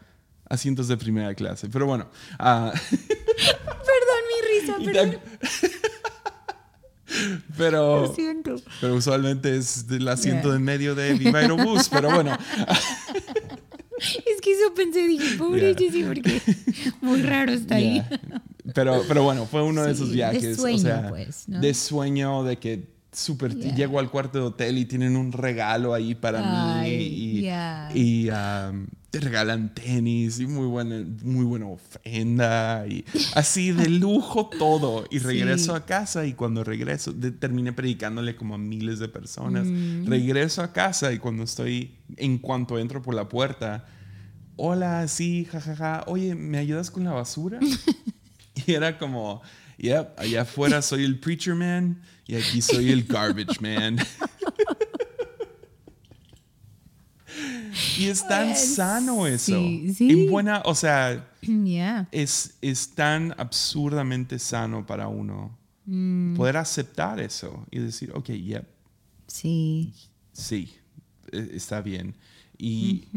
asientos 0.47 0.87
de 0.87 0.95
primera 0.97 1.33
clase. 1.33 1.67
Pero 1.69 1.87
bueno. 1.87 2.07
ah, 2.39 2.71
Perdón 2.91 4.21
mi 4.29 4.59
risa, 4.61 4.75
perdón. 4.85 5.19
pero, 7.57 8.13
pero 8.81 8.95
usualmente 8.95 9.55
es 9.57 9.87
del 9.87 10.07
asiento 10.07 10.47
Ya. 10.47 10.53
de 10.53 10.59
medio 10.59 10.95
de 10.95 11.13
Viva 11.13 11.39
Aerobús. 11.39 11.89
Pero 11.89 12.11
bueno. 12.11 12.37
Es 14.35 14.41
que 14.41 14.51
eso 14.51 14.73
pensé, 14.75 15.07
dije, 15.07 15.37
pobre 15.37 15.73
Ya. 15.73 15.77
Jessy, 15.79 16.03
porque 16.03 16.41
muy 17.01 17.21
raro 17.21 17.51
está 17.51 17.75
ahí. 17.75 18.03
Pero, 18.73 19.03
pero 19.07 19.23
bueno, 19.23 19.45
fue 19.45 19.61
uno 19.63 19.83
de 19.83 19.91
esos 19.91 20.09
de 20.09 20.15
viajes. 20.15 20.57
sueño, 20.57 20.77
o 20.77 20.79
sea, 20.81 21.09
pues, 21.09 21.47
¿no? 21.47 21.59
de 21.59 21.73
sueño, 21.73 22.43
de 22.43 22.57
que 22.57 22.93
súper 23.11 23.55
Ya. 23.57 23.75
llego 23.75 23.99
al 23.99 24.09
cuarto 24.09 24.39
de 24.39 24.45
hotel 24.45 24.77
y 24.77 24.85
tienen 24.85 25.15
un 25.15 25.31
regalo 25.31 25.93
ahí 25.93 26.15
para 26.15 26.81
Ay, 26.81 26.91
mí. 26.97 27.03
Y, 27.93 28.25
y, 28.25 28.29
um, 28.29 28.87
te 29.13 29.19
regalan 29.19 29.71
tenis 29.75 30.39
y 30.39 30.47
muy 30.47 30.65
buena, 30.65 31.05
muy 31.21 31.45
buena 31.45 31.67
ofrenda. 31.67 32.83
Y 32.87 33.05
así 33.35 33.71
de 33.71 33.87
lujo 33.87 34.49
todo. 34.57 35.05
Y 35.11 35.19
regreso 35.19 35.73
Sí. 35.73 35.77
a 35.77 35.85
casa 35.85 36.25
y 36.25 36.33
cuando 36.33 36.63
regreso, 36.63 37.13
de- 37.13 37.29
terminé 37.29 37.73
predicándole 37.73 38.35
como 38.35 38.55
a 38.55 38.57
miles 38.57 38.97
de 38.97 39.07
personas. 39.09 39.67
Mm. 39.67 40.07
Regreso 40.07 40.63
a 40.63 40.73
casa 40.73 41.13
y 41.13 41.19
cuando 41.19 41.43
estoy, 41.43 41.95
en 42.17 42.39
cuanto 42.39 42.79
entro 42.79 43.03
por 43.03 43.13
la 43.13 43.29
puerta, 43.29 43.85
hola, 44.55 45.07
sí, 45.07 45.45
jajaja, 45.45 46.05
oye, 46.07 46.33
¿me 46.33 46.57
ayudas 46.57 46.89
con 46.89 47.03
la 47.03 47.11
basura? 47.11 47.59
y 48.65 48.71
era 48.73 48.97
como, 48.97 49.43
yep, 49.77 50.09
allá 50.17 50.41
afuera 50.41 50.81
soy 50.81 51.03
el 51.03 51.19
preacher 51.19 51.53
man 51.53 52.01
y 52.25 52.33
aquí 52.33 52.63
soy 52.63 52.89
el 52.89 53.03
garbage 53.03 53.61
man. 53.61 53.97
y 57.97 58.05
es 58.07 58.27
tan 58.27 58.47
Pues, 58.49 58.75
sano 58.75 59.25
eso. 59.27 59.55
sí, 59.55 59.93
sí. 59.93 60.09
En 60.11 60.29
buena, 60.29 60.61
o 60.65 60.75
sea, 60.75 61.29
es, 62.11 62.55
es 62.61 62.89
tan 62.95 63.33
absurdamente 63.37 64.39
sano 64.39 64.85
para 64.85 65.07
uno 65.07 65.57
Mm. 65.85 66.35
poder 66.35 66.55
aceptar 66.55 67.19
eso 67.19 67.65
y 67.69 67.79
decir, 67.79 68.11
ok, 68.15 68.29
yep, 68.29 68.65
Sí. 69.27 69.93
Sí, 70.31 70.73
e- 71.31 71.49
está 71.55 71.81
bien. 71.81 72.15
Y 72.57 73.07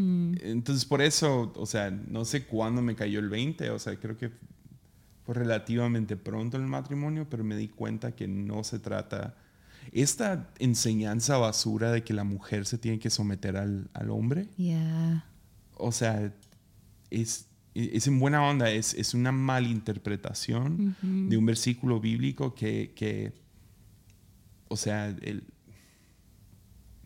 entonces 0.43 0.85
por 0.85 1.01
eso, 1.01 1.53
o 1.55 1.67
sea, 1.67 1.91
no 1.93 2.25
sé 2.25 2.45
cuándo 2.45 2.83
me 2.83 2.97
cayó 2.97 3.21
el 3.21 3.29
20, 3.29 3.71
o 3.71 3.79
sea, 3.79 3.95
creo 4.01 4.17
que 4.19 4.33
fue 5.25 5.35
relativamente 5.37 6.17
pronto 6.17 6.57
en 6.57 6.65
el 6.65 6.69
matrimonio, 6.69 7.29
pero 7.31 7.45
me 7.45 7.57
di 7.57 7.69
cuenta 7.69 8.17
que 8.17 8.27
no 8.27 8.65
se 8.65 8.81
trata... 8.81 9.37
Esta 9.93 10.51
enseñanza 10.59 11.37
basura 11.39 11.93
de 11.93 12.03
que 12.05 12.13
la 12.15 12.25
mujer 12.25 12.67
se 12.67 12.79
tiene 12.79 12.99
que 12.99 13.11
someter 13.11 13.57
al, 13.57 13.89
al 13.95 14.11
hombre, 14.11 14.49
Ya. 14.57 15.25
o 15.77 15.93
sea, 15.93 16.33
es, 17.11 17.47
es 17.75 18.07
en 18.07 18.19
buena 18.19 18.43
onda, 18.43 18.71
es, 18.71 18.95
es 18.95 19.15
una 19.15 19.33
malinterpretación 19.33 20.97
de 21.03 21.37
un 21.37 21.47
versículo 21.47 22.01
bíblico 22.01 22.55
que, 22.55 22.93
que 22.97 23.33
o 24.69 24.77
sea, 24.77 25.09
el- 25.09 25.45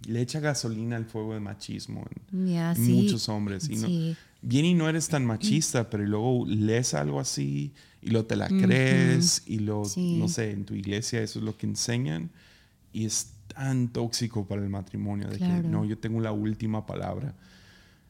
le 0.07 0.23
echa 0.23 0.41
gasolina 0.41 0.97
al 0.97 1.05
fuego 1.05 1.35
de 1.35 1.41
machismo 1.41 2.07
en, 2.33 2.47
Ya, 2.49 2.71
en 2.73 2.87
sí. 2.87 2.93
muchos 2.93 3.29
hombres. 3.29 3.69
Y 3.69 3.77
no, 3.77 3.87
Sí. 3.87 4.17
bien 4.41 4.65
y 4.65 4.73
no 4.75 4.89
eres 4.89 5.09
tan 5.09 5.27
machista, 5.27 5.91
pero 5.91 6.07
luego 6.07 6.47
lees 6.47 6.95
algo 6.95 7.21
así 7.21 7.75
y 8.01 8.09
lo 8.11 8.25
te 8.25 8.35
la 8.37 8.49
crees 8.49 9.43
y 9.47 9.59
lo, 9.59 9.85
Sí. 9.85 10.17
no 10.17 10.29
sé, 10.29 10.53
en 10.53 10.65
tu 10.65 10.75
iglesia 10.75 11.21
eso 11.21 11.39
es 11.41 11.45
lo 11.45 11.57
que 11.59 11.67
enseñan 11.67 12.31
y 12.93 13.05
es 13.07 13.33
tan 13.55 13.89
tóxico 13.89 14.47
para 14.47 14.63
el 14.63 14.69
matrimonio 14.71 15.29
de 15.29 15.37
Claro. 15.39 15.63
que 15.63 15.69
no, 15.69 15.85
yo 15.85 15.99
tengo 15.99 16.21
la 16.21 16.33
última 16.33 16.87
palabra. 16.87 17.35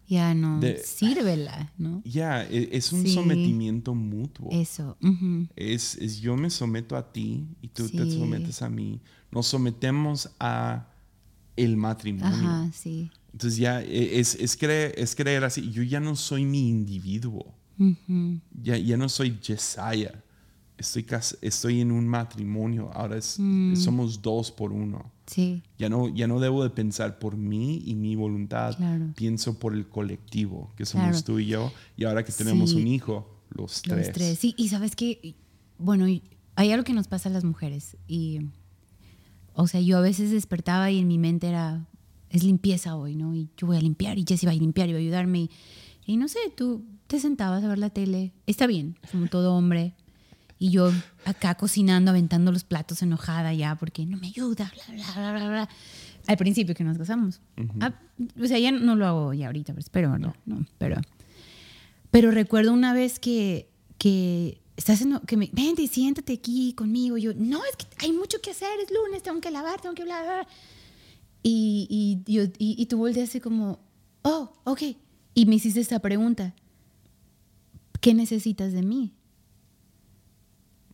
Ya 0.09 0.35
no. 0.35 0.59
De- 0.59 0.78
Sírvela, 0.83 1.72
¿no? 1.78 2.03
Ya, 2.05 2.43
e- 2.45 2.68
es 2.72 2.93
un 2.93 3.03
Sí. 3.05 3.14
sometimiento 3.14 3.95
mutuo. 3.95 4.49
Eso. 4.51 4.97
ujú. 5.03 5.47
Es, 5.55 5.95
es 5.97 6.20
yo 6.20 6.37
me 6.37 6.51
someto 6.51 6.97
a 6.97 7.12
ti 7.12 7.47
y 7.62 7.68
tú 7.68 7.89
te 7.89 8.05
Sí. 8.05 8.18
sometes 8.18 8.61
a 8.62 8.68
mí. 8.68 9.01
Nos 9.31 9.47
sometemos 9.47 10.31
a 10.41 10.89
el 11.57 11.76
matrimonio. 11.76 12.26
Ajá, 12.37 12.70
sí. 12.72 13.11
Entonces 13.33 13.59
ya 13.61 13.81
e- 13.83 14.18
es, 14.18 14.35
es, 14.35 14.57
creer, 14.57 14.95
es 14.99 15.14
creer 15.14 15.45
así, 15.45 15.70
yo 15.70 15.85
ya 15.85 16.01
no 16.01 16.16
soy 16.16 16.45
mi 16.45 16.68
individuo, 16.68 17.55
Ujú. 17.78 18.41
ya, 18.62 18.76
ya 18.76 18.97
no 18.97 19.09
soy 19.09 19.39
Jesiah. 19.41 20.24
Estoy, 20.81 21.07
estoy 21.43 21.81
en 21.81 21.93
un 21.93 22.07
matrimonio, 22.09 22.91
ahora 22.93 23.16
es, 23.18 23.37
Mm. 23.39 23.76
somos 23.76 24.20
dos 24.22 24.51
por 24.51 24.72
uno. 24.72 25.12
Sí, 25.26 25.62
Ya 25.78 25.89
no, 25.89 26.09
ya 26.09 26.26
no 26.26 26.41
debo 26.41 26.62
de 26.64 26.70
pensar 26.70 27.18
por 27.20 27.37
mí 27.37 27.83
y 27.87 27.95
mi 27.95 28.16
voluntad, 28.16 28.76
Claro. 28.76 29.12
pienso 29.14 29.59
por 29.59 29.74
el 29.74 29.87
colectivo, 29.89 30.72
que 30.76 30.85
somos 30.85 31.09
Claro. 31.09 31.22
tú 31.24 31.39
y 31.39 31.47
yo, 31.47 31.72
y 31.97 32.05
ahora 32.05 32.24
que 32.24 32.33
tenemos 32.33 32.70
Sí. 32.70 32.76
un 32.78 32.87
hijo, 32.89 33.28
los 33.51 33.83
tres. 33.83 34.07
los 34.09 34.14
tres. 34.14 34.39
Sí, 34.39 34.55
y 34.57 34.68
sabes 34.68 34.97
que, 34.97 35.37
bueno, 35.78 36.07
hay 36.57 36.72
algo 36.72 36.85
que 36.85 36.93
nos 36.95 37.07
pasa 37.09 37.28
a 37.28 37.33
las 37.33 37.45
mujeres. 37.45 37.97
Y, 38.09 38.41
o 39.55 39.66
sea, 39.68 39.81
yo 39.81 39.99
a 39.99 40.01
veces 40.01 40.31
despertaba 40.31 40.91
y 40.91 40.99
en 40.99 41.07
mi 41.09 41.18
mente 41.18 41.49
era, 41.49 41.87
es 42.28 42.43
limpieza 42.45 42.97
hoy, 42.97 43.14
¿no? 43.16 43.35
Y 43.35 43.49
yo 43.57 43.66
voy 43.66 43.76
a 43.76 43.81
limpiar 43.81 44.18
y 44.18 44.24
Jessie 44.26 44.47
va 44.47 44.53
a 44.53 44.57
limpiar 44.57 44.89
y 44.89 44.93
va 44.93 44.99
a 44.99 45.03
ayudarme. 45.03 45.41
Y, 45.43 45.51
y 46.07 46.16
no 46.16 46.28
sé, 46.28 46.39
tú 46.57 46.85
te 47.07 47.18
sentabas 47.20 47.62
a 47.64 47.68
ver 47.68 47.78
la 47.78 47.91
tele. 47.91 48.33
Está 48.47 48.66
bien, 48.66 48.99
como 49.11 49.26
todo 49.28 49.55
hombre. 49.55 49.95
Y 50.63 50.71
yo 50.71 50.93
acá 51.25 51.55
cocinando, 51.55 52.11
aventando 52.11 52.53
los 52.53 52.65
platos 52.65 53.01
enojada 53.01 53.55
ya 53.55 53.77
porque 53.77 54.05
no 54.05 54.19
me 54.19 54.27
ayuda, 54.27 54.71
bla, 54.75 54.95
bla, 54.95 55.13
bla, 55.15 55.33
bla, 55.33 55.49
bla. 55.49 55.69
Al 56.27 56.37
principio 56.37 56.75
que 56.75 56.85
nos 56.85 56.99
casamos. 56.99 57.41
Ah, 57.81 57.95
o 58.39 58.47
sea, 58.47 58.59
ya 58.59 58.71
no 58.71 58.95
lo 58.95 59.07
hago 59.07 59.33
ya 59.33 59.47
ahorita, 59.47 59.73
pero 59.73 59.81
espero, 59.81 60.19
no, 60.19 60.35
no, 60.45 60.67
pero... 60.77 61.01
Pero 62.11 62.31
recuerdo 62.31 62.75
una 62.75 62.93
vez 62.93 63.19
que, 63.19 63.71
que 63.97 64.61
estás 64.77 65.01
en, 65.01 65.19
que 65.21 65.37
me, 65.37 65.49
vente, 65.53 65.87
siéntate 65.87 66.35
aquí 66.35 66.75
conmigo. 66.75 67.17
Yo, 67.17 67.33
no, 67.35 67.61
es 67.65 67.77
que 67.77 67.87
hay 67.99 68.13
mucho 68.13 68.41
que 68.43 68.51
hacer, 68.51 68.69
es 68.85 68.91
lunes, 68.91 69.23
tengo 69.23 69.41
que 69.41 69.51
lavar, 69.51 69.81
tengo 69.81 69.95
que 69.95 70.05
bla, 70.05 70.23
bla. 70.23 70.35
bla". 70.35 70.49
Y, 71.43 71.87
y, 72.27 72.31
yo, 72.31 72.43
y, 72.59 72.75
y 72.77 72.87
tú 72.87 72.99
volteaste 72.99 73.41
como, 73.41 73.79
oh, 74.23 74.53
ok. 74.65 74.83
Y 75.35 75.47
me 75.47 75.55
hiciste 75.55 75.81
esta 75.81 76.01
pregunta, 76.01 76.55
¿qué 78.01 78.13
necesitas 78.13 78.73
de 78.73 78.83
mí? 78.83 79.15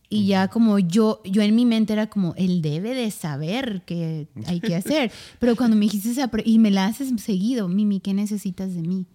Y 0.09 0.25
ya 0.27 0.47
como 0.47 0.79
yo, 0.79 1.21
yo 1.25 1.41
en 1.41 1.53
mi 1.53 1.65
mente 1.65 1.93
era 1.93 2.09
como, 2.09 2.33
él 2.35 2.61
debe 2.61 2.93
de 2.93 3.11
saber 3.11 3.83
qué 3.85 4.27
hay 4.45 4.61
que 4.61 4.75
hacer. 4.75 5.11
Pero 5.39 5.55
cuando 5.55 5.75
me 5.75 5.85
dijiste 5.85 6.11
esa, 6.11 6.31
y 6.45 6.59
me 6.59 6.71
la 6.71 6.85
haces 6.85 7.11
seguido, 7.21 7.67
Mimi, 7.67 7.99
¿qué 7.99 8.13
necesitas 8.13 8.73
de 8.73 8.83
mí? 8.83 9.05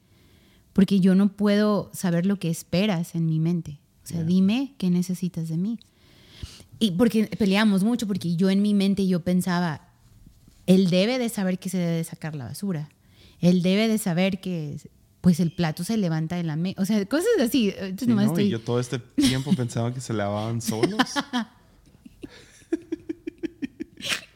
Porque 0.74 1.00
yo 1.00 1.14
no 1.14 1.32
puedo 1.32 1.90
saber 1.94 2.26
lo 2.26 2.38
que 2.38 2.50
esperas 2.50 3.14
en 3.14 3.26
mi 3.26 3.40
mente. 3.40 3.80
O 4.04 4.06
sea, 4.06 4.24
dime 4.24 4.74
qué 4.78 4.90
necesitas 4.90 5.48
de 5.48 5.56
mí. 5.56 5.78
Y 6.78 6.92
porque 6.92 7.26
peleamos 7.38 7.84
mucho, 7.84 8.06
porque 8.06 8.34
yo 8.34 8.50
en 8.50 8.60
mi 8.60 8.74
mente 8.74 9.06
yo 9.06 9.20
pensaba, 9.20 9.88
él 10.66 10.90
debe 10.90 11.18
de 11.18 11.28
saber 11.28 11.58
que 11.58 11.68
se 11.68 11.78
debe 11.78 11.92
de 11.92 12.04
sacar 12.04 12.34
la 12.34 12.46
basura. 12.46 12.90
Él 13.40 13.62
debe 13.62 13.88
de 13.88 13.98
saber 13.98 14.40
que 14.40 14.78
pues 15.22 15.40
el 15.40 15.52
plato 15.52 15.82
se 15.84 15.96
levanta 15.96 16.36
de 16.36 16.42
la 16.42 16.56
mesa. 16.56 16.82
O 16.82 16.84
sea, 16.84 17.04
cosas 17.06 17.28
así. 17.40 17.70
Entonces, 17.70 18.00
Sí, 18.00 18.06
nomás 18.08 18.26
¿no? 18.26 18.32
estoy- 18.32 18.44
Y 18.46 18.50
yo 18.50 18.60
todo 18.60 18.78
este 18.80 18.98
tiempo 18.98 19.52
pensaba 19.56 19.94
que 19.94 20.00
se 20.02 20.12
lavaban 20.12 20.60
solos. 20.60 20.98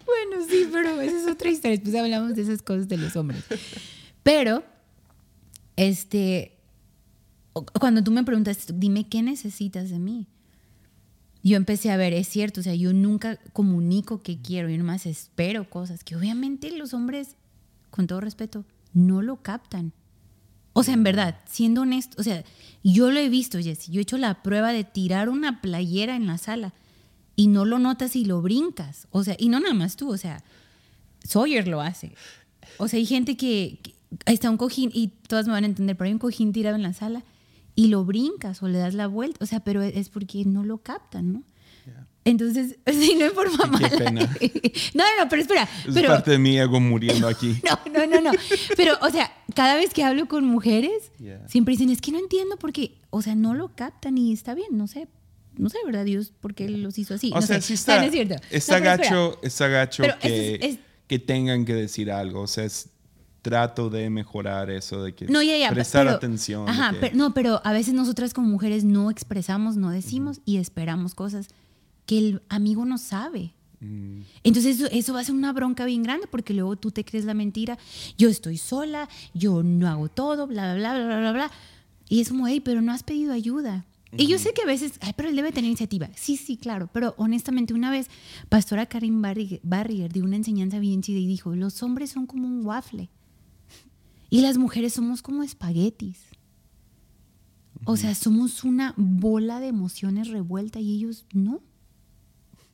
Bueno, 0.06 0.46
sí, 0.48 0.68
pero 0.72 1.00
esa 1.00 1.18
es 1.20 1.26
otra 1.26 1.50
historia. 1.50 1.76
Después 1.76 1.94
hablamos 1.96 2.34
de 2.36 2.42
esas 2.42 2.62
cosas 2.62 2.88
de 2.88 2.96
los 2.96 3.16
hombres. 3.16 3.42
Pero, 4.22 4.64
este, 5.76 6.56
cuando 7.80 8.02
tú 8.04 8.12
me 8.12 8.22
preguntas, 8.24 8.66
dime 8.74 9.08
qué 9.08 9.22
necesitas 9.22 9.90
de 9.90 9.98
mí. 9.98 10.26
Yo 11.42 11.56
empecé 11.56 11.90
a 11.90 11.96
ver, 11.96 12.12
es 12.12 12.28
cierto, 12.28 12.60
o 12.60 12.62
sea, 12.62 12.74
yo 12.74 12.92
nunca 12.92 13.38
comunico 13.52 14.22
qué 14.22 14.40
quiero, 14.40 14.68
yo 14.68 14.78
nomás 14.78 15.06
espero 15.06 15.68
cosas 15.68 16.02
que 16.02 16.16
obviamente 16.16 16.70
los 16.70 16.94
hombres, 16.94 17.36
con 17.90 18.06
todo 18.06 18.20
respeto, 18.20 18.64
no 18.94 19.22
lo 19.22 19.42
captan. 19.42 19.92
O 20.78 20.82
sea, 20.82 20.92
en 20.94 21.02
verdad, 21.04 21.40
siendo 21.46 21.80
honesto, 21.82 22.16
o 22.20 22.22
sea, 22.22 22.44
yo 22.84 23.10
lo 23.10 23.18
he 23.18 23.28
visto, 23.30 23.58
Jessy, 23.58 23.90
yo 23.92 23.98
he 24.00 24.02
hecho 24.02 24.18
la 24.18 24.42
prueba 24.42 24.72
de 24.72 24.84
tirar 24.84 25.28
una 25.30 25.60
playera 25.62 26.16
en 26.16 26.26
la 26.26 26.36
sala 26.38 26.74
y 27.34 27.46
no 27.48 27.64
lo 27.64 27.78
notas 27.78 28.14
y 28.14 28.24
lo 28.26 28.42
brincas. 28.42 29.08
O 29.10 29.24
sea, 29.24 29.36
y 29.38 29.48
no 29.48 29.58
nada 29.58 29.74
más 29.74 29.96
tú, 29.96 30.10
o 30.12 30.16
sea, 30.18 30.42
Sawyer 31.24 31.66
lo 31.66 31.80
hace. 31.80 32.12
O 32.78 32.88
sea, 32.88 32.98
hay 32.98 33.06
gente 33.06 33.36
que, 33.36 33.78
que- 33.82 33.94
ahí 34.26 34.34
está 34.34 34.50
un 34.50 34.56
cojín 34.58 34.90
y 34.92 35.08
todas 35.28 35.46
me 35.46 35.52
van 35.52 35.64
a 35.64 35.66
entender, 35.66 35.96
pero 35.96 36.06
hay 36.08 36.12
un 36.12 36.18
cojín 36.18 36.52
tirado 36.52 36.76
en 36.76 36.82
la 36.82 36.92
sala 36.92 37.24
y 37.74 37.88
lo 37.88 38.04
brincas 38.04 38.62
o 38.62 38.68
le 38.68 38.78
das 38.78 38.94
la 38.94 39.06
vuelta. 39.06 39.38
O 39.42 39.46
sea, 39.46 39.60
pero 39.60 39.82
es 39.82 40.08
porque 40.10 40.44
no 40.44 40.62
lo 40.64 40.78
captan, 40.78 41.32
¿no? 41.32 41.42
Yeah. 41.86 42.06
Entonces, 42.24 42.76
sí, 42.86 43.16
no 43.18 43.24
hay 43.24 43.30
forma 43.30 43.64
mala. 43.66 43.88
pena. 43.88 44.36
No, 44.94 45.04
no, 45.04 45.24
no, 45.24 45.28
pero 45.28 45.42
espera. 45.42 45.68
Es 45.86 45.94
pero, 45.94 46.08
parte 46.08 46.32
de 46.32 46.38
mi 46.38 46.58
ego 46.58 46.80
muriendo 46.80 47.28
aquí. 47.28 47.60
no, 47.64 47.92
no, 47.92 48.06
no, 48.06 48.20
no. 48.20 48.38
Pero, 48.76 48.96
o 49.02 49.10
sea, 49.10 49.30
cada 49.56 49.74
vez 49.74 49.92
que 49.92 50.04
hablo 50.04 50.28
con 50.28 50.44
mujeres, 50.44 51.10
Yeah. 51.18 51.48
siempre 51.48 51.72
dicen, 51.72 51.90
es 51.90 52.00
que 52.00 52.12
no 52.12 52.18
entiendo 52.20 52.56
porque, 52.58 52.98
o 53.10 53.22
sea, 53.22 53.34
no 53.34 53.54
lo 53.54 53.74
captan 53.74 54.16
y 54.18 54.32
está 54.32 54.54
bien, 54.54 54.68
no 54.76 54.86
sé. 54.86 55.08
No 55.56 55.70
sé, 55.70 55.78
¿verdad? 55.84 56.04
Dios, 56.04 56.32
por 56.40 56.54
qué 56.54 56.68
los 56.68 56.98
hizo 56.98 57.14
así. 57.14 57.32
O 57.32 57.36
no 57.36 57.42
sea, 57.42 57.56
sé. 57.62 57.68
sí 57.68 57.72
está, 57.74 57.98
no 57.98 58.04
es 58.04 58.12
cierto. 58.12 58.34
está 58.50 58.78
gacho, 58.78 59.38
está 59.42 59.66
gacho 59.68 60.04
que, 60.20 60.54
es- 60.56 60.74
es- 60.74 60.78
que 61.08 61.18
tengan 61.18 61.64
que 61.64 61.72
decir 61.74 62.10
algo. 62.12 62.42
O 62.42 62.46
sea, 62.46 62.64
es- 62.64 62.90
trato 63.42 63.88
de 63.90 64.10
mejorar 64.10 64.70
eso, 64.70 65.02
de 65.02 65.14
que 65.14 65.26
No, 65.26 65.40
ya, 65.40 65.56
ya. 65.56 65.70
prestar 65.70 66.04
pero- 66.04 66.16
atención. 66.16 66.68
Ajá, 66.68 66.90
que- 66.92 66.98
pero, 66.98 67.16
no, 67.16 67.32
pero 67.32 67.60
a 67.64 67.72
veces 67.72 67.94
nosotras 67.94 68.34
como 68.34 68.48
mujeres 68.48 68.84
no 68.84 69.10
expresamos, 69.10 69.76
no 69.76 69.90
decimos 69.90 70.40
y 70.44 70.58
esperamos 70.58 71.14
cosas 71.14 71.48
que 72.06 72.18
el 72.18 72.42
amigo 72.50 72.84
no 72.84 72.98
sabe. 72.98 73.54
Mm, 73.80 74.20
Entonces 74.42 74.76
eso, 74.80 74.86
eso 74.90 75.12
va 75.12 75.20
a 75.20 75.24
ser 75.24 75.34
una 75.34 75.52
bronca 75.52 75.84
bien 75.84 76.02
grande 76.02 76.26
porque 76.26 76.54
luego 76.54 76.76
tú 76.76 76.90
te 76.90 77.04
crees 77.04 77.24
la 77.24 77.34
mentira. 77.34 77.78
Yo 78.16 78.28
estoy 78.28 78.56
sola, 78.58 79.08
yo 79.34 79.62
no 79.62 79.88
hago 79.88 80.08
todo, 80.08 80.46
bla, 80.46 80.74
bla, 80.74 80.94
bla, 80.94 81.06
bla, 81.06 81.18
bla, 81.20 81.32
bla. 81.32 81.50
Y 82.08 82.20
es 82.20 82.28
como, 82.30 82.46
hey, 82.46 82.60
pero 82.60 82.80
no 82.82 82.92
has 82.92 83.02
pedido 83.02 83.32
ayuda. 83.32 83.84
Y 84.16 84.28
yo 84.28 84.38
sé 84.38 84.54
que 84.54 84.62
a 84.62 84.66
veces, 84.66 84.92
ay, 85.02 85.12
pero 85.16 85.28
él 85.28 85.36
debe 85.36 85.50
tener 85.52 85.68
iniciativa. 85.68 86.08
Sí, 86.14 86.36
sí, 86.38 86.56
claro. 86.56 86.88
Pero 86.92 87.14
honestamente, 87.18 87.74
una 87.74 87.90
vez, 87.90 88.08
Pastora 88.48 88.86
Karin 88.86 89.20
Barri- 89.20 89.60
Barrier 89.62 90.10
dio 90.12 90.24
una 90.24 90.36
enseñanza 90.36 90.78
bien 90.78 91.02
chida 91.02 91.18
y 91.18 91.26
dijo, 91.26 91.54
los 91.54 91.82
hombres 91.82 92.10
son 92.10 92.24
como 92.26 92.46
un 92.48 92.64
waffle. 92.64 93.10
Y 94.30 94.40
las 94.40 94.56
mujeres 94.56 94.94
somos 94.94 95.20
como 95.20 95.42
espaguetis. 95.42 96.18
O 97.84 97.96
sea, 97.96 98.14
somos 98.14 98.64
una 98.64 98.94
bola 98.96 99.60
de 99.60 99.68
emociones 99.68 100.28
revuelta 100.28 100.80
y 100.80 100.94
ellos 100.94 101.26
no. 101.32 101.60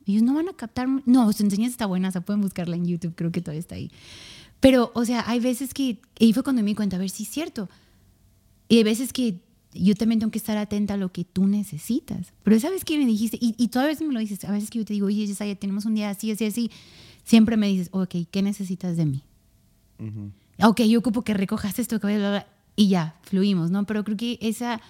Ellos 0.05 0.23
no 0.23 0.33
van 0.33 0.49
a 0.49 0.53
captar. 0.53 0.87
No, 1.05 1.31
su 1.33 1.43
enseñanza 1.43 1.73
está 1.73 1.85
buena, 1.85 2.11
se 2.11 2.21
pueden 2.21 2.41
buscarla 2.41 2.75
en 2.75 2.85
YouTube, 2.85 3.15
creo 3.15 3.31
que 3.31 3.41
todavía 3.41 3.59
está 3.59 3.75
ahí. 3.75 3.91
Pero, 4.59 4.91
o 4.95 5.05
sea, 5.05 5.23
hay 5.27 5.39
veces 5.39 5.73
que. 5.73 5.99
Y 6.19 6.25
ahí 6.25 6.33
fue 6.33 6.43
cuando 6.43 6.61
me 6.61 6.69
di 6.69 6.75
cuenta, 6.75 6.95
a 6.95 6.99
ver 6.99 7.09
si 7.09 7.23
es 7.23 7.29
cierto. 7.29 7.69
Y 8.69 8.77
hay 8.77 8.83
veces 8.83 9.13
que 9.13 9.39
yo 9.73 9.95
también 9.95 10.19
tengo 10.19 10.31
que 10.31 10.37
estar 10.37 10.57
atenta 10.57 10.93
a 10.93 10.97
lo 10.97 11.11
que 11.11 11.23
tú 11.23 11.47
necesitas. 11.47 12.33
Pero 12.43 12.59
¿sabes 12.59 12.85
qué 12.85 12.97
me 12.97 13.05
dijiste? 13.05 13.37
Y, 13.41 13.55
y 13.57 13.67
tú 13.69 13.79
a 13.79 13.85
veces 13.85 14.07
me 14.07 14.13
lo 14.13 14.19
dices, 14.19 14.43
a 14.45 14.51
veces 14.51 14.69
que 14.69 14.79
yo 14.79 14.85
te 14.85 14.93
digo, 14.93 15.07
oye, 15.07 15.25
Yesaya, 15.25 15.55
tenemos 15.55 15.85
un 15.85 15.95
día 15.95 16.09
así, 16.09 16.31
así, 16.31 16.45
así. 16.45 16.71
Siempre 17.23 17.57
me 17.57 17.67
dices, 17.67 17.89
ok, 17.91 18.15
¿qué 18.29 18.41
necesitas 18.41 18.97
de 18.97 19.05
mí? 19.05 19.23
ujú. 19.99 20.31
ok, 20.61 20.81
yo 20.81 20.99
ocupo 20.99 21.21
que 21.21 21.33
recojas 21.33 21.79
esto, 21.79 21.99
que 21.99 22.17
bla, 22.17 22.47
y 22.75 22.89
ya, 22.89 23.15
fluimos, 23.21 23.71
¿no? 23.71 23.85
Pero 23.85 24.03
creo 24.03 24.17
que 24.17 24.37
esa 24.41 24.81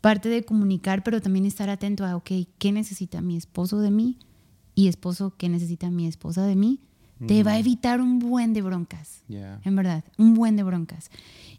parte 0.00 0.28
de 0.28 0.44
comunicar, 0.44 1.02
pero 1.02 1.20
también 1.20 1.44
estar 1.44 1.68
atento 1.68 2.04
a, 2.04 2.16
ok, 2.16 2.30
¿qué 2.58 2.72
necesita 2.72 3.20
mi 3.20 3.36
esposo 3.36 3.80
de 3.80 3.90
mí? 3.90 4.18
Y 4.78 4.86
esposo, 4.86 5.34
¿qué 5.36 5.48
necesita 5.48 5.90
mi 5.90 6.06
esposa 6.06 6.46
de 6.46 6.54
mí? 6.54 6.78
Te 7.26 7.42
va 7.42 7.54
a 7.54 7.58
evitar 7.58 8.00
un 8.00 8.20
buen 8.20 8.52
de 8.52 8.62
broncas, 8.62 9.24
Yeah. 9.26 9.60
en 9.64 9.74
verdad, 9.74 10.04
un 10.18 10.34
buen 10.34 10.54
de 10.54 10.62
broncas. 10.62 11.10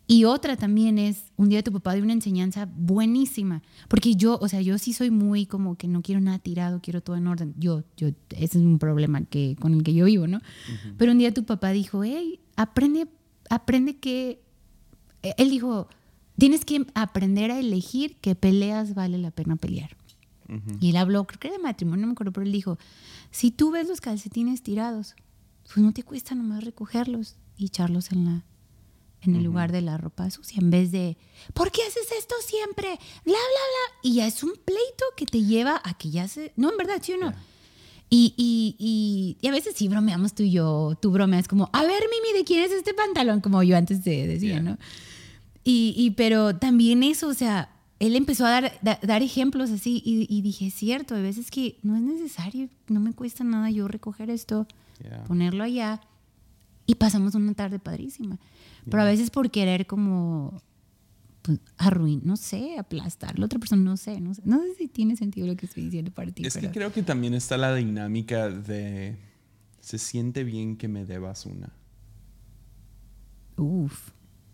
Y 0.08 0.24
otra 0.24 0.56
también 0.56 0.98
es, 0.98 1.26
un 1.36 1.50
día 1.50 1.62
tu 1.62 1.74
papá 1.74 1.96
dio 1.96 2.04
una 2.06 2.14
enseñanza 2.14 2.70
buenísima, 2.74 3.62
porque 3.90 4.16
yo, 4.16 4.40
o 4.42 4.48
sea, 4.48 4.62
yo 4.62 4.78
sí 4.78 4.94
soy 4.94 5.12
muy 5.12 5.46
como 5.46 5.76
que 5.76 5.90
no 5.90 6.02
quiero 6.02 6.22
nada 6.22 6.40
tirado, 6.40 6.80
quiero 6.82 7.02
todo 7.02 7.18
en 7.18 7.28
orden. 7.28 7.54
Yo, 7.58 7.84
yo, 7.98 8.08
ese 8.30 8.58
es 8.60 8.64
un 8.64 8.80
problema 8.80 9.22
que, 9.26 9.58
con 9.60 9.74
el 9.74 9.84
que 9.84 9.94
yo 9.94 10.06
vivo, 10.06 10.26
¿no? 10.26 10.40
Pero 10.98 11.12
un 11.12 11.18
día 11.18 11.34
tu 11.34 11.44
papá 11.44 11.72
dijo, 11.72 12.06
hey, 12.06 12.40
aprende, 12.56 13.10
aprende 13.50 13.98
que, 13.98 14.42
eh, 15.24 15.34
él 15.38 15.50
dijo, 15.50 15.90
tienes 16.38 16.64
que 16.64 16.86
aprender 16.96 17.52
a 17.52 17.60
elegir 17.60 18.16
qué 18.22 18.34
peleas 18.34 18.94
vale 18.94 19.18
la 19.18 19.32
pena 19.32 19.58
pelear. 19.58 19.98
Y 20.80 20.90
él 20.90 20.98
habló, 20.98 21.26
creo 21.26 21.40
que 21.40 21.52
de 21.52 21.60
matrimonio, 21.60 22.02
no 22.02 22.08
me 22.08 22.14
acuerdo, 22.14 22.34
pero 22.34 22.46
él 22.46 22.52
dijo, 22.52 22.78
si 23.32 23.52
tú 23.52 23.72
ves 23.72 23.88
los 23.88 24.02
calcetines 24.02 24.64
tirados, 24.64 25.16
pues 25.66 25.78
no 25.78 25.94
te 25.94 26.04
cuesta 26.04 26.36
nomás 26.36 26.64
recogerlos 26.64 27.36
y 27.58 27.66
echarlos 27.66 28.12
en 28.12 28.26
la 28.26 28.46
en 29.22 29.36
el 29.36 29.44
lugar 29.44 29.72
de 29.72 29.82
la 29.82 29.98
ropa 29.98 30.30
sucia, 30.32 30.60
en 30.62 30.72
vez 30.72 30.92
de, 30.92 31.18
¿por 31.54 31.72
qué 31.72 31.82
haces 31.84 32.08
esto 32.18 32.36
siempre? 32.46 32.88
Bla, 33.26 33.34
bla, 33.34 33.34
bla. 33.34 34.00
Y 34.02 34.16
ya 34.16 34.28
es 34.28 34.44
un 34.44 34.54
pleito 34.54 35.04
que 35.18 35.26
te 35.26 35.44
lleva 35.44 35.82
a 35.84 35.98
que 35.98 36.10
ya 36.10 36.28
se... 36.28 36.54
No, 36.56 36.72
en 36.72 36.78
verdad, 36.78 37.02
sí 37.02 37.14
o 37.14 37.18
no. 37.18 37.34
Y, 38.10 38.34
y, 38.38 38.76
y, 38.80 39.38
y 39.42 39.48
a 39.48 39.52
veces 39.52 39.76
sí 39.76 39.88
bromeamos 39.88 40.34
tú 40.34 40.44
y 40.44 40.52
yo, 40.52 40.98
tú 41.02 41.12
bromeas 41.12 41.48
como, 41.48 41.70
a 41.74 41.84
ver, 41.84 42.02
Mimi, 42.10 42.38
¿de 42.38 42.44
quién 42.46 42.64
es 42.64 42.72
este 42.72 42.94
pantalón? 42.94 43.42
Como 43.42 43.62
yo 43.62 43.78
antes 43.78 44.02
te 44.02 44.26
decía, 44.26 44.54
Yeah. 44.54 44.62
¿no? 44.62 44.78
Y, 45.64 45.94
y, 45.98 46.12
pero 46.12 46.56
también 46.56 47.04
eso, 47.04 47.28
o 47.28 47.34
sea, 47.34 47.70
él 48.00 48.16
empezó 48.16 48.46
a 48.46 48.50
dar, 48.52 48.72
da- 48.82 49.00
dar 49.04 49.22
ejemplos 49.22 49.70
así 49.72 50.02
y, 50.06 50.26
y 50.30 50.42
dije, 50.42 50.68
es 50.68 50.74
cierto, 50.74 51.16
a 51.16 51.20
veces 51.22 51.52
que 51.52 51.78
no 51.84 51.96
es 51.96 52.02
necesario, 52.02 52.70
no 52.88 53.00
me 53.00 53.14
cuesta 53.14 53.44
nada 53.44 53.70
yo 53.70 53.88
recoger 53.88 54.30
esto, 54.30 54.68
Yeah. 55.02 55.24
ponerlo 55.24 55.64
allá 55.64 56.02
y 56.86 56.96
pasamos 56.96 57.34
una 57.34 57.54
tarde 57.54 57.80
padrísima. 57.80 58.38
Pero 58.90 59.02
a 59.02 59.06
veces 59.06 59.30
por 59.30 59.50
querer 59.50 59.86
como, 59.88 60.62
pues, 61.42 61.60
arruinar, 61.78 62.26
no 62.26 62.36
sé, 62.36 62.78
aplastar 62.78 63.40
la 63.40 63.46
otra 63.46 63.60
persona, 63.60 63.82
no 63.82 63.96
sé, 63.96 64.20
no 64.20 64.34
sé. 64.34 64.42
No 64.44 64.60
sé 64.62 64.76
si 64.78 64.88
tiene 64.90 65.16
sentido 65.16 65.48
lo 65.48 65.56
que 65.56 65.68
estoy 65.68 65.86
diciendo 65.86 66.12
para 66.12 66.32
ti. 66.32 66.46
Es 66.46 66.54
pero... 66.56 66.68
que 66.68 66.74
creo 66.74 66.92
que 66.92 67.02
también 67.04 67.34
está 67.34 67.56
la 67.58 67.74
dinámica 67.76 68.50
de 68.50 69.18
se 69.80 69.98
siente 69.98 70.44
bien 70.44 70.76
que 70.76 70.88
me 70.90 71.06
debas 71.06 71.46
una. 71.46 71.72
Uf. 73.58 74.12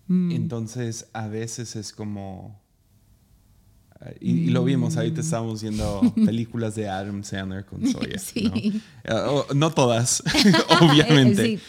Mm. 0.07 0.31
Entonces, 0.31 1.07
a 1.13 1.27
veces 1.27 1.75
es 1.75 1.91
como. 1.91 2.61
Y, 4.19 4.31
y 4.31 4.45
lo 4.49 4.63
vimos, 4.63 4.97
ahorita 4.97 5.21
estamos 5.21 5.61
viendo 5.61 6.01
películas 6.25 6.75
de 6.75 6.89
Adam 6.89 7.23
Sandler 7.23 7.65
con 7.65 7.85
Soya. 7.89 8.19
Sí. 8.19 8.81
¿no? 9.05 9.13
Uh, 9.15 9.45
oh, 9.49 9.53
no 9.55 9.71
todas, 9.71 10.21
obviamente. 10.81 11.57
Sí. 11.57 11.59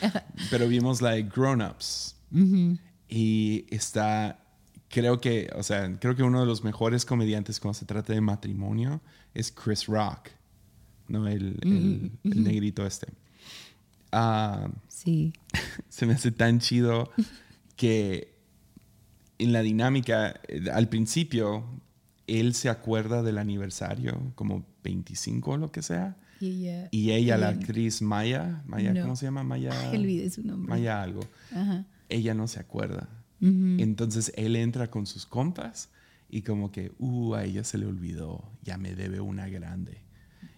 Pero 0.50 0.68
vimos 0.68 1.00
like 1.00 1.30
Grown 1.34 1.62
Ups. 1.62 2.16
Ujú. 2.32 2.76
Y 3.08 3.64
está, 3.70 4.38
creo 4.88 5.20
que, 5.20 5.48
o 5.56 5.62
sea, 5.62 5.98
creo 6.00 6.16
que 6.16 6.22
uno 6.24 6.40
de 6.40 6.46
los 6.46 6.64
mejores 6.64 7.04
comediantes 7.04 7.60
cuando 7.60 7.78
se 7.78 7.86
trata 7.86 8.12
de 8.12 8.20
matrimonio 8.20 9.00
es 9.32 9.52
Chris 9.52 9.86
Rock, 9.86 10.30
¿no? 11.08 11.28
El, 11.28 11.58
el- 11.62 12.10
el 12.24 12.42
negrito 12.44 12.84
este. 12.86 13.06
Ah, 14.12 14.68
Sí. 14.88 15.32
se 15.88 16.06
me 16.06 16.14
hace 16.14 16.32
tan 16.32 16.58
chido 16.58 17.10
que 17.76 18.34
en 19.38 19.52
la 19.52 19.62
dinámica, 19.62 20.40
eh, 20.48 20.64
al 20.72 20.88
principio, 20.88 21.64
él 22.26 22.54
se 22.54 22.68
acuerda 22.68 23.22
del 23.22 23.38
aniversario, 23.38 24.32
como 24.34 24.64
25 24.84 25.52
o 25.52 25.56
lo 25.56 25.70
que 25.70 25.82
sea, 25.82 26.16
Y 26.40 26.66
ella. 26.66 26.88
y 26.90 27.10
ella, 27.12 27.36
la 27.38 27.48
actriz 27.48 28.02
Maya, 28.02 28.62
Maya 28.66 28.92
No. 28.92 29.02
¿cómo 29.02 29.16
se 29.16 29.26
llama? 29.26 29.42
Maya. 29.44 29.70
Ay, 29.90 30.30
su 30.30 30.42
nombre. 30.42 30.68
Maya 30.68 31.02
algo. 31.02 31.20
Ajá. 31.52 31.84
Ella 32.08 32.34
no 32.34 32.46
se 32.48 32.60
acuerda. 32.60 33.08
Entonces 33.40 34.32
él 34.36 34.56
entra 34.56 34.90
con 34.90 35.06
sus 35.06 35.26
compas 35.26 35.90
y 36.28 36.42
como 36.42 36.72
que, 36.72 36.92
uh, 36.98 37.34
a 37.34 37.44
ella 37.44 37.62
se 37.64 37.78
le 37.78 37.86
olvidó, 37.86 38.50
ya 38.62 38.76
me 38.78 38.94
debe 38.94 39.20
una 39.20 39.48
grande. 39.48 40.02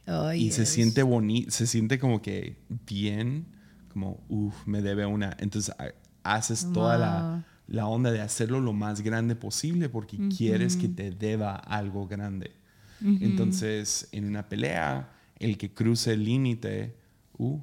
Ay, 0.06 0.44
y 0.46 0.50
se 0.52 0.64
siente 0.64 1.02
bonito, 1.02 1.50
se 1.50 1.66
siente 1.66 1.98
como 1.98 2.22
que 2.22 2.56
bien, 2.86 3.46
como, 3.92 4.24
uff, 4.28 4.66
me 4.66 4.80
debe 4.80 5.04
una. 5.06 5.36
Entonces 5.38 5.74
ha- 5.78 5.92
haces 6.36 6.68
toda 6.72 6.96
la. 6.96 7.46
La 7.68 7.86
onda 7.86 8.10
de 8.10 8.20
hacerlo 8.20 8.60
lo 8.60 8.72
más 8.72 9.02
grande 9.02 9.36
posible 9.36 9.88
porque 9.88 10.18
quieres 10.36 10.76
que 10.76 10.88
te 10.88 11.10
deba 11.10 11.54
algo 11.54 12.08
grande. 12.08 12.52
Entonces, 13.00 14.08
en 14.10 14.24
una 14.24 14.48
pelea, 14.48 15.12
el 15.38 15.56
que 15.56 15.72
cruce 15.72 16.14
el 16.14 16.24
límite, 16.24 16.96
uh, 17.36 17.60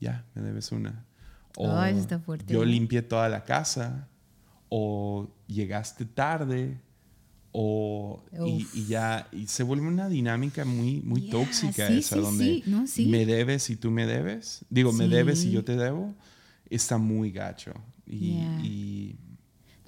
ya, 0.00 0.26
me 0.34 0.42
debes 0.42 0.70
una. 0.72 1.06
O 1.56 1.70
Ay, 1.70 1.92
eso 1.92 2.00
está 2.00 2.18
fuerte, 2.18 2.52
yo 2.52 2.60
¿no? 2.60 2.64
limpié 2.66 3.02
toda 3.02 3.28
la 3.28 3.44
casa, 3.44 4.08
o 4.68 5.30
llegaste 5.46 6.04
tarde, 6.04 6.78
o 7.52 8.22
y, 8.46 8.86
ya 8.86 9.28
y 9.32 9.46
se 9.46 9.62
vuelve 9.62 9.86
una 9.86 10.08
dinámica 10.08 10.64
muy 10.64 11.00
muy 11.00 11.22
tóxica 11.22 11.88
sí, 11.88 11.98
esa 11.98 12.16
sí, 12.16 12.22
donde 12.22 12.44
sí, 12.44 12.64
no, 12.66 12.86
sí. 12.86 13.06
me 13.06 13.26
debes 13.26 13.70
y 13.70 13.76
tú 13.76 13.90
me 13.90 14.06
debes 14.06 14.64
digo 14.70 14.92
me 14.92 15.08
debes 15.08 15.44
y 15.44 15.50
yo 15.50 15.64
te 15.64 15.76
debo 15.76 16.14
está 16.70 16.96
muy 16.98 17.30
gacho 17.32 17.72
y, 18.06 18.36
Ya. 18.38 18.60
y 18.62 19.16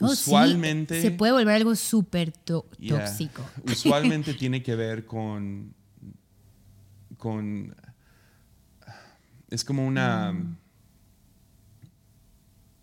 No, 0.01 0.09
sí, 0.09 0.31
usualmente 0.31 1.01
se 1.01 1.11
puede 1.13 1.33
volver 1.33 1.55
algo 1.55 1.75
súper 1.77 2.33
Yeah. 2.79 2.99
tóxico. 3.05 3.49
Usualmente 3.65 4.35
tiene 4.35 4.63
que 4.63 4.75
ver 4.77 5.07
con. 5.07 5.75
con. 7.17 7.75
Es 9.49 9.65
como 9.65 9.87
una. 9.87 10.33
Mm. 10.33 10.57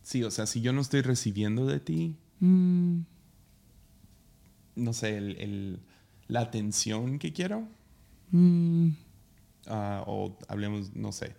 Sí, 0.03 0.23
o 0.23 0.31
sea, 0.31 0.45
si 0.47 0.61
yo 0.61 0.73
no 0.73 0.81
estoy 0.81 1.01
recibiendo 1.01 1.65
de 1.65 1.79
ti, 1.79 2.15
Mm, 2.41 3.01
no 4.77 4.93
sé, 4.93 5.17
el, 5.17 5.35
el- 5.41 5.79
la 6.27 6.39
atención 6.41 7.19
que 7.19 7.33
quiero, 7.33 7.67
mm, 8.31 8.89
ah, 9.67 10.03
o 10.07 10.37
hablemos, 10.47 10.95
no 10.95 11.11
sé, 11.11 11.35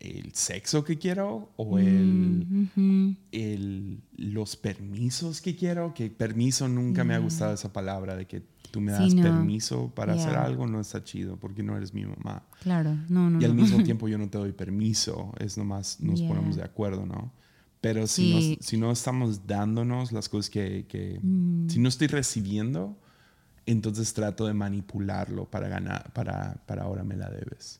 el 0.00 0.32
sexo 0.34 0.82
que 0.82 0.98
quiero, 0.98 1.50
o 1.56 1.76
Mm. 1.76 1.80
el, 1.80 3.18
el- 3.32 4.02
los 4.16 4.56
permisos 4.56 5.40
que 5.40 5.54
quiero, 5.56 5.92
que 5.94 6.10
permiso 6.10 6.68
nunca 6.68 7.04
me 7.04 7.14
ha 7.14 7.18
gustado 7.18 7.52
esa 7.54 7.72
palabra 7.72 8.16
de 8.16 8.26
que 8.26 8.42
tú 8.70 8.80
me 8.80 8.92
Sí, 8.96 8.98
das 9.02 9.14
no. 9.14 9.22
permiso 9.22 9.92
para 9.94 10.14
hacer 10.14 10.36
algo, 10.36 10.66
no 10.66 10.80
está 10.80 11.02
chido 11.04 11.36
porque 11.36 11.62
no 11.62 11.76
eres 11.76 11.92
mi 11.92 12.04
mamá. 12.06 12.44
Claro, 12.62 12.96
no, 13.08 13.28
no. 13.30 13.40
Y 13.40 13.44
al 13.44 13.54
no. 13.56 13.62
mismo 13.62 13.78
tiempo 13.84 14.08
yo 14.08 14.16
no 14.18 14.28
te 14.28 14.38
doy 14.38 14.52
permiso, 14.52 15.32
es 15.38 15.58
nomás 15.58 16.00
nos 16.00 16.20
Yeah. 16.20 16.28
ponemos 16.28 16.56
de 16.56 16.62
acuerdo, 16.64 17.04
¿no? 17.06 17.32
Pero 17.80 18.06
si, 18.06 18.22
Sí. 18.32 18.56
no, 18.58 18.62
si 18.66 18.76
no 18.76 18.92
estamos 18.92 19.46
dándonos 19.46 20.12
las 20.12 20.28
cosas 20.28 20.50
que, 20.50 20.86
que- 20.88 21.18
Mm. 21.22 21.68
si 21.68 21.78
no 21.80 21.88
estoy 21.88 22.06
recibiendo, 22.08 22.96
entonces 23.66 24.12
trato 24.14 24.46
de 24.46 24.54
manipularlo 24.54 25.50
para 25.50 25.68
ganar, 25.68 26.12
para, 26.12 26.62
para 26.66 26.82
ahora 26.84 27.04
me 27.04 27.16
la 27.16 27.28
debes. 27.30 27.79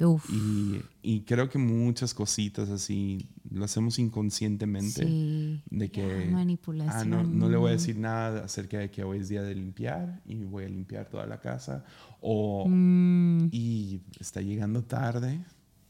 Uf, 0.00 0.28
Y, 0.30 0.82
y 1.02 1.20
creo 1.20 1.48
que 1.48 1.58
muchas 1.58 2.14
cositas 2.14 2.68
así 2.68 3.28
lo 3.50 3.64
hacemos 3.64 3.98
inconscientemente. 3.98 5.06
sí. 5.06 5.62
De 5.70 5.90
que, 5.90 6.28
manipulación. 6.32 6.96
ah, 6.96 7.04
no, 7.04 7.22
no 7.22 7.48
le 7.48 7.56
voy 7.56 7.70
a 7.70 7.72
decir 7.72 7.96
nada 7.98 8.44
acerca 8.44 8.78
de 8.78 8.90
que 8.90 9.04
hoy 9.04 9.18
es 9.18 9.28
día 9.28 9.42
de 9.42 9.54
limpiar 9.54 10.20
y 10.26 10.36
voy 10.44 10.64
a 10.64 10.68
limpiar 10.68 11.08
toda 11.08 11.26
la 11.26 11.40
casa. 11.40 11.84
O, 12.20 12.66
Mm, 12.68 13.48
y 13.52 14.00
está 14.18 14.40
llegando 14.40 14.82
tarde, 14.82 15.44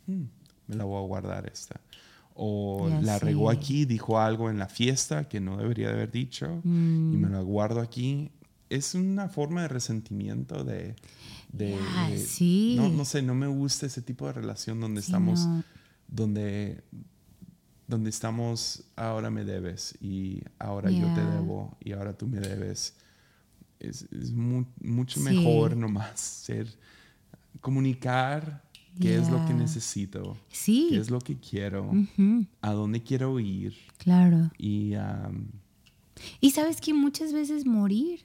mm, 0.06 0.22
me 0.68 0.76
la 0.76 0.84
voy 0.84 1.02
a 1.02 1.06
guardar 1.06 1.46
esta. 1.50 1.80
O 2.34 2.88
Ya 2.88 3.00
la 3.00 3.18
regó 3.20 3.48
aquí, 3.48 3.84
dijo 3.84 4.18
algo 4.18 4.50
en 4.50 4.58
la 4.58 4.66
fiesta 4.68 5.28
que 5.28 5.38
no 5.40 5.56
debería 5.56 5.88
de 5.88 5.94
haber 5.94 6.10
dicho 6.10 6.60
y 6.64 6.68
mm. 6.68 7.20
me 7.20 7.28
la 7.30 7.40
guardo 7.40 7.80
aquí. 7.80 8.32
Es 8.70 8.94
una 8.94 9.28
forma 9.28 9.62
de 9.62 9.68
resentimiento 9.68 10.64
de... 10.64 10.96
de- 11.52 12.18
sí. 12.26 12.74
no, 12.76 12.88
no 12.88 13.04
sé, 13.04 13.22
no 13.22 13.34
me 13.34 13.46
gusta 13.46 13.86
ese 13.86 14.02
tipo 14.02 14.26
de 14.26 14.32
relación 14.32 14.80
donde 14.80 15.02
Sí, 15.02 15.06
estamos, 15.06 15.46
no. 15.46 15.62
donde, 16.08 16.82
donde 17.86 18.10
estamos, 18.10 18.84
ahora 18.96 19.30
me 19.30 19.44
debes 19.44 19.94
y 20.00 20.42
ahora 20.58 20.90
yo 20.90 21.06
te 21.14 21.20
debo 21.24 21.76
y 21.80 21.92
ahora 21.92 22.16
tú 22.16 22.26
me 22.26 22.40
debes. 22.40 22.94
Es, 23.80 24.06
es 24.12 24.32
mu- 24.32 24.64
mucho 24.80 25.20
Sí. 25.20 25.26
mejor 25.26 25.76
nomás 25.76 26.18
ser, 26.20 26.66
comunicar 27.60 28.62
qué 29.00 29.16
es 29.18 29.28
lo 29.28 29.44
que 29.46 29.52
necesito, 29.54 30.36
Sí. 30.50 30.86
qué 30.90 30.98
es 30.98 31.10
lo 31.10 31.18
que 31.20 31.36
quiero, 31.38 31.90
a 32.62 32.72
dónde 32.72 33.02
quiero 33.02 33.38
ir 33.40 33.74
Claro. 33.98 34.50
y, 34.58 34.94
um, 34.96 35.48
Y 36.40 36.52
sabes 36.52 36.80
que 36.80 36.94
muchas 36.94 37.32
veces 37.32 37.66
morir 37.66 38.20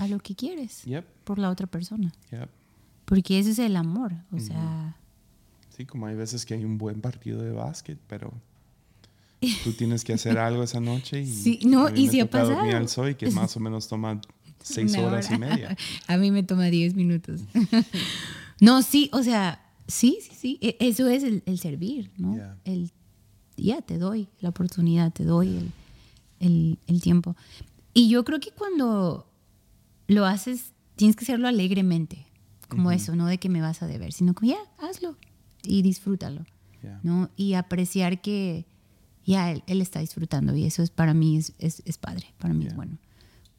a 0.00 0.08
lo 0.08 0.18
que 0.18 0.34
quieres 0.34 0.82
yep, 0.84 1.04
por 1.24 1.38
la 1.38 1.50
otra 1.50 1.66
persona. 1.66 2.12
yep. 2.30 2.48
Porque 3.04 3.38
ese 3.38 3.50
es 3.50 3.58
el 3.58 3.76
amor. 3.76 4.12
O 4.32 4.38
sea, 4.38 4.96
Sí, 5.76 5.86
como 5.86 6.06
hay 6.06 6.14
veces 6.14 6.44
que 6.44 6.54
hay 6.54 6.64
un 6.64 6.76
buen 6.78 7.00
partido 7.00 7.40
de 7.42 7.52
básquet, 7.52 7.98
pero 8.06 8.32
tú 9.64 9.72
tienes 9.72 10.04
que 10.04 10.12
hacer 10.12 10.38
algo 10.38 10.62
esa 10.62 10.80
noche 10.80 11.22
y, 11.22 11.26
Sí, 11.26 11.60
no, 11.64 11.86
a 11.86 11.90
mí 11.90 12.02
y 12.02 12.06
me 12.06 12.10
sí 12.12 12.20
ha 12.20 12.24
toca 12.26 12.44
dormir 12.44 12.58
pasado. 12.60 12.76
al 12.78 12.88
soy 12.88 13.14
que 13.14 13.30
más 13.30 13.56
o 13.56 13.60
menos 13.66 13.88
toma 13.88 14.20
seis 14.62 14.92
una 14.94 15.06
horas 15.06 15.30
y 15.30 15.38
media. 15.38 15.76
A 16.06 16.16
mí 16.18 16.30
me 16.30 16.42
toma 16.42 16.66
10 16.66 16.94
minutos. 16.94 17.40
no, 18.60 18.82
sí, 18.82 19.08
o 19.12 19.22
sea, 19.22 19.62
sí, 19.86 20.18
sí, 20.20 20.34
sí. 20.34 20.58
e- 20.60 20.76
Eso 20.80 21.08
es 21.08 21.22
el, 21.22 21.42
el 21.46 21.58
servir, 21.58 22.10
¿no? 22.18 22.34
Yeah. 22.34 22.56
El, 22.64 22.90
ya, 23.56 23.80
te 23.80 23.96
doy 23.98 24.28
la 24.40 24.50
oportunidad, 24.50 25.12
te 25.12 25.24
doy 25.24 25.56
el, 25.56 25.70
el- 26.40 26.78
el 26.86 27.00
tiempo. 27.00 27.36
Y 27.94 28.08
yo 28.10 28.24
creo 28.24 28.38
que 28.40 28.50
cuando 28.50 29.26
lo 30.10 30.26
haces, 30.26 30.72
tienes 30.96 31.16
que 31.16 31.24
hacerlo 31.24 31.46
alegremente. 31.46 32.26
Como 32.68 32.92
eso, 32.92 33.16
no 33.16 33.26
de 33.26 33.38
que 33.38 33.48
me 33.48 33.60
vas 33.60 33.82
a 33.82 33.88
deber, 33.88 34.12
sino 34.12 34.32
como 34.32 34.52
ya, 34.52 34.58
hazlo 34.78 35.16
y 35.64 35.82
disfrútalo. 35.82 36.44
Yeah. 36.82 37.00
¿no? 37.02 37.30
Y 37.36 37.54
apreciar 37.54 38.20
que 38.20 38.64
ya 39.24 39.50
él, 39.50 39.64
él 39.66 39.80
está 39.80 39.98
disfrutando 40.00 40.54
y 40.54 40.64
eso 40.64 40.82
es 40.82 40.90
para 40.90 41.14
mí 41.14 41.36
es, 41.36 41.52
es, 41.58 41.82
es 41.84 41.98
padre, 41.98 42.26
para 42.38 42.54
mí 42.54 42.66
es 42.66 42.74
bueno. 42.74 42.98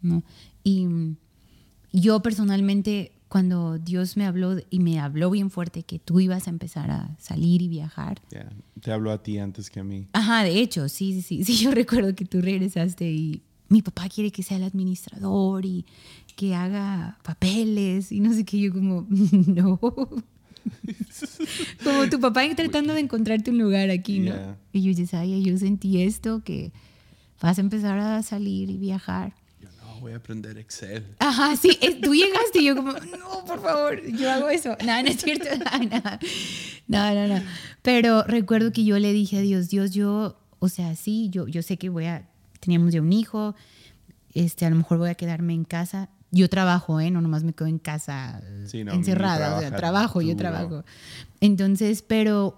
¿no? 0.01 0.23
Y 0.63 0.87
yo 1.91 2.21
personalmente, 2.21 3.11
cuando 3.27 3.77
Dios 3.79 4.15
me 4.15 4.25
habló 4.25 4.57
y 4.69 4.79
me 4.79 4.99
habló 4.99 5.29
bien 5.29 5.49
fuerte 5.49 5.83
que 5.83 5.99
tú 5.99 6.21
ibas 6.21 6.47
a 6.47 6.49
empezar 6.49 6.89
a 6.89 7.15
salir 7.19 7.61
y 7.61 7.67
viajar. 7.67 8.21
Yeah. 8.29 8.49
Te 8.81 8.91
hablo 8.91 9.11
a 9.11 9.21
ti 9.21 9.39
antes 9.39 9.69
que 9.69 9.81
a 9.81 9.83
mí. 9.83 10.07
Ajá, 10.13 10.43
de 10.43 10.59
hecho, 10.59 10.87
sí, 10.89 11.13
sí, 11.13 11.21
sí, 11.21 11.43
sí, 11.45 11.63
yo 11.63 11.71
recuerdo 11.71 12.15
que 12.15 12.25
tú 12.25 12.41
regresaste 12.41 13.09
y 13.11 13.41
mi 13.67 13.81
papá 13.81 14.09
quiere 14.09 14.31
que 14.31 14.43
sea 14.43 14.57
el 14.57 14.63
administrador 14.63 15.65
y 15.65 15.85
que 16.35 16.55
haga 16.55 17.17
papeles 17.23 18.11
y 18.11 18.19
no 18.19 18.33
sé 18.33 18.45
qué, 18.45 18.59
yo 18.59 18.73
como, 18.73 19.05
no. 19.09 19.79
como 21.83 22.09
tu 22.09 22.19
papá 22.19 22.43
tratando 22.55 22.93
de 22.93 22.99
encontrarte 22.99 23.51
un 23.51 23.57
lugar 23.57 23.89
aquí, 23.89 24.19
¿no? 24.19 24.33
Yeah. 24.33 24.57
Y 24.73 24.83
yo 24.83 24.93
decía, 24.93 25.21
ay, 25.21 25.43
yo 25.43 25.57
sentí 25.57 26.03
esto, 26.03 26.43
que 26.43 26.71
vas 27.41 27.57
a 27.57 27.61
empezar 27.61 27.97
a 27.97 28.21
salir 28.21 28.69
y 28.69 28.77
viajar. 28.77 29.33
Yo 29.59 29.69
no, 29.81 29.99
voy 29.99 30.13
a 30.13 30.17
aprender 30.17 30.57
Excel. 30.57 31.05
Ajá, 31.19 31.55
sí, 31.55 31.77
eh, 31.81 31.99
tú 32.01 32.13
llegaste 32.13 32.59
y 32.59 32.65
yo 32.65 32.75
como, 32.75 32.93
no, 32.93 33.45
por 33.45 33.61
favor, 33.61 34.01
yo 34.05 34.31
hago 34.31 34.49
eso. 34.49 34.75
No, 34.85 35.01
no 35.01 35.09
es 35.09 35.21
cierto. 35.21 35.45
No, 36.87 37.13
no, 37.13 37.27
no, 37.27 37.39
no. 37.39 37.45
Pero 37.81 38.23
recuerdo 38.23 38.71
que 38.71 38.83
yo 38.83 38.99
le 38.99 39.13
dije 39.13 39.37
a 39.37 39.41
Dios, 39.41 39.69
Dios, 39.69 39.91
yo, 39.91 40.37
o 40.59 40.69
sea, 40.69 40.95
sí, 40.95 41.29
yo, 41.31 41.47
yo 41.47 41.61
sé 41.61 41.77
que 41.77 41.89
voy 41.89 42.05
a, 42.05 42.29
teníamos 42.59 42.93
ya 42.93 43.01
un 43.01 43.13
hijo 43.13 43.55
este, 44.33 44.65
a 44.65 44.69
lo 44.69 44.75
mejor 44.75 44.97
voy 44.97 45.09
a 45.09 45.15
quedarme 45.15 45.53
en 45.53 45.63
casa. 45.63 46.09
Yo 46.31 46.49
trabajo, 46.49 46.99
¿eh? 46.99 47.11
No 47.11 47.21
nomás 47.21 47.43
me 47.43 47.53
quedo 47.53 47.67
en 47.67 47.77
casa 47.77 48.41
encerrada, 48.71 49.57
o 49.57 49.59
sea, 49.59 49.75
trabajo, 49.75 50.21
yo 50.21 50.35
trabajo. 50.35 50.83
Entonces, 51.41 52.01
pero, 52.01 52.57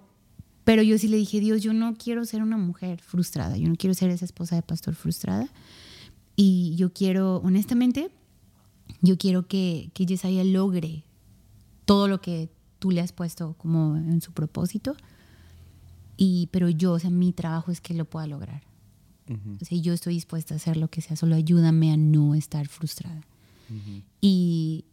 pero 0.63 0.83
yo 0.83 0.97
sí 0.97 1.07
le 1.07 1.17
dije, 1.17 1.39
Dios, 1.39 1.61
yo 1.61 1.73
no 1.73 1.95
quiero 1.97 2.23
ser 2.25 2.43
una 2.43 2.57
mujer 2.57 3.01
frustrada, 3.01 3.57
yo 3.57 3.67
no 3.67 3.75
quiero 3.75 3.93
ser 3.95 4.11
esa 4.11 4.25
esposa 4.25 4.55
de 4.55 4.61
pastor 4.61 4.95
frustrada. 4.95 5.49
Y 6.35 6.75
yo 6.75 6.93
quiero, 6.93 7.37
honestamente, 7.37 8.11
yo 9.01 9.17
quiero 9.17 9.47
que, 9.47 9.89
que 9.93 10.05
Yesaya 10.05 10.43
logre 10.43 11.03
todo 11.85 12.07
lo 12.07 12.21
que 12.21 12.49
tú 12.79 12.91
le 12.91 13.01
has 13.01 13.11
puesto 13.11 13.53
como 13.57 13.95
en 13.97 14.21
su 14.21 14.33
propósito. 14.33 14.95
Y, 16.17 16.47
pero 16.51 16.69
yo, 16.69 16.93
o 16.93 16.99
sea, 16.99 17.09
mi 17.09 17.33
trabajo 17.33 17.71
es 17.71 17.81
que 17.81 17.93
lo 17.93 18.05
pueda 18.05 18.27
lograr. 18.27 18.61
O 19.61 19.65
sea, 19.65 19.77
yo 19.77 19.93
estoy 19.93 20.15
dispuesta 20.15 20.53
a 20.53 20.57
hacer 20.57 20.75
lo 20.77 20.89
que 20.89 21.01
sea, 21.01 21.15
solo 21.15 21.35
ayúdame 21.35 21.93
a 21.93 21.97
no 21.97 22.35
estar 22.35 22.67
frustrada. 22.67 23.21
Y, 24.21 24.85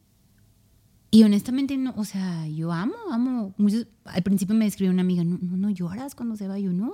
y 1.11 1.23
honestamente, 1.23 1.77
no, 1.77 1.95
o 1.97 2.05
sea, 2.05 2.47
yo 2.49 2.73
amo, 2.73 2.95
amo. 3.11 3.55
Muchos, 3.59 3.87
al 4.05 4.23
principio 4.23 4.55
me 4.55 4.67
escribió 4.67 4.93
una 4.93 5.03
amiga, 5.03 5.25
no, 5.25 5.39
no, 5.41 5.57
no 5.57 5.71
lloras 5.71 6.15
cuando 6.15 6.37
se 6.37 6.49
va. 6.49 6.59
Yo, 6.59 6.73
no. 6.73 6.93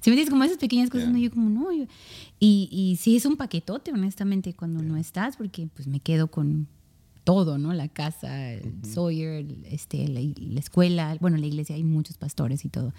Si 0.00 0.10
me 0.10 0.16
dices 0.16 0.30
como 0.30 0.44
esas 0.44 0.58
pequeñas 0.58 0.90
cosas, 0.90 1.08
no, 1.08 1.18
yo 1.18 1.30
como, 1.30 1.48
no. 1.48 1.72
y, 1.72 1.88
y 2.40 2.96
sí, 3.00 3.16
es 3.16 3.26
un 3.26 3.36
paquetote, 3.36 3.92
honestamente, 3.92 4.54
cuando 4.54 4.82
no 4.82 4.96
estás, 4.96 5.36
porque 5.36 5.68
pues 5.74 5.86
me 5.86 6.00
quedo 6.00 6.28
con 6.28 6.68
todo, 7.26 7.58
¿no? 7.58 7.74
La 7.74 7.88
casa, 7.88 8.52
el 8.52 8.84
Sawyer, 8.84 9.44
este, 9.64 10.06
la, 10.06 10.20
escuela, 10.60 11.18
bueno, 11.20 11.36
la 11.36 11.46
iglesia, 11.46 11.74
hay 11.74 11.82
muchos 11.82 12.16
pastores 12.16 12.64
y 12.64 12.68
todo. 12.68 12.94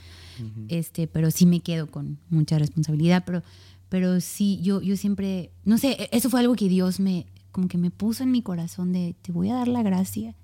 este, 0.68 1.08
pero 1.08 1.32
sí 1.32 1.46
me 1.46 1.62
quedo 1.62 1.90
con 1.90 2.20
mucha 2.30 2.60
responsabilidad, 2.60 3.24
pero, 3.26 3.42
pero 3.88 4.20
sí, 4.20 4.60
yo, 4.62 4.82
yo 4.82 4.98
siempre, 4.98 5.52
no 5.64 5.78
sé, 5.78 5.94
e, 5.94 6.10
eso 6.12 6.30
fue 6.30 6.42
algo 6.42 6.56
que 6.56 6.68
Dios 6.68 7.00
me, 7.00 7.26
como 7.58 7.68
que 7.68 7.80
me 7.80 7.90
puso 7.90 8.22
en 8.22 8.30
mi 8.30 8.44
corazón 8.44 8.94
de, 8.94 9.16
te 9.24 9.32
voy 9.32 9.50
a 9.50 9.56
dar 9.56 9.68
la 9.68 9.82
gracia. 9.82 10.36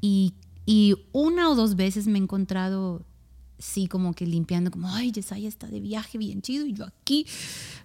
y, 0.00 0.32
y 0.64 0.94
una 1.12 1.50
o 1.50 1.54
dos 1.54 1.76
veces 1.76 2.06
me 2.06 2.18
he 2.18 2.22
encontrado 2.22 3.04
sí 3.58 3.88
como 3.88 4.14
que 4.14 4.26
limpiando, 4.26 4.70
como, 4.70 4.88
ay, 4.88 5.12
Yesaya 5.12 5.46
está 5.46 5.66
de 5.66 5.80
viaje 5.80 6.16
bien 6.16 6.40
chido 6.40 6.64
y 6.64 6.72
yo 6.72 6.86
aquí. 6.86 7.26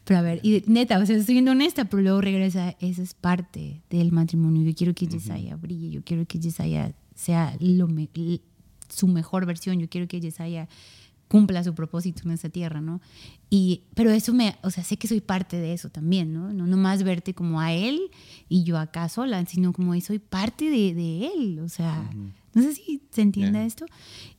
Pero 0.05 0.19
a 0.19 0.21
ver, 0.21 0.39
y 0.41 0.63
neta, 0.67 0.97
o 0.99 1.05
sea, 1.05 1.17
estoy 1.17 1.35
siendo 1.35 1.51
honesta, 1.51 1.83
pero 1.83 2.01
luego 2.01 2.21
regresa, 2.21 2.77
esa 2.79 3.01
es 3.01 3.13
parte 3.13 3.81
del 3.89 4.13
matrimonio. 4.13 4.63
Yo 4.63 4.73
quiero 4.73 4.93
que 4.93 5.05
Yesaya 5.05 5.57
brille, 5.57 5.89
yo 5.89 6.01
quiero 6.05 6.25
que 6.25 6.39
Yesaya 6.39 6.95
sea 7.13 7.57
lo 7.59 7.89
su 8.87 9.07
mejor 9.09 9.45
versión, 9.45 9.81
yo 9.81 9.89
quiero 9.89 10.07
que 10.07 10.21
Yesaya 10.21 10.69
cumpla 11.27 11.63
su 11.63 11.73
propósito 11.73 12.21
en 12.25 12.31
esta 12.31 12.49
tierra, 12.49 12.81
¿no? 12.81 13.01
Y, 13.49 13.83
pero 13.95 14.11
eso 14.11 14.33
me, 14.33 14.57
o 14.63 14.69
sea, 14.69 14.83
sé 14.83 14.97
que 14.97 15.07
soy 15.07 15.21
parte 15.21 15.57
de 15.57 15.73
eso 15.73 15.89
también, 15.89 16.33
¿no? 16.33 16.53
No 16.53 16.67
nomás 16.67 17.03
verte 17.03 17.33
como 17.33 17.61
a 17.61 17.73
él 17.73 18.11
y 18.49 18.63
yo 18.63 18.77
acá 18.77 19.09
sola, 19.09 19.45
sino 19.45 19.73
como 19.73 19.99
soy 20.01 20.19
parte 20.19 20.69
de, 20.69 20.93
de 20.93 21.27
él, 21.27 21.59
o 21.59 21.69
sea, 21.69 22.09
no 22.53 22.61
sé 22.61 22.73
si 22.73 23.01
se 23.11 23.21
entiende 23.21 23.65
esto. 23.65 23.85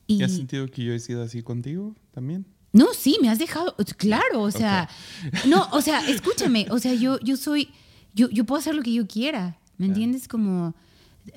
Y, 0.05 0.23
has 0.23 0.31
sentido 0.31 0.67
que 0.67 0.83
yo 0.83 0.93
he 0.93 0.99
sido 0.99 1.23
así 1.23 1.43
contigo 1.43 1.95
también? 2.11 2.45
No, 2.73 2.93
sí, 2.93 3.17
me 3.21 3.29
has 3.29 3.39
dejado, 3.39 3.75
claro, 3.97 4.41
o 4.41 4.51
sea, 4.51 4.89
no, 5.47 5.67
o 5.71 5.81
sea, 5.81 6.07
escúchame, 6.07 6.67
o 6.69 6.79
sea, 6.79 6.93
yo, 6.93 7.19
yo 7.19 7.37
soy, 7.37 7.69
yo, 8.13 8.29
yo 8.29 8.45
puedo 8.45 8.59
hacer 8.59 8.75
lo 8.75 8.83
que 8.83 8.93
yo 8.93 9.07
quiera, 9.07 9.57
¿me 9.77 9.87
entiendes? 9.87 10.27
Como 10.27 10.75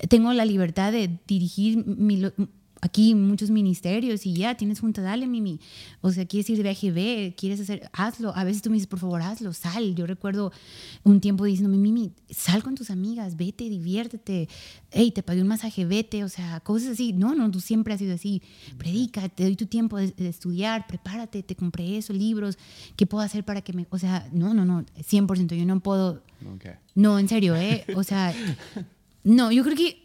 tengo 0.09 0.33
la 0.33 0.45
libertad 0.45 0.93
de 0.93 1.19
dirigir 1.27 1.85
mi, 1.85 2.23
aquí 2.81 3.15
muchos 3.15 3.51
ministerios 3.51 4.27
y 4.27 4.35
ya 4.35 4.55
tienes 4.55 4.81
junta, 4.81 5.03
dale, 5.03 5.27
Mimi. 5.27 5.61
O 6.01 6.11
sea, 6.11 6.27
quieres 6.27 6.49
ir 6.51 6.57
de 6.57 6.63
viaje, 6.63 6.91
ve, 6.91 7.35
quieres 7.37 7.61
hacer, 7.61 7.91
hazlo. 7.93 8.35
A 8.35 8.45
veces 8.45 8.63
tú 8.63 8.71
me 8.71 8.75
dices, 8.75 8.87
por 8.87 8.99
favor, 8.99 9.23
hazlo, 9.23 9.53
sal. 9.53 9.95
Yo 9.95 10.07
recuerdo 10.07 10.53
un 11.05 11.21
tiempo 11.21 11.45
diciéndome, 11.45 11.79
Mimi, 11.79 12.13
sal 12.31 12.63
con 12.63 12.75
tus 12.75 12.91
amigas, 12.91 13.37
vete, 13.37 13.69
diviértete. 13.69 14.49
Hey, 14.91 15.13
te 15.13 15.23
pagué 15.23 15.43
un 15.43 15.49
masaje, 15.49 15.85
vete. 15.85 16.25
O 16.25 16.29
sea, 16.29 16.61
cosas 16.61 16.91
así. 16.91 17.13
No, 17.13 17.35
no, 17.35 17.51
tú 17.51 17.61
siempre 17.61 17.95
has 17.95 18.01
sido 18.01 18.15
así. 18.15 18.43
Predica, 18.79 19.29
te 19.29 19.45
doy 19.45 19.57
tu 19.57 19.67
tiempo 19.67 19.99
de, 19.99 20.13
estudiar, 20.29 20.87
prepárate, 20.87 21.43
te 21.43 21.57
compré 21.57 21.99
eso, 21.99 22.13
libros. 22.13 22.59
¿Qué 22.97 23.07
puedo 23.07 23.23
hacer 23.23 23.45
para 23.45 23.61
que 23.63 23.73
me.? 23.73 23.87
O 23.91 23.99
sea, 23.99 24.29
no, 24.33 24.55
no, 24.55 24.65
no, 24.65 24.85
100%. 24.99 25.57
Yo 25.57 25.65
no 25.65 25.81
puedo. 25.81 26.23
No, 26.95 27.19
en 27.19 27.29
serio, 27.29 27.55
¿eh? 27.57 27.85
O 27.95 28.03
sea, 28.03 28.35
no, 29.25 29.53
yo 29.53 29.63
creo 29.63 29.77
que 29.77 30.00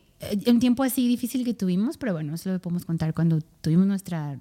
un 0.47 0.59
tiempo 0.59 0.83
así 0.83 1.07
difícil 1.07 1.43
que 1.43 1.53
tuvimos, 1.53 1.97
pero 1.97 2.13
bueno, 2.13 2.35
eso 2.35 2.51
lo 2.51 2.59
podemos 2.59 2.85
contar 2.85 3.13
cuando 3.13 3.39
tuvimos 3.61 3.85
nuestra 3.85 4.39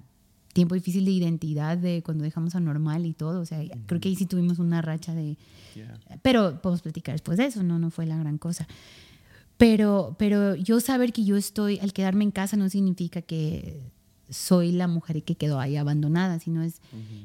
tiempo 0.55 0.73
difícil 0.73 1.03
de 1.03 1.11
identidad, 1.11 1.77
de 1.77 2.01
cuando 2.01 2.23
dejamos 2.23 2.55
a 2.55 2.61
normal 2.61 3.05
y 3.05 3.13
todo. 3.13 3.41
O 3.41 3.45
sea, 3.45 3.61
creo 3.87 3.99
que 3.99 4.07
ahí 4.07 4.15
sí 4.15 4.25
tuvimos 4.25 4.57
una 4.57 4.81
racha 4.81 5.13
de... 5.13 5.37
Pero 6.21 6.61
podemos 6.61 6.81
platicar 6.81 7.13
después 7.13 7.37
de 7.37 7.45
eso, 7.45 7.61
no, 7.61 7.77
no 7.77 7.91
fue 7.91 8.05
la 8.05 8.17
gran 8.17 8.37
cosa. 8.37 8.65
Pero, 9.57 10.15
pero 10.17 10.55
yo 10.55 10.79
saber 10.79 11.11
que 11.11 11.25
yo 11.25 11.35
estoy, 11.35 11.79
al 11.79 11.91
quedarme 11.91 12.23
en 12.23 12.31
casa 12.31 12.55
no 12.55 12.69
significa 12.69 13.21
que 13.21 13.81
soy 14.29 14.71
la 14.71 14.87
mujer 14.87 15.23
que 15.23 15.35
quedó 15.35 15.59
ahí 15.59 15.75
abandonada, 15.75 16.39
sino 16.39 16.63
es, 16.63 16.81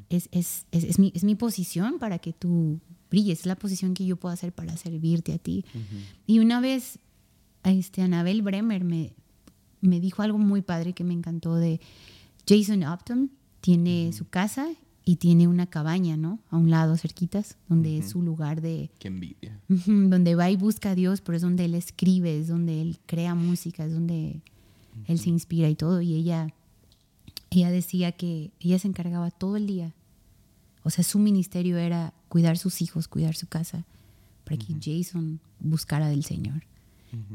es, 0.09 0.28
es, 0.32 0.66
es, 0.72 0.98
mi, 0.98 1.12
es 1.14 1.22
mi 1.22 1.36
posición 1.36 2.01
para 2.01 2.18
que 2.18 2.32
tú 2.32 2.80
brilles, 3.11 3.40
es 3.40 3.46
la 3.46 3.57
posición 3.57 3.94
que 3.94 4.05
yo 4.05 4.16
puedo 4.16 4.32
hacer 4.32 4.53
para 4.53 4.76
servirte 4.76 5.32
a 5.32 5.38
ti. 5.38 5.64
Y 6.26 6.40
una 6.40 6.61
vez 6.61 6.98
este, 7.64 8.02
Anabel 8.02 8.42
Bremer 8.42 8.84
me, 8.84 9.12
me 9.80 10.00
dijo 10.00 10.22
algo 10.22 10.38
muy 10.38 10.62
padre 10.62 10.92
que 10.92 11.04
me 11.04 11.14
encantó 11.14 11.56
de 11.56 11.80
Jason 12.48 12.84
Upton. 12.84 13.30
Tiene 13.61 14.12
su 14.12 14.26
casa 14.28 14.68
y 15.04 15.16
tiene 15.16 15.48
una 15.48 15.66
cabaña, 15.66 16.16
¿no? 16.16 16.38
A 16.50 16.56
un 16.56 16.70
lado, 16.70 16.96
cerquitas, 16.96 17.56
donde 17.68 17.98
es 17.98 18.11
su 18.11 18.22
lugar 18.22 18.61
de... 18.61 18.90
Qué 18.98 19.08
envidia. 19.08 19.61
donde 19.68 20.34
va 20.34 20.50
y 20.50 20.56
busca 20.56 20.90
a 20.90 20.94
Dios, 20.94 21.20
pero 21.20 21.36
es 21.36 21.42
donde 21.42 21.64
él 21.64 21.74
escribe, 21.74 22.38
es 22.38 22.48
donde 22.48 22.80
él 22.80 22.98
crea 23.06 23.34
música, 23.34 23.84
es 23.84 23.92
donde 23.92 24.40
él 25.06 25.18
se 25.18 25.30
inspira 25.30 25.68
y 25.68 25.74
todo. 25.74 26.00
Y 26.00 26.14
ella, 26.14 26.54
ella 27.50 27.70
decía 27.70 28.12
que 28.12 28.52
ella 28.61 28.78
se 28.78 28.88
encargaba 28.88 29.30
todo 29.30 29.56
el 29.56 29.66
día. 29.66 29.94
O 30.82 30.90
sea, 30.90 31.04
su 31.04 31.18
ministerio 31.18 31.76
era 31.76 32.14
cuidar 32.28 32.56
sus 32.56 32.80
hijos, 32.80 33.08
cuidar 33.08 33.34
su 33.34 33.46
casa, 33.46 33.84
para 34.44 34.56
que 34.56 34.74
Jason 34.80 35.40
buscara 35.58 36.08
del 36.08 36.24
Señor. 36.24 36.62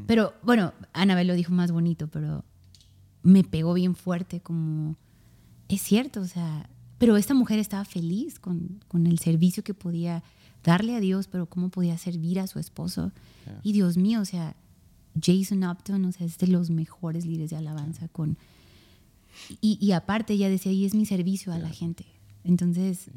Pero 0.06 0.34
bueno, 0.42 0.72
Anabel 0.92 1.26
lo 1.26 1.34
dijo 1.34 1.52
más 1.52 1.70
bonito, 1.70 2.08
pero 2.08 2.44
me 3.22 3.44
pegó 3.44 3.74
bien 3.74 3.94
fuerte 3.94 4.40
como, 4.40 4.96
es 5.68 5.82
cierto, 5.82 6.20
o 6.20 6.26
sea, 6.26 6.68
pero 6.98 7.16
esta 7.16 7.34
mujer 7.34 7.58
estaba 7.58 7.84
feliz 7.84 8.38
con, 8.38 8.80
con 8.88 9.06
el 9.06 9.18
servicio 9.18 9.62
que 9.62 9.74
podía 9.74 10.22
darle 10.64 10.96
a 10.96 11.00
Dios, 11.00 11.28
pero 11.28 11.46
cómo 11.46 11.68
podía 11.68 11.96
servir 11.98 12.40
a 12.40 12.46
su 12.46 12.58
esposo. 12.58 13.12
Y 13.62 13.72
Dios 13.72 13.96
mío, 13.96 14.20
o 14.20 14.24
sea, 14.24 14.56
Jason 15.20 15.64
Upton, 15.64 16.04
o 16.04 16.12
sea, 16.12 16.26
es 16.26 16.38
de 16.38 16.48
los 16.48 16.70
mejores 16.70 17.24
líderes 17.24 17.50
de 17.50 17.56
alabanza 17.56 18.08
con... 18.08 18.36
Y, 19.60 19.78
y 19.80 19.92
aparte 19.92 20.32
ella 20.32 20.48
decía, 20.48 20.72
y 20.72 20.84
es 20.84 20.94
mi 20.94 21.06
servicio 21.06 21.52
a 21.52 21.58
la 21.58 21.68
gente. 21.68 22.06
Entonces... 22.42 23.10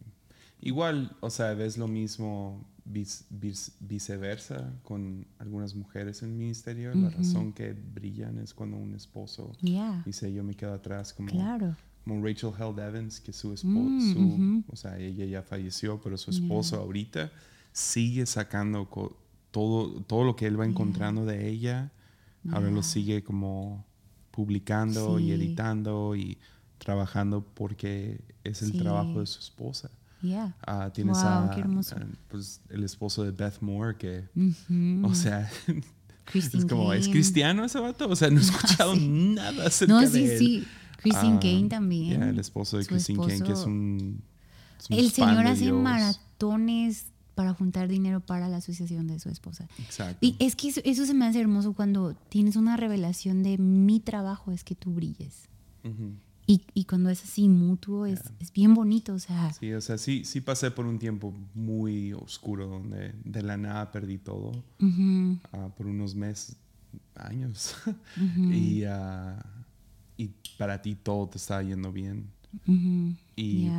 Igual, 0.62 1.16
o 1.22 1.30
sea, 1.30 1.54
ves 1.54 1.78
lo 1.78 1.88
mismo 1.88 2.66
viceversa 2.90 4.74
con 4.84 5.26
algunas 5.38 5.76
mujeres 5.76 6.24
en 6.24 6.30
el 6.30 6.36
ministerio. 6.36 6.94
La 6.96 7.10
razón 7.10 7.54
que 7.54 7.74
brillan 7.74 8.40
es 8.40 8.54
cuando 8.54 8.78
un 8.78 8.96
esposo 8.96 9.52
dice 10.06 10.34
yo 10.34 10.44
me 10.44 10.56
quedo 10.56 10.74
atrás 10.74 11.14
como, 11.14 11.30
como 12.04 12.26
Rachel 12.26 12.52
Held 12.58 12.80
Evans, 12.80 13.20
que 13.20 13.32
su 13.32 13.54
esposo, 13.54 14.20
mm, 14.20 14.64
o 14.68 14.76
sea, 14.76 14.98
ella 14.98 15.26
ya 15.26 15.44
falleció, 15.44 16.02
pero 16.02 16.18
su 16.18 16.32
esposo 16.32 16.78
ahorita 16.78 17.32
sigue 17.72 18.26
sacando 18.26 18.90
todo, 19.52 20.02
todo 20.02 20.24
lo 20.24 20.36
que 20.36 20.48
él 20.48 20.60
va 20.60 20.66
encontrando 20.66 21.26
de 21.26 21.48
ella. 21.48 21.92
Ahora 22.52 22.72
lo 22.72 22.82
sigue 22.82 23.24
como 23.24 23.86
publicando 24.32 25.20
y 25.20 25.32
editando 25.32 26.16
y 26.16 26.38
trabajando 26.80 27.46
porque 27.54 28.22
es 28.44 28.62
el 28.62 28.78
trabajo 28.78 29.20
de 29.20 29.28
su 29.28 29.40
esposa. 29.40 29.92
Yeah. 30.22 30.56
Uh, 30.68 30.90
tienes 30.92 31.18
a, 31.20 31.50
pues, 32.28 32.62
el 32.70 32.84
esposo 32.84 33.24
de 33.24 33.32
Beth 33.32 33.62
Moore, 33.62 33.98
que, 33.98 34.26
o 35.04 35.16
sea, 35.16 35.50
es 36.34 36.66
como, 36.66 36.94
¿es 36.94 37.08
cristiano 37.08 37.64
ese 37.64 37.80
vato? 37.80 38.10
O 38.10 38.16
sea, 38.16 38.30
no 38.30 38.40
he 38.40 38.44
escuchado 38.44 38.96
nada 38.96 39.68
acerca 39.68 39.94
no, 39.94 40.06
sí, 40.06 40.12
de 40.12 40.34
él. 40.34 40.40
sí. 40.40 40.68
Christine 40.98 41.36
uh, 41.36 41.40
Kane 41.40 41.70
también. 41.70 42.20
Yeah, 42.20 42.30
el 42.30 42.40
esposo 42.40 42.78
de 42.78 42.86
Christine 42.86 43.20
Kane, 43.20 43.42
que 43.42 43.54
es 43.54 43.64
un. 43.64 44.22
el 44.90 45.12
señor 45.12 45.48
hace 45.48 45.72
maratones 45.72 47.06
para 47.36 47.54
juntar 47.54 47.88
dinero 47.88 48.20
para 48.20 48.50
la 48.50 48.58
asociación 48.58 49.08
de 49.08 49.18
su 49.18 49.30
esposa. 49.30 49.66
Exacto. 49.78 50.18
Y 50.20 50.36
es 50.40 50.58
que 50.58 50.68
eso, 50.68 50.82
eso, 50.84 51.06
se 51.06 51.14
me 51.14 51.26
hace 51.26 51.40
hermoso 51.40 51.72
cuando 51.72 52.14
tienes 52.28 52.58
una 52.58 52.76
revelación 52.76 53.44
de 53.44 53.58
mi 53.58 54.02
trabajo 54.02 54.52
es 54.52 54.66
que 54.66 54.76
tú 54.76 54.92
brilles. 54.92 55.48
Y, 56.50 56.64
y, 56.74 56.86
cuando 56.86 57.12
es 57.12 57.24
así 57.24 57.48
mutuo, 57.48 58.08
es, 58.08 58.22
es, 58.40 58.52
bien 58.52 58.74
bonito, 58.74 59.14
o 59.14 59.20
sea. 59.20 59.54
Sí, 59.54 59.72
o 59.72 59.82
sea, 59.82 60.00
sí, 60.00 60.26
sí 60.26 60.42
pasé 60.42 60.72
por 60.72 60.88
un 60.88 60.98
tiempo 60.98 61.32
muy 61.54 62.12
oscuro 62.14 62.66
donde 62.66 63.14
de 63.24 63.44
la 63.44 63.56
nada 63.56 63.92
perdí 63.92 64.18
todo 64.18 64.64
ah, 65.54 65.70
por 65.78 65.86
unos 65.86 66.16
meses, 66.16 66.58
años. 67.14 67.76
y, 68.36 68.84
uh, 68.84 69.38
y 70.18 70.32
para 70.58 70.82
ti 70.82 70.96
todo 70.96 71.30
te 71.30 71.38
estaba 71.38 71.62
yendo 71.62 71.92
bien. 71.92 72.32
Y 73.36 73.70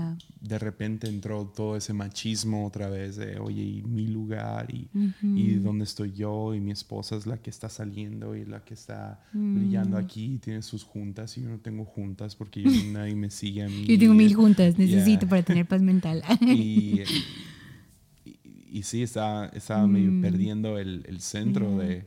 de 0.41 0.59
repente 0.59 1.09
entró 1.09 1.45
todo 1.47 1.77
ese 1.77 1.93
machismo 1.93 2.67
otra 2.67 2.89
vez 2.89 3.17
de, 3.17 3.39
oye, 3.39 3.63
y 3.63 3.83
mi 3.83 4.07
lugar 4.07 4.73
y, 4.75 4.89
y 5.23 5.55
dónde 5.55 5.85
estoy 5.85 6.13
yo 6.13 6.55
y 6.55 6.61
mi 6.61 6.71
esposa 6.71 7.17
es 7.17 7.27
la 7.27 7.37
que 7.37 7.51
está 7.51 7.69
saliendo 7.69 8.35
y 8.37 8.45
la 8.47 8.65
que 8.65 8.75
está 8.75 9.23
brillando 9.33 9.97
Mm. 9.97 10.01
aquí 10.05 10.35
y 10.35 10.39
tiene 10.39 10.63
sus 10.63 10.85
juntas 10.85 11.37
y 11.37 11.43
yo 11.43 11.49
no 11.51 11.59
tengo 11.59 11.85
juntas 11.85 12.37
porque 12.37 12.63
yo, 12.63 12.71
nadie 12.93 13.15
me 13.17 13.31
sigue 13.31 13.63
a 13.65 13.69
mí. 13.69 13.85
Yo 13.87 13.99
tengo 13.99 14.15
mil 14.15 14.35
juntas, 14.35 14.77
Yeah. 14.77 14.87
necesito 14.87 15.29
para 15.29 15.43
tener 15.43 15.67
paz 15.67 15.83
mental. 15.83 16.23
Y, 16.41 17.01
y, 18.25 18.39
y 18.79 18.83
sí, 18.83 19.03
estaba, 19.03 19.47
estaba 19.49 19.87
medio 19.87 20.13
Mm. 20.13 20.21
perdiendo 20.23 20.79
el, 20.79 21.05
el 21.07 21.21
centro 21.21 21.77
de, 21.79 22.07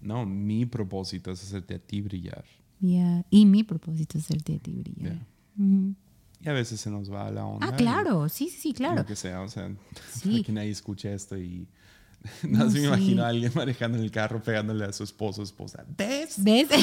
no, 0.00 0.24
mi 0.24 0.64
propósito 0.66 1.30
es 1.32 1.42
hacerte 1.42 1.74
a 1.74 1.78
ti 1.78 2.00
brillar. 2.00 2.44
Y 3.30 3.46
mi 3.46 3.64
propósito 3.64 4.18
es 4.18 4.24
hacerte 4.24 4.54
a 4.54 4.58
ti 4.58 4.72
brillar. 4.76 5.26
Y 5.58 6.48
a 6.48 6.52
veces 6.52 6.80
se 6.80 6.90
nos 6.90 7.10
va 7.12 7.30
la 7.30 7.46
onda. 7.46 7.66
Ah, 7.68 7.76
claro, 7.76 8.28
sí, 8.28 8.48
sí, 8.50 8.58
sí, 8.60 8.72
claro. 8.74 8.96
Lo 8.96 9.06
que 9.06 9.16
sea, 9.16 9.40
o 9.40 9.48
sea, 9.48 9.70
Sí. 10.12 10.42
que 10.42 10.52
nadie 10.52 10.70
escuche 10.70 11.12
esto 11.14 11.36
y 11.38 11.66
no, 12.42 12.68
se 12.70 12.74
me 12.74 12.80
sí. 12.80 12.86
imagino 12.86 13.24
a 13.24 13.28
alguien 13.28 13.52
manejando 13.54 13.96
en 13.98 14.04
el 14.04 14.10
carro 14.10 14.42
pegándole 14.42 14.84
a 14.84 14.92
su 14.92 15.04
esposo 15.04 15.40
o 15.40 15.44
esposa. 15.44 15.84
¿Ves? 15.96 16.34
¿Ves? 16.42 16.68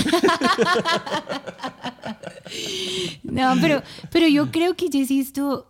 no, 3.24 3.54
pero, 3.62 3.82
pero 4.12 4.28
yo 4.28 4.52
creo 4.52 4.76
que, 4.76 4.90
Jessy, 4.92 5.24
tú 5.32 5.64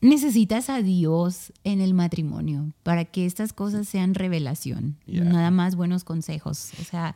necesitas 0.00 0.68
a 0.70 0.82
Dios 0.82 1.52
en 1.64 1.80
el 1.80 1.94
matrimonio 1.94 2.72
para 2.82 3.04
que 3.04 3.26
estas 3.26 3.52
cosas 3.52 3.88
sean 3.88 4.14
revelación, 4.14 4.96
Yeah. 5.06 5.24
nada 5.24 5.50
más 5.50 5.74
buenos 5.76 6.04
consejos. 6.04 6.70
O 6.80 6.84
sea, 6.84 7.14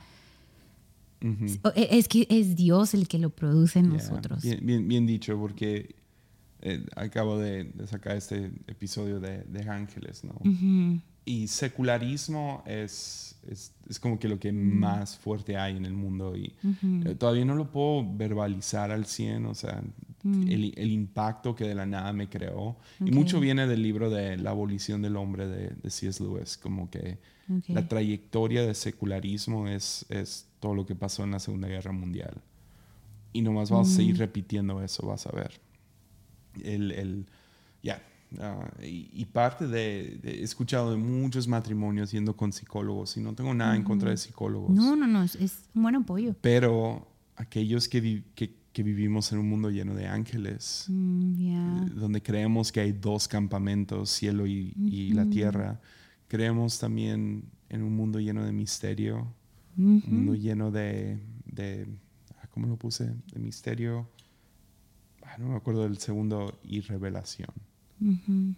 E- 1.75 1.89
es 1.99 2.09
que 2.09 2.27
es 2.31 2.57
Dios 2.57 2.95
el 2.95 3.07
que 3.09 3.19
lo 3.19 3.31
produce 3.31 3.79
en 3.79 3.87
Yeah, 3.91 3.95
nosotros. 3.99 4.43
Bien, 4.43 4.61
bien, 4.65 4.89
bien 4.89 5.07
dicho, 5.07 5.39
porque 5.39 5.95
eh, 6.63 6.85
acabo 6.97 7.39
de, 7.39 7.65
de 7.65 7.87
sacar 7.87 8.17
este 8.17 8.51
episodio 8.67 9.21
de, 9.21 9.43
de 9.45 9.69
Ángeles, 9.69 10.25
¿no? 10.25 10.35
Y 11.25 11.47
secularismo 11.49 12.63
es, 12.67 13.37
es, 13.49 13.73
es 13.89 14.01
como 14.01 14.19
que 14.19 14.29
lo 14.29 14.39
que 14.41 14.53
más 14.53 15.17
fuerte 15.19 15.57
hay 15.57 15.77
en 15.77 15.85
el 15.85 15.93
mundo 15.95 16.35
y 16.37 16.55
eh, 17.05 17.15
todavía 17.15 17.45
no 17.45 17.55
lo 17.55 17.71
puedo 17.71 18.05
verbalizar 18.17 18.91
al 18.91 19.05
100, 19.07 19.47
o 19.47 19.55
sea, 19.55 19.83
Mm. 20.23 20.49
el, 20.49 20.75
el 20.77 20.91
impacto 20.91 21.55
que 21.55 21.65
de 21.65 21.75
la 21.75 21.87
nada 21.87 22.13
me 22.13 22.29
creó. 22.29 22.77
Y 23.05 23.11
mucho 23.11 23.41
viene 23.41 23.67
del 23.67 23.83
libro 23.83 24.11
de 24.11 24.37
La 24.37 24.51
abolición 24.51 25.01
del 25.03 25.17
hombre 25.17 25.47
de, 25.49 25.71
de 25.71 25.91
C.S. 25.91 26.23
Lewis, 26.23 26.57
como 26.59 26.91
que 26.91 27.19
Ok. 27.49 27.65
la 27.69 27.89
trayectoria 27.89 28.63
de 28.65 28.75
secularismo 28.75 29.67
es, 29.67 30.05
es 30.09 30.47
todo 30.61 30.75
lo 30.75 30.87
que 30.87 30.95
pasó 30.95 31.25
en 31.25 31.31
la 31.33 31.39
Segunda 31.41 31.69
Guerra 31.69 31.93
Mundial. 31.93 32.35
Y 33.33 33.43
nomás 33.43 33.71
vamos 33.71 33.89
a 33.89 33.93
Mm. 33.93 33.97
seguir 33.97 34.19
repitiendo 34.19 34.83
eso, 34.83 35.07
vas 35.07 35.27
a 35.27 35.33
ver. 35.33 35.61
El, 36.63 36.91
el, 36.93 37.27
ya. 37.83 38.03
ah, 38.41 38.69
y, 38.83 39.09
y 39.13 39.25
parte 39.27 39.67
de, 39.69 40.19
de- 40.23 40.41
He 40.41 40.43
escuchado 40.43 40.91
de 40.91 40.97
muchos 40.97 41.47
matrimonios 41.49 42.11
yendo 42.13 42.37
con 42.37 42.53
psicólogos 42.53 43.17
y 43.17 43.21
no 43.21 43.35
tengo 43.35 43.55
nada 43.55 43.75
en 43.77 43.85
contra 43.85 44.11
de 44.11 44.17
psicólogos. 44.17 44.71
No, 44.71 44.97
no, 44.97 45.07
no, 45.07 45.23
es, 45.23 45.35
es 45.37 45.69
un 45.75 45.83
buen 45.83 45.97
apoyo. 45.97 46.35
Pero 46.41 47.09
aquellos 47.37 47.89
que, 47.89 48.23
que, 48.35 48.55
que 48.73 48.83
vivimos 48.83 49.33
en 49.33 49.39
un 49.39 49.49
mundo 49.49 49.71
lleno 49.71 49.95
de 49.95 50.07
ángeles, 50.07 50.87
Mm, 50.89 51.35
ya. 51.35 51.85
donde 51.95 52.23
creemos 52.23 52.71
que 52.73 52.81
hay 52.81 52.93
dos 52.93 53.27
campamentos, 53.29 54.11
cielo 54.11 54.47
y, 54.47 54.73
y 54.77 55.13
la 55.13 55.25
tierra, 55.31 55.81
creemos 56.29 56.79
también 56.79 57.45
en 57.69 57.83
un 57.83 57.95
mundo 57.97 58.19
lleno 58.21 58.45
de 58.45 58.53
misterio, 58.53 59.33
un 59.77 60.03
mundo 60.07 60.35
lleno 60.35 60.71
de, 60.71 61.19
de 61.47 61.87
ah, 62.41 62.47
¿cómo 62.51 62.67
lo 62.67 62.77
puse? 62.77 63.15
De 63.33 63.39
misterio, 63.41 64.09
ah, 65.23 65.37
no 65.39 65.49
me 65.49 65.57
acuerdo 65.57 65.83
del 65.85 65.99
segundo, 65.99 66.59
y 66.65 66.81
revelación. 66.81 67.51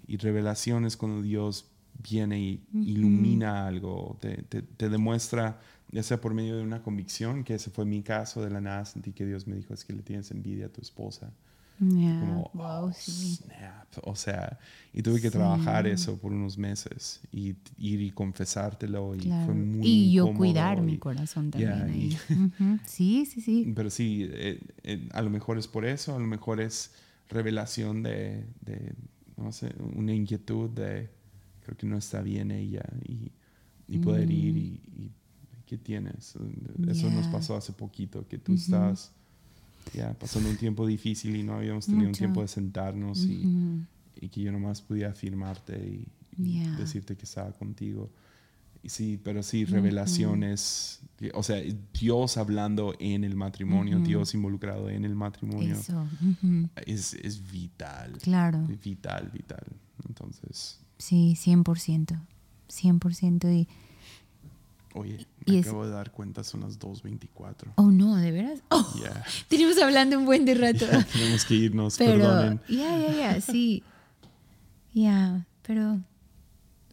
Y 0.07 0.17
revelación 0.19 0.85
es 0.85 0.97
cuando 0.97 1.23
Dios 1.23 1.67
viene 2.09 2.41
y 2.41 2.65
ilumina 2.73 3.67
algo, 3.67 4.17
te, 4.21 4.43
te- 4.43 4.63
te 4.63 4.89
demuestra, 4.89 5.61
ya 5.93 6.03
sea 6.03 6.21
por 6.21 6.35
medio 6.35 6.57
de 6.57 6.63
una 6.63 6.83
convicción, 6.83 7.45
que 7.45 7.55
ese 7.55 7.71
fue 7.71 7.85
mi 7.85 8.03
caso, 8.03 8.43
de 8.43 8.51
la 8.51 8.61
nada 8.61 8.85
sentí 8.85 9.13
que 9.13 9.25
Dios 9.27 9.47
me 9.47 9.57
dijo, 9.57 9.73
es 9.75 9.85
que 9.85 9.93
le 9.93 10.03
tienes 10.03 10.31
envidia 10.31 10.67
a 10.67 10.69
tu 10.71 10.81
esposa. 10.81 11.31
Ya. 11.79 12.19
Como, 12.21 12.51
wow, 12.55 12.85
oh, 12.87 12.93
sí. 12.93 13.37
snap. 13.37 13.89
O 14.05 14.15
sea, 14.15 14.59
y 14.93 15.03
tuve 15.03 15.21
que 15.21 15.31
trabajar 15.31 15.87
eso 15.87 16.17
por 16.19 16.33
unos 16.33 16.57
meses 16.57 17.21
y 17.33 17.57
ir 17.79 18.01
y 18.01 18.11
confesártelo 18.11 19.15
y 19.17 19.21
Claro. 19.21 19.47
fue 19.47 19.55
muy 19.55 19.89
y 19.89 20.13
yo 20.13 20.33
cuidar 20.33 20.81
mi 20.81 20.95
y- 20.95 20.99
corazón 20.99 21.51
Yeah, 21.51 21.79
también. 21.79 22.01
y- 22.01 22.15
ahí. 22.15 22.19
Ujú. 22.61 22.79
Sí, 22.87 23.27
sí, 23.27 23.41
sí. 23.41 23.73
Pero 23.75 23.91
sí, 23.91 24.29
eh, 24.33 24.61
eh, 24.85 25.09
a 25.13 25.23
lo 25.23 25.31
mejor 25.31 25.59
es 25.59 25.67
por 25.69 25.85
eso, 25.85 26.15
a 26.15 26.19
lo 26.19 26.27
mejor 26.27 26.61
es 26.61 26.93
revelación 27.29 28.03
de, 28.03 28.47
de, 28.61 28.95
no 29.37 29.51
sé, 29.53 29.75
una 29.95 30.15
inquietud 30.15 30.71
de, 30.71 31.11
creo 31.65 31.77
que 31.77 31.87
no 31.87 31.99
está 31.99 32.23
bien 32.23 32.51
ella 32.51 32.85
y, 33.09 33.33
y 33.89 33.99
poder 33.99 34.31
ir 34.31 34.57
y, 34.57 34.81
y, 35.73 35.77
¿qué 35.77 35.79
tienes? 35.79 36.35
Eso 36.89 37.11
nos. 37.11 37.23
Yeah. 37.23 37.33
pasó 37.33 37.57
hace 37.57 37.73
poquito, 37.73 38.27
que 38.29 38.39
tú 38.39 38.55
estabas 38.55 39.13
ya 39.95 40.13
pasando 40.15 40.49
un 40.51 40.57
tiempo 40.57 40.87
difícil 40.87 41.35
y 41.37 41.43
no 41.43 41.55
habíamos 41.55 41.87
tenido 41.87 42.05
un 42.05 42.09
Mucho. 42.11 42.19
tiempo 42.19 42.43
de 42.43 42.49
sentarnos 42.49 43.25
y, 43.25 43.45
Ujú. 43.47 43.85
y 44.21 44.29
que 44.29 44.41
yo 44.43 44.53
nomás 44.53 44.81
podía 44.83 45.09
afirmarte 45.11 45.77
y, 45.79 46.07
y 46.43 46.53
Yeah. 46.61 46.77
decirte 46.77 47.17
que 47.17 47.25
estaba 47.25 47.53
contigo. 47.53 48.11
Y 48.85 48.89
sí, 48.89 49.21
pero 49.23 49.43
sí, 49.45 49.65
revelaciones, 49.65 51.03
o 51.35 51.43
sea, 51.45 51.63
Dios 52.01 52.37
hablando 52.37 52.95
en 52.99 53.23
el 53.23 53.37
matrimonio, 53.37 54.01
Dios 54.01 54.35
involucrado 54.35 54.89
en 54.91 55.05
el 55.05 55.15
matrimonio, 55.15 55.75
Eso. 55.77 56.05
es, 56.87 57.15
es 57.15 57.51
vital, 57.53 58.19
Claro. 58.23 58.67
vital, 58.83 59.31
vital. 59.33 59.65
Entonces, 60.09 60.81
Sí, 60.99 61.37
100%. 61.37 62.21
100%. 62.69 63.53
Y, 63.53 63.69
oye, 64.95 65.27
Y 65.47 65.53
me 65.53 65.59
es- 65.61 65.67
acabo 65.67 65.85
de 65.85 65.93
dar 65.93 66.11
cuenta, 66.13 66.45
son 66.45 66.61
las 66.61 66.79
2.24. 66.79 67.73
oh, 67.77 67.91
no, 67.91 68.17
¿de 68.17 68.31
veras? 68.31 68.61
Oh, 68.71 68.95
Ya, 69.03 69.25
tenemos 69.49 69.79
hablando 69.79 70.19
un 70.19 70.25
buen 70.25 70.45
de 70.45 70.55
rato. 70.55 70.87
tenemos 71.13 71.45
que 71.45 71.55
irnos, 71.55 71.97
pero, 71.99 72.13
perdonen. 72.21 72.61
ya, 72.69 72.99
ya, 72.99 73.13
ya, 73.17 73.41
sí. 73.41 73.83
Ya, 74.95 75.47
pero... 75.67 76.01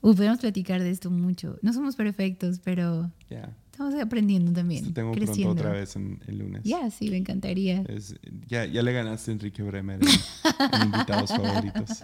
Uy, 0.01 0.15
podemos 0.15 0.39
platicar 0.39 0.81
de 0.81 0.89
esto 0.91 1.11
mucho. 1.11 1.57
No 1.61 1.73
somos 1.73 1.97
perfectos, 1.97 2.59
pero 2.63 3.11
estamos 3.29 3.93
aprendiendo 4.01 4.53
también. 4.53 4.85
te 4.85 4.91
tengo 4.93 5.11
creciendo. 5.11 5.53
pronto 5.55 5.61
otra 5.61 5.71
vez 5.77 5.93
en 5.97 6.21
el 6.27 6.37
lunes. 6.39 6.61
Ya, 6.63 6.89
sí, 6.89 7.09
me 7.09 7.17
encantaría. 7.17 7.81
Es- 7.89 8.15
ya, 8.47 8.65
ya 8.65 8.81
le 8.81 8.93
ganaste 8.93 9.31
a 9.31 9.33
Enrique 9.33 9.61
Bremer 9.61 9.99
en, 10.01 10.09
en 10.81 10.85
invitados 10.85 11.29
favoritos. 11.31 12.01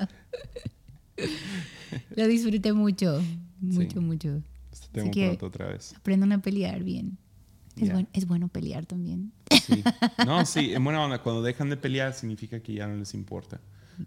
Lo 2.15 2.27
disfruté 2.27 2.73
mucho, 2.73 3.21
mucho, 3.61 3.89
Sí. 3.91 3.99
mucho. 3.99 4.41
Te 4.95 5.01
tengo 5.01 5.13
que- 5.13 5.25
pronto 5.27 5.45
otra 5.47 5.67
vez. 5.67 5.93
Aprendan 5.95 6.31
a 6.31 6.41
pelear 6.41 6.83
bien. 6.83 7.17
Es, 7.75 7.87
Ya. 7.89 7.93
buen- 7.93 8.07
es 8.13 8.25
bueno 8.25 8.47
pelear 8.47 8.85
también. 8.85 9.31
Sí. 9.51 9.83
No, 10.25 10.45
sí, 10.45 10.73
en 10.73 10.83
buena 10.83 11.03
onda. 11.03 11.21
Cuando 11.21 11.41
dejan 11.43 11.69
de 11.69 11.77
pelear 11.77 12.13
significa 12.13 12.59
que 12.61 12.73
ya 12.73 12.87
no 12.87 12.95
les 12.95 13.13
importa. 13.13 13.59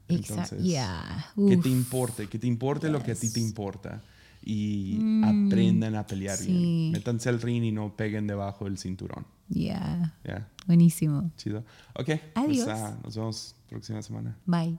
Exacto. 0.09 0.57
Ya. 0.61 1.26
que 1.36 1.57
te 1.57 1.68
importe, 1.68 2.26
que 2.28 2.39
te 2.39 2.47
importe 2.47 2.91
lo 2.91 3.03
que 3.03 3.12
a 3.12 3.14
ti 3.14 3.30
te 3.32 3.41
importa. 3.41 4.03
Y 4.43 4.97
Mm, 5.01 5.24
aprendan 5.49 5.95
a 5.97 6.07
pelear 6.07 6.36
sí. 6.36 6.53
bien. 6.53 6.93
Métanse 6.93 7.28
al 7.28 7.41
ring 7.43 7.64
y 7.64 7.72
no 7.72 7.95
peguen 7.97 8.26
debajo 8.26 8.64
del 8.66 8.78
cinturón. 8.78 9.26
Ya. 9.49 10.14
Ya, 10.24 10.49
Buenísimo. 10.66 11.30
chido. 11.36 11.64
Ok, 11.95 12.11
Adiós. 12.34 12.64
pues, 12.64 12.68
ah, 12.68 12.99
nos 13.03 13.16
vemos 13.16 13.55
próxima 13.68 14.01
semana. 14.03 14.36
Bye. 14.47 14.78